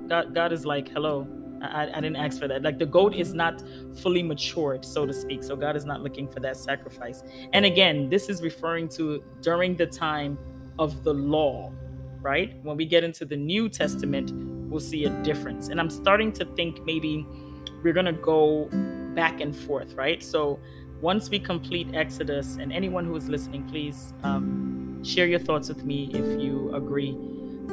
God, 0.09 0.35
God 0.35 0.51
is 0.51 0.65
like, 0.65 0.89
hello, 0.89 1.25
I, 1.61 1.89
I 1.91 2.01
didn't 2.01 2.15
ask 2.15 2.39
for 2.39 2.47
that. 2.47 2.61
Like 2.61 2.79
the 2.79 2.85
goat 2.85 3.15
is 3.15 3.33
not 3.33 3.63
fully 4.01 4.23
matured, 4.23 4.85
so 4.85 5.05
to 5.05 5.13
speak. 5.13 5.43
So 5.43 5.55
God 5.55 5.75
is 5.75 5.85
not 5.85 6.01
looking 6.01 6.27
for 6.27 6.39
that 6.41 6.57
sacrifice. 6.57 7.23
And 7.53 7.65
again, 7.65 8.09
this 8.09 8.29
is 8.29 8.41
referring 8.41 8.89
to 8.89 9.23
during 9.41 9.75
the 9.75 9.85
time 9.87 10.37
of 10.79 11.03
the 11.03 11.13
law, 11.13 11.71
right? 12.21 12.55
When 12.63 12.77
we 12.77 12.85
get 12.85 13.03
into 13.03 13.25
the 13.25 13.37
New 13.37 13.69
Testament, 13.69 14.31
we'll 14.69 14.79
see 14.79 15.05
a 15.05 15.09
difference. 15.23 15.69
And 15.69 15.79
I'm 15.79 15.89
starting 15.89 16.31
to 16.33 16.45
think 16.55 16.83
maybe 16.85 17.25
we're 17.83 17.93
going 17.93 18.05
to 18.05 18.13
go 18.13 18.69
back 19.15 19.41
and 19.41 19.55
forth, 19.55 19.93
right? 19.93 20.21
So 20.21 20.59
once 21.01 21.29
we 21.29 21.39
complete 21.39 21.93
Exodus, 21.93 22.57
and 22.57 22.73
anyone 22.73 23.05
who 23.05 23.15
is 23.15 23.29
listening, 23.29 23.63
please 23.69 24.13
um, 24.23 25.03
share 25.03 25.27
your 25.27 25.39
thoughts 25.39 25.69
with 25.69 25.83
me 25.83 26.09
if 26.13 26.41
you 26.41 26.73
agree 26.73 27.17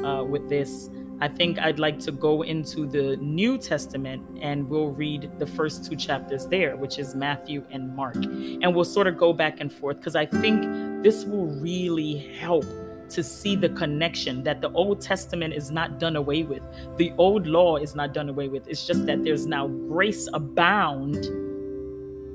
uh, 0.03 0.23
with 0.23 0.47
this. 0.47 0.89
I 1.21 1.29
think 1.29 1.59
I'd 1.59 1.79
like 1.79 1.99
to 1.99 2.11
go 2.11 2.41
into 2.41 2.85
the 2.85 3.15
New 3.17 3.57
Testament 3.57 4.21
and 4.41 4.69
we'll 4.69 4.89
read 4.89 5.31
the 5.39 5.45
first 5.45 5.89
two 5.89 5.95
chapters 5.95 6.45
there, 6.47 6.75
which 6.75 6.99
is 6.99 7.15
Matthew 7.15 7.63
and 7.71 7.95
Mark. 7.95 8.15
And 8.15 8.75
we'll 8.75 8.83
sort 8.83 9.07
of 9.07 9.17
go 9.17 9.31
back 9.31 9.61
and 9.61 9.71
forth 9.71 9.97
because 9.97 10.15
I 10.15 10.25
think 10.25 11.03
this 11.03 11.23
will 11.23 11.47
really 11.47 12.17
help 12.37 12.65
to 13.09 13.23
see 13.23 13.55
the 13.55 13.69
connection 13.69 14.43
that 14.43 14.61
the 14.61 14.71
Old 14.71 14.99
Testament 14.99 15.53
is 15.53 15.71
not 15.71 15.99
done 15.99 16.17
away 16.17 16.43
with. 16.43 16.63
The 16.97 17.13
old 17.17 17.47
law 17.47 17.77
is 17.77 17.95
not 17.95 18.13
done 18.13 18.27
away 18.27 18.49
with. 18.49 18.67
It's 18.67 18.85
just 18.85 19.05
that 19.05 19.23
there's 19.23 19.45
now 19.45 19.67
grace 19.67 20.27
abound 20.33 21.27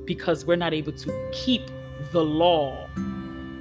because 0.06 0.46
we're 0.46 0.56
not 0.56 0.72
able 0.72 0.92
to 0.92 1.30
keep 1.32 1.62
the 2.12 2.24
law 2.24 2.88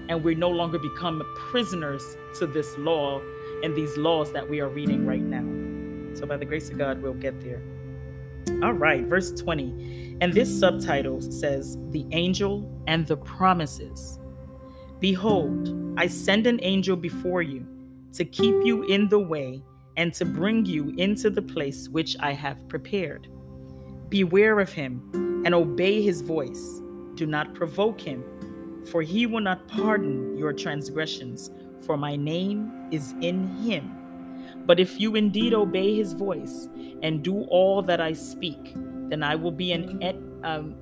and 0.07 0.23
we 0.23 0.33
no 0.33 0.49
longer 0.49 0.79
become 0.79 1.21
prisoners 1.35 2.17
to 2.37 2.47
this 2.47 2.77
law 2.77 3.21
and 3.63 3.75
these 3.75 3.97
laws 3.97 4.31
that 4.33 4.49
we 4.49 4.59
are 4.61 4.69
reading 4.69 5.05
right 5.05 5.21
now. 5.21 5.45
So, 6.17 6.25
by 6.25 6.37
the 6.37 6.45
grace 6.45 6.69
of 6.69 6.77
God, 6.77 7.01
we'll 7.01 7.13
get 7.13 7.39
there. 7.41 7.61
All 8.63 8.73
right, 8.73 9.05
verse 9.05 9.31
20. 9.31 10.17
And 10.21 10.33
this 10.33 10.59
subtitle 10.59 11.21
says, 11.21 11.77
The 11.91 12.05
Angel 12.11 12.69
and 12.87 13.05
the 13.07 13.17
Promises. 13.17 14.19
Behold, 14.99 15.93
I 15.97 16.07
send 16.07 16.45
an 16.45 16.59
angel 16.61 16.97
before 16.97 17.41
you 17.41 17.65
to 18.13 18.25
keep 18.25 18.55
you 18.65 18.83
in 18.83 19.07
the 19.07 19.19
way 19.19 19.63
and 19.95 20.13
to 20.15 20.25
bring 20.25 20.65
you 20.65 20.93
into 20.97 21.29
the 21.29 21.41
place 21.41 21.87
which 21.89 22.17
I 22.19 22.33
have 22.33 22.67
prepared. 22.67 23.27
Beware 24.09 24.59
of 24.59 24.73
him 24.73 25.41
and 25.45 25.53
obey 25.53 26.01
his 26.01 26.21
voice. 26.21 26.81
Do 27.15 27.25
not 27.25 27.53
provoke 27.53 28.01
him, 28.01 28.23
for 28.91 29.01
he 29.01 29.25
will 29.25 29.41
not 29.41 29.67
pardon 29.67 30.37
your 30.37 30.51
transgressions 30.51 31.51
for 31.85 31.97
my 31.97 32.15
name 32.15 32.71
is 32.91 33.13
in 33.21 33.47
him. 33.57 33.95
But 34.65 34.79
if 34.79 34.99
you 34.99 35.15
indeed 35.15 35.53
obey 35.53 35.95
his 35.95 36.13
voice 36.13 36.67
and 37.01 37.23
do 37.23 37.41
all 37.43 37.81
that 37.83 37.99
I 37.99 38.13
speak, 38.13 38.73
then 39.09 39.23
I 39.23 39.35
will 39.35 39.51
be 39.51 39.71
an 39.71 40.41
um, 40.43 40.75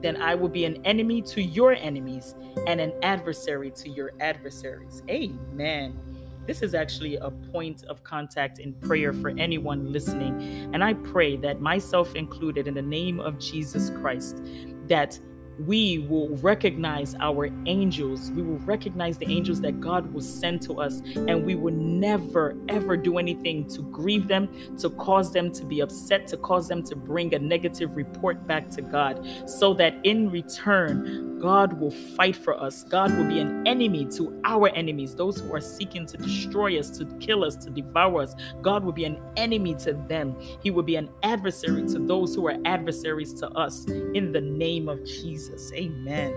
then 0.00 0.20
I 0.20 0.34
will 0.34 0.48
be 0.48 0.64
an 0.66 0.84
enemy 0.84 1.22
to 1.22 1.42
your 1.42 1.72
enemies 1.72 2.34
and 2.66 2.80
an 2.80 2.92
adversary 3.02 3.70
to 3.72 3.88
your 3.88 4.12
adversaries. 4.20 5.02
Amen. 5.08 5.98
This 6.46 6.62
is 6.62 6.74
actually 6.74 7.16
a 7.16 7.30
point 7.30 7.84
of 7.84 8.04
contact 8.04 8.60
in 8.60 8.72
prayer 8.74 9.12
for 9.12 9.30
anyone 9.36 9.92
listening. 9.92 10.70
And 10.72 10.84
I 10.84 10.94
pray 10.94 11.36
that 11.38 11.60
myself 11.60 12.14
included, 12.14 12.68
in 12.68 12.74
the 12.74 12.82
name 12.82 13.18
of 13.18 13.38
Jesus 13.38 13.90
Christ, 13.90 14.42
that 14.86 15.18
we 15.64 16.06
will 16.08 16.28
recognize 16.36 17.14
our 17.20 17.48
angels. 17.66 18.30
We 18.32 18.42
will 18.42 18.58
recognize 18.58 19.18
the 19.18 19.30
angels 19.30 19.60
that 19.62 19.80
God 19.80 20.12
will 20.12 20.20
send 20.20 20.62
to 20.62 20.80
us, 20.80 21.00
and 21.14 21.44
we 21.44 21.54
will 21.54 21.72
never, 21.72 22.56
ever 22.68 22.96
do 22.96 23.18
anything 23.18 23.66
to 23.68 23.82
grieve 23.82 24.28
them, 24.28 24.48
to 24.78 24.90
cause 24.90 25.32
them 25.32 25.52
to 25.52 25.64
be 25.64 25.80
upset, 25.80 26.26
to 26.28 26.36
cause 26.36 26.68
them 26.68 26.82
to 26.84 26.96
bring 26.96 27.34
a 27.34 27.38
negative 27.38 27.96
report 27.96 28.46
back 28.46 28.68
to 28.70 28.82
God, 28.82 29.26
so 29.48 29.72
that 29.74 29.94
in 30.04 30.30
return, 30.30 31.35
God 31.46 31.74
will 31.74 31.92
fight 31.92 32.34
for 32.34 32.60
us. 32.60 32.82
God 32.82 33.16
will 33.16 33.24
be 33.24 33.38
an 33.38 33.64
enemy 33.68 34.04
to 34.16 34.36
our 34.44 34.68
enemies, 34.70 35.14
those 35.14 35.38
who 35.38 35.54
are 35.54 35.60
seeking 35.60 36.04
to 36.04 36.16
destroy 36.16 36.76
us, 36.76 36.90
to 36.98 37.04
kill 37.20 37.44
us, 37.44 37.54
to 37.58 37.70
devour 37.70 38.22
us. 38.22 38.34
God 38.62 38.82
will 38.82 38.90
be 38.90 39.04
an 39.04 39.20
enemy 39.36 39.76
to 39.76 39.92
them. 40.08 40.34
He 40.60 40.72
will 40.72 40.82
be 40.82 40.96
an 40.96 41.08
adversary 41.22 41.86
to 41.86 42.00
those 42.00 42.34
who 42.34 42.48
are 42.48 42.56
adversaries 42.64 43.32
to 43.34 43.48
us 43.50 43.86
in 43.86 44.32
the 44.32 44.40
name 44.40 44.88
of 44.88 45.04
Jesus. 45.04 45.72
Amen. 45.72 46.34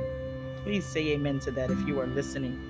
Please 0.61 0.85
say 0.85 1.07
amen 1.07 1.39
to 1.39 1.49
that 1.53 1.71
if 1.71 1.87
you 1.87 1.99
are 1.99 2.05
listening. 2.05 2.68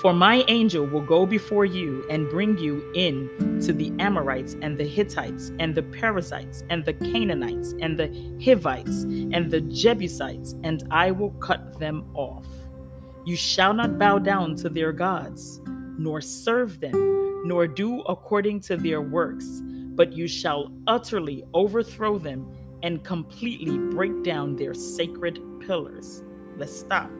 For 0.00 0.14
my 0.14 0.46
angel 0.48 0.86
will 0.86 1.02
go 1.02 1.26
before 1.26 1.66
you 1.66 2.06
and 2.08 2.26
bring 2.30 2.56
you 2.56 2.90
in 2.94 3.60
to 3.66 3.70
the 3.70 3.92
Amorites 3.98 4.56
and 4.62 4.78
the 4.78 4.88
Hittites 4.88 5.52
and 5.58 5.74
the 5.74 5.82
Perizzites 5.82 6.64
and 6.70 6.82
the 6.86 6.94
Canaanites 6.94 7.74
and 7.82 7.98
the 7.98 8.08
Hivites 8.42 9.02
and 9.02 9.50
the 9.50 9.60
Jebusites, 9.60 10.54
and 10.64 10.84
I 10.90 11.10
will 11.10 11.32
cut 11.32 11.78
them 11.78 12.10
off. 12.14 12.46
You 13.26 13.36
shall 13.36 13.74
not 13.74 13.98
bow 13.98 14.18
down 14.18 14.56
to 14.56 14.70
their 14.70 14.92
gods, 14.92 15.60
nor 15.66 16.22
serve 16.22 16.80
them, 16.80 17.46
nor 17.46 17.66
do 17.66 18.00
according 18.02 18.60
to 18.60 18.78
their 18.78 19.02
works, 19.02 19.60
but 19.94 20.14
you 20.14 20.26
shall 20.26 20.72
utterly 20.86 21.44
overthrow 21.52 22.16
them 22.16 22.50
and 22.82 23.04
completely 23.04 23.76
break 23.76 24.22
down 24.22 24.56
their 24.56 24.72
sacred 24.72 25.42
pillars. 25.60 26.22
Let's 26.56 26.74
stop. 26.74 27.10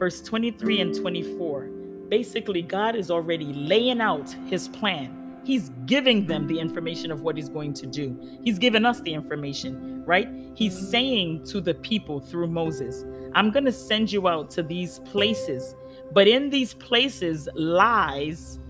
Verse 0.00 0.20
23 0.20 0.80
and 0.80 0.94
24. 0.94 1.73
Basically, 2.14 2.62
God 2.62 2.94
is 2.94 3.10
already 3.10 3.52
laying 3.52 4.00
out 4.00 4.30
his 4.46 4.68
plan. 4.68 5.36
He's 5.42 5.70
giving 5.84 6.28
them 6.28 6.46
the 6.46 6.60
information 6.60 7.10
of 7.10 7.22
what 7.22 7.34
he's 7.34 7.48
going 7.48 7.72
to 7.72 7.88
do. 7.88 8.38
He's 8.44 8.56
given 8.56 8.86
us 8.86 9.00
the 9.00 9.12
information, 9.12 10.04
right? 10.06 10.28
He's 10.54 10.78
saying 10.78 11.44
to 11.46 11.60
the 11.60 11.74
people 11.74 12.20
through 12.20 12.46
Moses, 12.46 13.04
I'm 13.34 13.50
going 13.50 13.64
to 13.64 13.72
send 13.72 14.12
you 14.12 14.28
out 14.28 14.48
to 14.50 14.62
these 14.62 15.00
places, 15.00 15.74
but 16.12 16.28
in 16.28 16.50
these 16.50 16.72
places 16.72 17.48
lies 17.56 18.60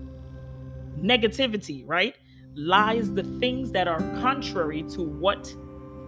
negativity, 0.99 1.83
right? 1.85 2.15
Lies 2.55 3.13
the 3.13 3.25
things 3.39 3.71
that 3.73 3.87
are 3.87 3.99
contrary 4.23 4.81
to 4.93 5.03
what 5.03 5.55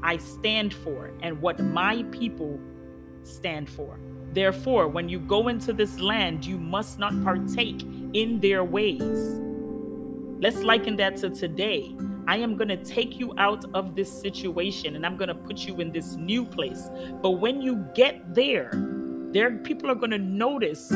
I 0.01 0.17
stand 0.17 0.73
for 0.73 1.13
and 1.21 1.39
what 1.39 1.59
my 1.59 2.01
people 2.09 2.59
stand 3.21 3.69
for. 3.69 3.99
Therefore, 4.37 4.87
when 4.87 5.09
you 5.09 5.17
go 5.17 5.47
into 5.47 5.73
this 5.73 5.99
land, 5.99 6.45
you 6.45 6.59
must 6.59 6.99
not 6.99 7.11
partake 7.23 7.81
in 8.13 8.39
their 8.39 8.63
ways. 8.63 9.39
Let's 10.39 10.61
liken 10.61 10.95
that 10.97 11.17
to 11.17 11.31
today. 11.31 11.95
I 12.27 12.37
am 12.37 12.55
going 12.55 12.67
to 12.67 12.77
take 12.77 13.19
you 13.19 13.33
out 13.39 13.65
of 13.73 13.95
this 13.95 14.11
situation 14.11 14.95
and 14.95 15.07
I'm 15.07 15.17
going 15.17 15.29
to 15.29 15.33
put 15.33 15.65
you 15.65 15.77
in 15.77 15.91
this 15.91 16.17
new 16.17 16.45
place. 16.45 16.87
But 17.23 17.31
when 17.31 17.63
you 17.63 17.83
get 17.95 18.35
there, 18.35 18.69
there 19.31 19.57
people 19.57 19.89
are 19.89 19.95
going 19.95 20.11
to 20.11 20.19
notice 20.19 20.91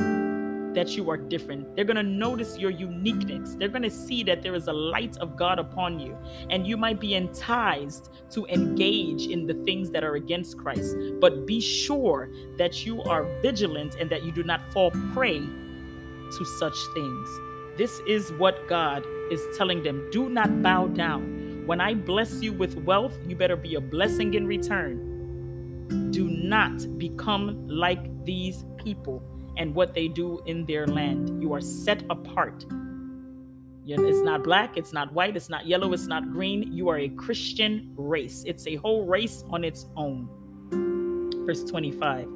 that 0.74 0.95
you 0.95 1.09
are 1.09 1.17
different. 1.17 1.76
They're 1.76 1.86
going 1.86 1.97
to 1.97 2.03
notice 2.03 2.57
your 2.57 2.72
uniqueness. 2.72 3.55
They're 3.55 3.67
going 3.67 3.84
to 3.84 3.89
see 3.89 4.24
that 4.24 4.41
there 4.41 4.55
is 4.55 4.67
a 4.67 4.74
light 4.74 5.17
of 5.17 5.36
God 5.36 5.59
upon 5.59 5.99
you. 5.99 6.17
And 6.49 6.65
you 6.65 6.78
might 6.78 6.99
be 6.99 7.15
enticed 7.15 8.11
to 8.32 8.45
engage 8.45 9.28
in 9.28 9.47
the 9.47 9.53
things 9.65 9.89
that 9.91 10.03
are 10.03 10.15
against 10.15 10.57
Christ. 10.57 10.95
But 11.19 11.45
be 11.45 11.59
sure 11.59 12.30
that 12.57 12.86
you 12.86 13.01
are 13.03 13.24
vigilant 13.41 13.95
and 13.95 14.09
that 14.09 14.24
you 14.24 14.32
do 14.32 14.43
not 14.43 14.61
fall 14.72 14.91
prey 15.13 15.39
to 15.39 16.45
such 16.59 16.76
things. 16.93 17.39
This 17.78 18.01
is 18.07 18.32
what 18.34 18.67
God 18.67 19.05
is 19.32 19.41
telling 19.57 19.84
them 19.84 20.09
do 20.11 20.30
not 20.30 20.61
bow 20.61 20.88
down. 20.88 21.63
When 21.65 21.80
I 21.80 21.93
bless 21.93 22.41
you 22.41 22.53
with 22.53 22.76
wealth, 22.84 23.17
you 23.28 23.36
better 23.36 23.55
be 23.55 23.76
a 23.76 23.82
blessing 23.82 24.34
in 24.34 24.47
return. 24.47 26.11
Do 26.11 26.28
not 26.28 26.97
become 26.97 27.67
like 27.67 28.26
these 28.26 28.65
people 28.78 29.24
and 29.57 29.73
what 29.73 29.93
they 29.93 30.07
do 30.07 30.41
in 30.45 30.65
their 30.65 30.87
land. 30.87 31.41
You 31.41 31.53
are 31.53 31.61
set 31.61 32.03
apart. 32.09 32.65
It's 33.83 34.21
not 34.21 34.43
black, 34.43 34.77
it's 34.77 34.93
not 34.93 35.11
white, 35.11 35.35
it's 35.35 35.49
not 35.49 35.65
yellow, 35.65 35.91
it's 35.91 36.07
not 36.07 36.31
green. 36.31 36.71
You 36.71 36.87
are 36.89 36.99
a 36.99 37.09
Christian 37.09 37.93
race. 37.97 38.43
It's 38.45 38.67
a 38.67 38.75
whole 38.75 39.05
race 39.05 39.43
on 39.49 39.63
its 39.63 39.87
own. 39.95 40.29
Verse 41.45 41.63
25 41.63 42.27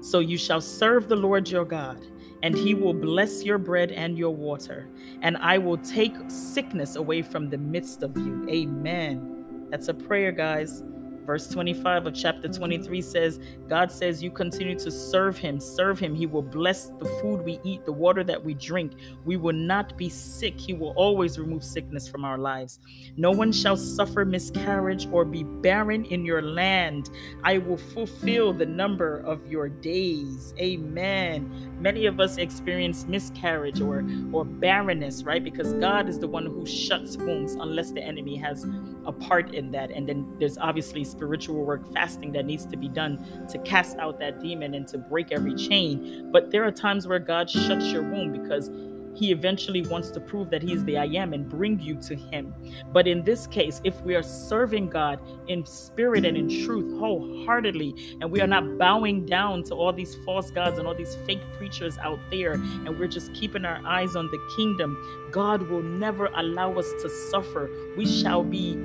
So 0.00 0.18
you 0.18 0.36
shall 0.36 0.60
serve 0.60 1.08
the 1.08 1.16
Lord 1.16 1.48
your 1.48 1.64
God, 1.64 2.04
and 2.42 2.54
he 2.54 2.74
will 2.74 2.92
bless 2.92 3.44
your 3.44 3.58
bread 3.58 3.92
and 3.92 4.18
your 4.18 4.34
water, 4.34 4.88
and 5.22 5.36
I 5.38 5.56
will 5.58 5.78
take 5.78 6.14
sickness 6.28 6.96
away 6.96 7.22
from 7.22 7.48
the 7.48 7.58
midst 7.58 8.02
of 8.02 8.16
you. 8.16 8.46
Amen. 8.50 9.66
That's 9.70 9.88
a 9.88 9.94
prayer, 9.94 10.32
guys. 10.32 10.82
Verse 11.28 11.46
25 11.46 12.06
of 12.06 12.14
chapter 12.14 12.48
23 12.48 13.02
says, 13.02 13.38
God 13.68 13.92
says, 13.92 14.22
You 14.22 14.30
continue 14.30 14.78
to 14.78 14.90
serve 14.90 15.36
Him, 15.36 15.60
serve 15.60 15.98
Him. 15.98 16.14
He 16.14 16.24
will 16.24 16.40
bless 16.40 16.86
the 16.86 17.04
food 17.20 17.44
we 17.44 17.60
eat, 17.64 17.84
the 17.84 17.92
water 17.92 18.24
that 18.24 18.42
we 18.42 18.54
drink. 18.54 18.94
We 19.26 19.36
will 19.36 19.52
not 19.52 19.94
be 19.98 20.08
sick. 20.08 20.58
He 20.58 20.72
will 20.72 20.94
always 20.96 21.38
remove 21.38 21.62
sickness 21.62 22.08
from 22.08 22.24
our 22.24 22.38
lives. 22.38 22.78
No 23.18 23.30
one 23.30 23.52
shall 23.52 23.76
suffer 23.76 24.24
miscarriage 24.24 25.06
or 25.12 25.26
be 25.26 25.42
barren 25.42 26.06
in 26.06 26.24
your 26.24 26.40
land. 26.40 27.10
I 27.44 27.58
will 27.58 27.76
fulfill 27.76 28.54
the 28.54 28.64
number 28.64 29.18
of 29.18 29.46
your 29.46 29.68
days. 29.68 30.54
Amen. 30.58 31.76
Many 31.78 32.06
of 32.06 32.20
us 32.20 32.38
experience 32.38 33.04
miscarriage 33.04 33.82
or, 33.82 34.02
or 34.32 34.46
barrenness, 34.46 35.24
right? 35.24 35.44
Because 35.44 35.74
God 35.74 36.08
is 36.08 36.18
the 36.18 36.26
one 36.26 36.46
who 36.46 36.64
shuts 36.64 37.18
wombs 37.18 37.52
unless 37.52 37.92
the 37.92 38.00
enemy 38.02 38.36
has 38.36 38.64
a 39.04 39.12
part 39.12 39.54
in 39.54 39.70
that. 39.72 39.90
And 39.90 40.08
then 40.08 40.26
there's 40.38 40.56
obviously 40.56 41.04
spiritual 41.18 41.64
work, 41.64 41.82
fasting 41.92 42.30
that 42.32 42.46
needs 42.46 42.64
to 42.66 42.76
be 42.76 42.88
done 42.88 43.18
to 43.48 43.58
cast 43.58 43.98
out 43.98 44.20
that 44.20 44.40
demon 44.40 44.74
and 44.74 44.86
to 44.86 44.98
break 44.98 45.32
every 45.32 45.54
chain. 45.54 46.30
But 46.30 46.52
there 46.52 46.64
are 46.64 46.70
times 46.70 47.08
where 47.08 47.18
God 47.18 47.50
shuts 47.50 47.86
your 47.86 48.02
womb 48.02 48.32
because 48.32 48.70
he 49.14 49.32
eventually 49.32 49.82
wants 49.82 50.10
to 50.12 50.20
prove 50.20 50.48
that 50.50 50.62
he's 50.62 50.84
the 50.84 50.96
I 50.96 51.06
am 51.06 51.32
and 51.32 51.48
bring 51.48 51.80
you 51.80 51.96
to 52.02 52.14
him. 52.14 52.54
But 52.92 53.08
in 53.08 53.24
this 53.24 53.48
case, 53.48 53.80
if 53.82 54.00
we 54.02 54.14
are 54.14 54.22
serving 54.22 54.90
God 54.90 55.18
in 55.48 55.66
spirit 55.66 56.24
and 56.24 56.36
in 56.36 56.48
truth 56.64 56.96
wholeheartedly, 57.00 58.18
and 58.20 58.30
we 58.30 58.40
are 58.40 58.46
not 58.46 58.78
bowing 58.78 59.26
down 59.26 59.64
to 59.64 59.74
all 59.74 59.92
these 59.92 60.14
false 60.24 60.52
gods 60.52 60.78
and 60.78 60.86
all 60.86 60.94
these 60.94 61.16
fake 61.26 61.42
preachers 61.56 61.98
out 61.98 62.20
there, 62.30 62.52
and 62.52 62.96
we're 62.96 63.08
just 63.08 63.34
keeping 63.34 63.64
our 63.64 63.84
eyes 63.84 64.14
on 64.14 64.30
the 64.30 64.38
kingdom, 64.56 64.96
God 65.32 65.62
will 65.62 65.82
never 65.82 66.26
allow 66.36 66.78
us 66.78 66.92
to 67.02 67.08
suffer. 67.08 67.68
We 67.96 68.06
shall 68.06 68.44
be 68.44 68.76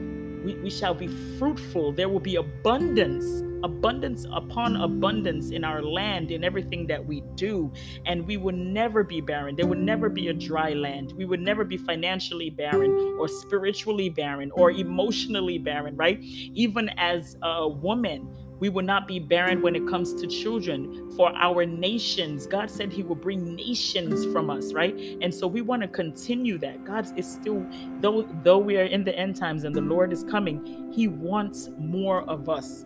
we, 0.44 0.56
we 0.56 0.70
shall 0.70 0.94
be 0.94 1.08
fruitful. 1.38 1.94
There 1.94 2.10
will 2.10 2.20
be 2.20 2.36
abundance, 2.36 3.44
abundance 3.64 4.26
upon 4.32 4.76
abundance 4.76 5.52
in 5.52 5.64
our 5.64 5.82
land, 5.82 6.32
in 6.32 6.44
everything 6.44 6.88
that 6.88 7.06
we 7.06 7.22
do. 7.36 7.72
And 8.06 8.28
we 8.28 8.38
will 8.38 8.56
never 8.56 9.04
be 9.04 9.22
barren. 9.22 9.56
There 9.56 9.68
will 9.68 9.78
never 9.78 10.10
be 10.10 10.28
a 10.28 10.34
dry 10.34 10.74
land. 10.74 11.14
We 11.14 11.26
would 11.26 11.42
never 11.42 11.64
be 11.64 11.78
financially 11.78 12.50
barren 12.50 12.92
or 13.20 13.28
spiritually 13.28 14.10
barren 14.10 14.52
or 14.52 14.72
emotionally 14.72 15.58
barren, 15.58 15.96
right? 15.96 16.20
Even 16.22 16.90
as 16.98 17.38
a 17.42 17.68
woman, 17.68 18.28
we 18.60 18.70
will 18.70 18.84
not 18.84 19.08
be 19.08 19.20
barren 19.20 19.62
when 19.62 19.76
it 19.76 19.88
comes 19.88 20.14
to 20.16 20.28
children 20.28 21.12
for 21.16 21.36
our 21.36 21.66
nations. 21.66 22.48
God 22.48 22.70
said 22.70 22.92
He 22.92 23.04
will 23.04 23.16
bring 23.16 23.56
nations 23.56 24.26
from 24.32 24.50
us, 24.50 24.74
right? 24.74 24.96
And 25.22 25.34
so 25.34 25.48
we 25.48 25.62
want 25.62 25.82
to 25.82 25.88
continue 25.88 26.58
that. 26.60 26.86
God 26.86 27.08
is 27.18 27.30
still, 27.30 27.66
though 28.00 28.24
though 28.44 28.60
we 28.60 28.78
are 28.78 28.86
in 28.86 29.04
the 29.04 29.18
end 29.18 29.36
times 29.36 29.64
and 29.64 29.76
the 29.76 29.82
Lord 29.82 30.14
is 30.14 30.24
coming, 30.24 30.92
He 30.94 31.08
wants 31.08 31.70
more 31.78 32.22
of 32.30 32.50
us. 32.50 32.86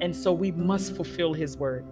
And 0.00 0.14
so 0.14 0.32
we 0.32 0.52
must 0.52 0.94
fulfill 0.94 1.32
His 1.32 1.56
word. 1.56 1.86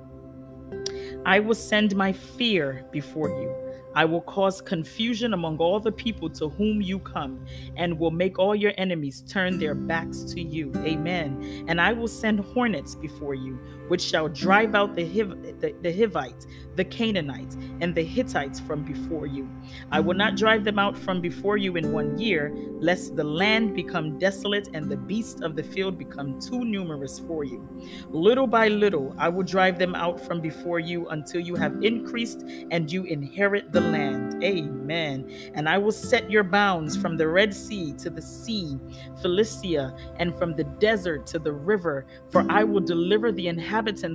I 1.24 1.40
will 1.40 1.54
send 1.54 1.96
my 1.96 2.12
fear 2.12 2.84
before 2.92 3.28
you 3.28 3.63
I 3.94 4.04
will 4.04 4.22
cause 4.22 4.60
confusion 4.60 5.34
among 5.34 5.58
all 5.58 5.80
the 5.80 5.92
people 5.92 6.28
to 6.30 6.48
whom 6.48 6.82
you 6.82 6.98
come, 6.98 7.44
and 7.76 7.98
will 7.98 8.10
make 8.10 8.38
all 8.38 8.54
your 8.54 8.72
enemies 8.76 9.22
turn 9.28 9.58
their 9.58 9.74
backs 9.74 10.22
to 10.34 10.40
you. 10.40 10.72
Amen. 10.78 11.64
And 11.68 11.80
I 11.80 11.92
will 11.92 12.08
send 12.08 12.40
hornets 12.40 12.94
before 12.94 13.34
you, 13.34 13.58
which 13.88 14.02
shall 14.02 14.28
drive 14.28 14.74
out 14.74 14.94
the, 14.94 15.04
Hiv- 15.04 15.60
the, 15.60 15.74
the 15.82 15.92
Hivites, 15.92 16.46
the 16.76 16.84
Canaanites, 16.84 17.56
and 17.80 17.94
the 17.94 18.02
Hittites 18.02 18.60
from 18.60 18.82
before 18.82 19.26
you. 19.26 19.48
I 19.90 20.00
will 20.00 20.14
not 20.14 20.36
drive 20.36 20.64
them 20.64 20.78
out 20.78 20.96
from 20.96 21.20
before 21.20 21.56
you 21.56 21.76
in 21.76 21.92
one 21.92 22.18
year, 22.18 22.52
lest 22.80 23.16
the 23.16 23.24
land 23.24 23.74
become 23.74 24.18
desolate 24.18 24.68
and 24.74 24.90
the 24.90 24.96
beasts 24.96 25.40
of 25.42 25.56
the 25.56 25.62
field 25.62 25.98
become 25.98 26.40
too 26.40 26.64
numerous 26.64 27.18
for 27.18 27.44
you. 27.44 27.66
Little 28.08 28.46
by 28.46 28.68
little, 28.68 29.14
I 29.18 29.28
will 29.28 29.42
drive 29.44 29.78
them 29.78 29.94
out 29.94 30.20
from 30.20 30.40
before 30.40 30.80
you 30.80 31.08
until 31.08 31.40
you 31.40 31.54
have 31.56 31.82
increased 31.82 32.44
and 32.70 32.90
you 32.90 33.04
inherit 33.04 33.72
the 33.72 33.80
land. 33.80 34.42
Amen. 34.42 35.30
And 35.54 35.68
I 35.68 35.78
will 35.78 35.92
set 35.92 36.30
your 36.30 36.44
bounds 36.44 36.96
from 36.96 37.16
the 37.16 37.28
Red 37.28 37.54
Sea 37.54 37.92
to 37.94 38.10
the 38.10 38.22
sea, 38.22 38.78
Philistia, 39.22 39.94
and 40.16 40.34
from 40.36 40.54
the 40.54 40.64
desert 40.64 41.26
to 41.28 41.38
the 41.38 41.52
river. 41.52 42.06
For 42.30 42.44
I 42.48 42.64
will 42.64 42.80
deliver 42.80 43.32
the 43.32 43.48
inhabitants 43.48 43.73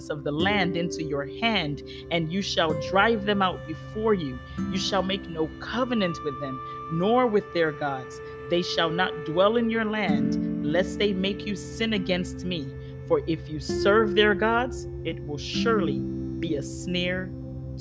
of 0.10 0.24
the 0.24 0.32
land 0.32 0.78
into 0.78 1.04
your 1.04 1.26
hand, 1.26 1.84
and 2.12 2.32
you 2.32 2.42
shall 2.42 2.74
drive 2.90 3.26
them 3.26 3.42
out 3.42 3.68
before 3.68 4.14
you. 4.14 4.40
You 4.72 4.78
shall 4.78 5.04
make 5.04 5.30
no 5.30 5.48
covenant 5.60 6.18
with 6.24 6.40
them, 6.40 6.60
nor 6.94 7.28
with 7.28 7.54
their 7.54 7.72
gods. 7.72 8.20
They 8.50 8.62
shall 8.62 8.90
not 8.90 9.26
dwell 9.26 9.58
in 9.58 9.70
your 9.70 9.86
land, 9.86 10.66
lest 10.66 10.98
they 10.98 11.14
make 11.14 11.46
you 11.46 11.56
sin 11.56 11.94
against 11.94 12.46
me. 12.46 12.68
For 13.08 13.22
if 13.28 13.50
you 13.50 13.60
serve 13.60 14.16
their 14.16 14.34
gods, 14.34 14.88
it 15.04 15.20
will 15.28 15.38
surely 15.38 16.00
be 16.00 16.56
a 16.56 16.64
snare 16.64 17.30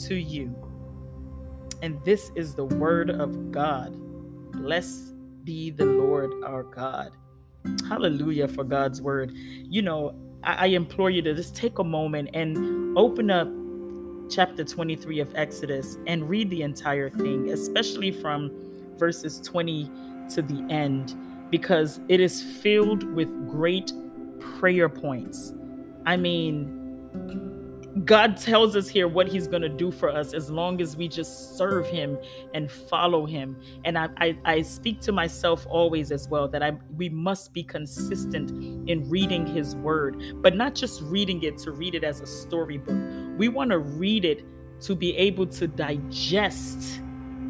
to 0.07 0.15
you. 0.15 0.55
And 1.83 2.03
this 2.05 2.31
is 2.35 2.55
the 2.55 2.65
word 2.65 3.11
of 3.11 3.53
God. 3.53 3.95
Blessed 4.53 5.15
be 5.45 5.71
the 5.71 5.87
Lord 5.87 6.33
our 6.45 6.65
God. 6.65 7.13
Hallelujah 7.89 8.49
for 8.49 8.65
God's 8.65 9.01
word. 9.01 9.33
You 9.35 9.83
know, 9.83 10.15
I, 10.45 10.67
implore 10.67 11.11
you 11.11 11.23
to 11.23 11.35
just 11.35 11.57
take 11.57 11.79
a 11.79 11.85
moment 11.85 12.31
and 12.35 12.97
open 12.97 13.31
up 13.31 13.49
chapter 14.31 14.65
23 14.65 15.21
of 15.21 15.35
Exodus 15.35 15.97
and 16.07 16.29
read 16.29 16.51
the 16.51 16.63
entire 16.63 17.11
thing, 17.11 17.51
especially 17.51 18.11
from 18.11 18.51
verses 18.97 19.41
20 19.41 19.91
to 20.35 20.43
the 20.43 20.67
end, 20.71 21.15
because 21.51 22.01
it 22.09 22.21
is 22.21 22.43
filled 22.43 23.05
with 23.15 23.29
great 23.49 23.93
prayer 24.39 24.89
points. 24.89 25.55
I 26.07 26.17
mean, 26.17 27.58
God 28.05 28.37
tells 28.37 28.77
us 28.77 28.89
here 28.89 29.09
what 29.09 29.29
He's 29.29 29.47
going 29.49 29.63
to 29.63 29.69
do 29.69 29.91
for 29.91 30.11
us 30.11 30.33
as 30.33 30.51
long 30.51 30.81
as 30.81 30.97
we 30.97 31.09
just 31.09 31.57
serve 31.57 31.87
Him 31.87 32.19
and 32.55 32.71
follow 32.71 33.27
Him. 33.27 33.57
And 33.85 33.99
I, 33.99 34.09
I, 34.19 34.39
I, 34.45 34.63
speak 34.63 35.01
to 35.03 35.13
myself 35.13 35.67
always 35.69 36.13
as 36.13 36.29
well 36.29 36.49
that 36.49 36.63
I 36.63 36.73
we 36.97 37.09
must 37.09 37.53
be 37.53 37.63
consistent 37.63 38.51
in 38.89 39.09
reading 39.09 39.47
His 39.47 39.75
Word, 39.77 40.23
but 40.43 40.55
not 40.55 40.75
just 40.75 41.03
reading 41.03 41.43
it 41.43 41.59
to 41.59 41.73
read 41.73 41.95
it 41.95 42.05
as 42.05 42.21
a 42.21 42.27
storybook. 42.27 42.99
We 43.39 43.49
want 43.49 43.71
to 43.71 43.79
read 43.79 44.25
it 44.25 44.45
to 44.83 44.95
be 44.95 45.17
able 45.17 45.47
to 45.47 45.67
digest 45.67 47.01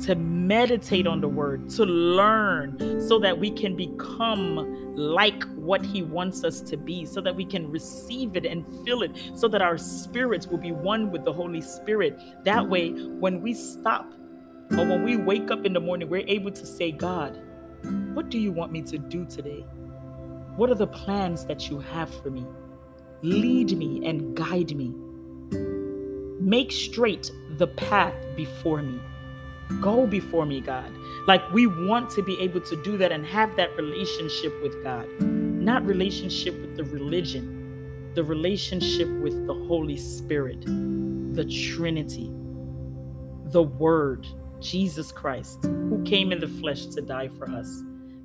to 0.02 0.14
meditate 0.14 1.06
on 1.06 1.20
the 1.20 1.28
word, 1.28 1.68
to 1.70 1.84
learn, 1.84 3.00
so 3.00 3.18
that 3.18 3.38
we 3.38 3.50
can 3.50 3.76
become 3.76 4.94
like 4.96 5.42
what 5.54 5.84
He 5.84 6.02
wants 6.02 6.44
us 6.44 6.60
to 6.62 6.76
be, 6.76 7.04
so 7.04 7.20
that 7.20 7.34
we 7.34 7.44
can 7.44 7.70
receive 7.70 8.36
it 8.36 8.46
and 8.46 8.66
feel 8.84 9.02
it, 9.02 9.10
so 9.34 9.48
that 9.48 9.62
our 9.62 9.78
spirits 9.78 10.46
will 10.46 10.58
be 10.58 10.72
one 10.72 11.10
with 11.10 11.24
the 11.24 11.32
Holy 11.32 11.60
Spirit. 11.60 12.20
That 12.44 12.68
way, 12.68 12.90
when 12.90 13.40
we 13.42 13.54
stop 13.54 14.12
or 14.72 14.86
when 14.86 15.04
we 15.04 15.16
wake 15.16 15.50
up 15.50 15.64
in 15.64 15.72
the 15.72 15.80
morning, 15.80 16.08
we're 16.08 16.26
able 16.26 16.50
to 16.50 16.66
say, 16.66 16.92
God, 16.92 17.40
what 18.14 18.28
do 18.28 18.38
you 18.38 18.52
want 18.52 18.72
me 18.72 18.82
to 18.82 18.98
do 18.98 19.24
today? 19.24 19.64
What 20.56 20.70
are 20.70 20.74
the 20.74 20.88
plans 20.88 21.44
that 21.46 21.70
you 21.70 21.78
have 21.78 22.12
for 22.22 22.30
me? 22.30 22.44
Lead 23.22 23.76
me 23.76 24.04
and 24.06 24.36
guide 24.36 24.76
me. 24.76 24.92
Make 26.40 26.72
straight 26.72 27.30
the 27.56 27.66
path 27.66 28.14
before 28.36 28.82
me. 28.82 29.00
Go 29.80 30.06
before 30.06 30.46
me, 30.46 30.60
God. 30.60 30.90
Like 31.26 31.42
we 31.52 31.66
want 31.66 32.10
to 32.10 32.22
be 32.22 32.40
able 32.40 32.60
to 32.62 32.82
do 32.82 32.96
that 32.96 33.12
and 33.12 33.24
have 33.26 33.54
that 33.56 33.76
relationship 33.76 34.60
with 34.62 34.82
God, 34.82 35.06
not 35.20 35.84
relationship 35.84 36.58
with 36.60 36.76
the 36.76 36.84
religion, 36.84 38.12
the 38.14 38.24
relationship 38.24 39.08
with 39.08 39.46
the 39.46 39.54
Holy 39.54 39.96
Spirit, 39.96 40.62
the 41.34 41.44
Trinity, 41.44 42.30
the 43.52 43.62
Word, 43.62 44.26
Jesus 44.60 45.12
Christ, 45.12 45.62
who 45.62 46.02
came 46.04 46.32
in 46.32 46.40
the 46.40 46.48
flesh 46.48 46.86
to 46.86 47.00
die 47.00 47.28
for 47.28 47.48
us. 47.50 47.82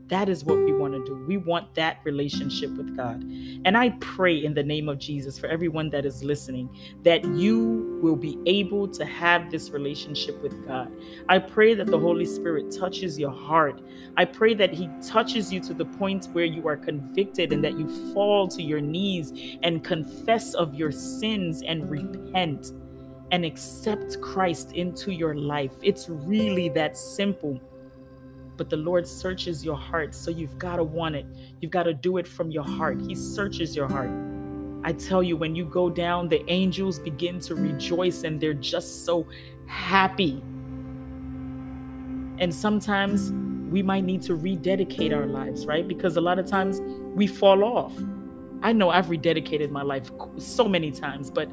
That 0.08 0.28
is 0.28 0.44
what 0.44 0.58
we 0.58 0.74
want 0.74 0.94
to 0.94 1.04
do. 1.06 1.16
We 1.26 1.38
want 1.38 1.74
that 1.76 2.00
relationship 2.04 2.70
with 2.72 2.96
God. 2.96 3.24
And 3.66 3.78
I 3.78 3.92
pray 4.02 4.44
in 4.44 4.54
the 4.54 4.64
name 4.64 4.90
of 4.90 5.00
Jesus 5.00 5.40
for 5.40 5.48
everyone 5.48 5.90
that 5.92 6.06
is 6.06 6.24
listening 6.24 6.70
that 7.04 7.24
you 7.24 8.00
will 8.02 8.18
be 8.18 8.38
able 8.46 8.88
to 8.90 9.06
have 9.06 9.50
this 9.50 9.70
relationship 9.70 10.42
with 10.44 10.68
God. 10.68 10.92
I 11.30 11.40
pray 11.40 11.74
that 11.76 11.88
the 11.88 11.98
Holy 11.98 12.26
Spirit 12.26 12.70
touches 12.70 13.18
your 13.18 13.32
heart. 13.32 13.82
I 14.18 14.26
pray 14.26 14.54
that 14.56 14.74
He 14.74 14.90
touches 15.02 15.54
you 15.54 15.62
to 15.62 15.74
the 15.74 15.86
point 15.86 16.26
where 16.34 16.46
you 16.46 16.68
are 16.68 16.78
convicted 16.78 17.54
and 17.54 17.64
that 17.64 17.80
you 17.80 17.88
fall 18.14 18.48
to 18.50 18.62
your 18.62 18.82
knees 18.82 19.58
and 19.64 19.84
confess 19.84 20.54
of 20.54 20.76
your 20.76 20.92
sins 20.92 21.64
and 21.64 21.90
repent 21.90 22.72
and 23.32 23.46
accept 23.46 24.20
Christ 24.22 24.74
into 24.74 25.12
your 25.12 25.34
life. 25.34 25.72
It's 25.82 26.08
really 26.10 26.70
that 26.70 26.98
simple 26.98 27.60
but 28.64 28.70
the 28.70 28.78
Lord 28.78 29.06
searches 29.06 29.66
your 29.66 29.76
heart. 29.76 30.16
So 30.16 30.32
you've 30.32 30.58
got 30.58 30.78
to 30.78 30.86
want 30.86 31.16
it. 31.16 31.26
You've 31.60 31.72
got 31.72 31.84
to 31.84 31.94
do 31.94 32.16
it 32.16 32.26
from 32.26 32.50
your 32.50 32.64
heart. 32.64 32.98
He 33.02 33.14
searches 33.14 33.76
your 33.76 33.90
heart. 33.90 34.10
I 34.86 34.94
tell 34.94 35.22
you, 35.22 35.36
when 35.36 35.54
you 35.54 35.66
go 35.66 35.90
down, 35.90 36.30
the 36.30 36.50
angels 36.50 36.98
begin 36.98 37.42
to 37.42 37.56
rejoice 37.56 38.24
and 38.24 38.40
they're 38.40 38.54
just 38.54 39.04
so 39.04 39.28
happy. 39.68 40.42
And 42.40 42.56
sometimes 42.56 43.34
we 43.70 43.84
might 43.84 44.06
need 44.06 44.22
to 44.22 44.36
rededicate 44.36 45.12
our 45.12 45.26
lives, 45.26 45.66
right? 45.66 45.86
Because 45.86 46.16
a 46.16 46.22
lot 46.22 46.40
of 46.40 46.46
times 46.48 46.80
we 47.16 47.28
fall 47.28 47.66
off. 47.66 47.92
I 48.62 48.72
know 48.72 48.92
I've 48.92 49.08
rededicated 49.08 49.72
my 49.72 49.82
life 49.82 50.10
so 50.38 50.70
many 50.70 50.90
times, 50.90 51.30
but 51.30 51.50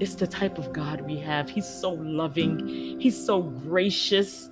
it's 0.00 0.14
the 0.14 0.26
type 0.26 0.56
of 0.56 0.72
God 0.72 1.02
we 1.02 1.18
have. 1.18 1.50
He's 1.50 1.68
so 1.68 1.90
loving, 1.90 2.98
He's 2.98 3.22
so 3.22 3.42
gracious. 3.42 4.48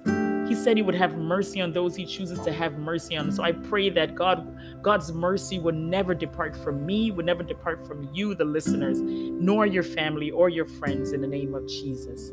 He 0.51 0.57
said 0.57 0.77
he 0.77 0.83
would 0.83 0.97
have 0.97 1.17
mercy 1.17 1.61
on 1.61 1.73
those 1.73 1.95
he 1.95 2.05
chooses 2.05 2.41
to 2.41 2.53
have 2.53 2.77
mercy 2.77 3.17
on. 3.17 3.31
So 3.31 3.45
I 3.45 3.53
pray 3.53 3.89
that 3.91 4.17
God 4.17 4.59
God's 4.83 5.13
mercy 5.13 5.61
would 5.61 5.77
never 5.77 6.13
depart 6.13 6.57
from 6.57 6.85
me, 6.85 7.13
would 7.13 7.25
never 7.25 7.45
depart 7.45 7.87
from 7.87 8.11
you 8.13 8.35
the 8.35 8.45
listeners, 8.45 9.01
nor 9.01 9.65
your 9.65 9.85
family 9.85 10.33
or 10.33 10.49
your 10.49 10.65
friends 10.65 11.13
in 11.13 11.21
the 11.21 11.29
name 11.29 11.55
of 11.55 11.69
Jesus. 11.69 12.33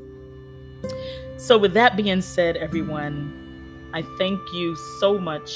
So 1.38 1.60
with 1.60 1.76
that 1.76 1.96
being 1.96 2.22
said, 2.22 2.58
everyone, 2.58 3.92
I 3.94 4.02
thank 4.18 4.40
you 4.52 4.76
so 5.00 5.20
much. 5.20 5.56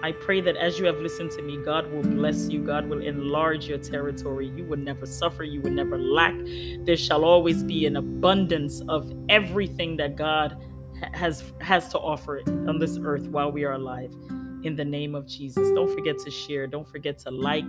I 0.00 0.12
pray 0.12 0.40
that 0.42 0.54
as 0.56 0.78
you 0.78 0.86
have 0.86 1.00
listened 1.00 1.32
to 1.32 1.42
me, 1.42 1.56
God 1.56 1.90
will 1.90 2.04
bless 2.04 2.48
you. 2.48 2.60
God 2.60 2.88
will 2.88 3.02
enlarge 3.02 3.66
your 3.66 3.78
territory. 3.78 4.52
You 4.54 4.64
will 4.66 4.78
never 4.78 5.04
suffer. 5.04 5.42
You 5.42 5.60
will 5.62 5.72
never 5.72 5.98
lack. 5.98 6.36
There 6.84 6.96
shall 6.96 7.24
always 7.24 7.64
be 7.64 7.86
an 7.86 7.96
abundance 7.96 8.82
of 8.88 9.12
everything 9.28 9.96
that 9.96 10.14
God 10.14 10.56
has 11.12 11.52
has 11.60 11.88
to 11.90 11.98
offer 11.98 12.42
on 12.46 12.78
this 12.78 12.98
earth 13.02 13.28
while 13.28 13.50
we 13.50 13.64
are 13.64 13.72
alive 13.72 14.12
in 14.64 14.74
the 14.76 14.84
name 14.84 15.14
of 15.14 15.26
Jesus. 15.26 15.70
Don't 15.70 15.92
forget 15.92 16.18
to 16.18 16.30
share, 16.30 16.66
don't 16.66 16.88
forget 16.88 17.18
to 17.20 17.30
like, 17.30 17.64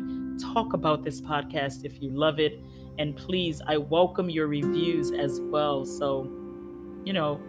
talk 0.54 0.74
about 0.74 1.04
this 1.04 1.22
podcast 1.22 1.86
if 1.86 2.02
you 2.02 2.10
love 2.10 2.40
it, 2.40 2.60
and 2.98 3.16
please, 3.16 3.62
I 3.68 3.78
welcome 3.78 4.30
your 4.30 4.48
reviews 4.48 5.12
as 5.12 5.40
well. 5.40 5.86
So, 5.86 6.24
you 7.06 7.14
know, 7.14 7.40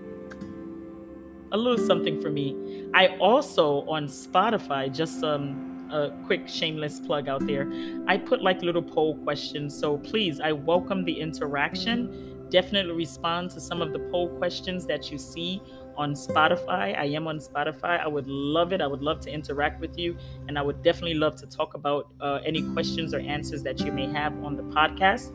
a 1.53 1.57
little 1.57 1.85
something 1.85 2.21
for 2.21 2.31
me. 2.31 2.89
I 2.95 3.17
also 3.19 3.89
on 3.89 4.07
Spotify 4.07 4.95
just 4.95 5.25
um 5.25 5.67
a 5.93 6.11
quick 6.25 6.49
shameless 6.49 7.01
plug 7.01 7.29
out 7.29 7.45
there. 7.47 7.71
I 8.07 8.17
put 8.17 8.43
like 8.43 8.63
little 8.63 8.83
poll 8.83 9.17
questions. 9.25 9.77
So 9.77 9.99
please, 9.99 10.41
I 10.41 10.53
welcome 10.53 11.05
the 11.05 11.21
interaction 11.21 12.30
definitely 12.51 12.93
respond 12.93 13.51
to 13.53 13.61
some 13.61 13.81
of 13.81 13.93
the 13.93 13.99
poll 14.11 14.29
questions 14.39 14.87
that 14.87 15.11
you 15.11 15.19
see 15.19 15.63
on 15.97 16.15
Spotify. 16.15 16.99
I 16.99 17.05
am 17.07 17.27
on 17.27 17.39
Spotify. 17.39 18.01
I 18.01 18.09
would 18.09 18.27
love 18.27 18.73
it. 18.73 18.81
I 18.81 18.87
would 18.87 19.03
love 19.03 19.21
to 19.21 19.31
interact 19.31 19.81
with 19.81 19.99
you. 19.99 20.17
And 20.49 20.59
I 20.59 20.63
would 20.63 20.83
definitely 20.83 21.15
love 21.15 21.37
to 21.37 21.47
talk 21.47 21.75
about 21.75 22.09
uh, 22.21 22.41
any 22.45 22.63
questions 22.73 23.13
or 23.13 23.21
answers 23.21 23.63
that 23.63 23.81
you 23.81 23.93
may 23.93 24.07
have 24.07 24.33
on 24.45 24.57
the 24.57 24.63
podcast. 24.63 25.33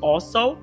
Also, 0.00 0.58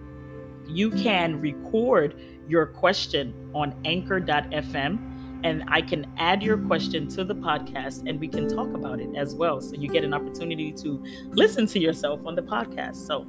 you 0.68 0.90
can 0.90 1.40
record 1.40 2.20
your 2.48 2.66
question 2.66 3.52
on 3.54 3.76
anchor.fm 3.86 5.12
and 5.44 5.64
I 5.68 5.82
can 5.82 6.12
add 6.18 6.42
your 6.42 6.58
question 6.58 7.08
to 7.10 7.24
the 7.24 7.36
podcast 7.36 8.10
and 8.10 8.20
we 8.20 8.28
can 8.28 8.48
talk 8.48 8.74
about 8.74 9.00
it 9.00 9.16
as 9.16 9.36
well. 9.36 9.62
So 9.62 9.76
you 9.76 9.88
get 9.88 10.04
an 10.04 10.14
opportunity 10.14 10.72
to 10.74 11.04
listen 11.30 11.68
to 11.68 11.80
yourself 11.80 12.22
on 12.26 12.34
the 12.36 12.42
podcast. 12.42 12.96
So, 12.96 13.28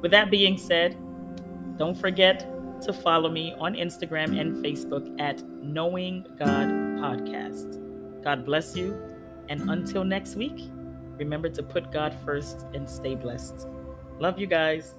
with 0.00 0.10
that 0.12 0.30
being 0.30 0.56
said, 0.56 0.96
don't 1.76 1.94
forget 1.94 2.46
to 2.82 2.92
follow 2.92 3.30
me 3.30 3.54
on 3.58 3.74
Instagram 3.74 4.38
and 4.38 4.64
Facebook 4.64 5.08
at 5.20 5.42
Knowing 5.62 6.26
God 6.38 6.68
Podcast. 6.98 7.82
God 8.22 8.44
bless 8.44 8.76
you. 8.76 9.00
And 9.48 9.70
until 9.70 10.04
next 10.04 10.36
week, 10.36 10.68
remember 11.16 11.48
to 11.48 11.62
put 11.62 11.92
God 11.92 12.14
first 12.24 12.66
and 12.74 12.88
stay 12.88 13.14
blessed. 13.14 13.68
Love 14.18 14.38
you 14.38 14.46
guys. 14.46 14.94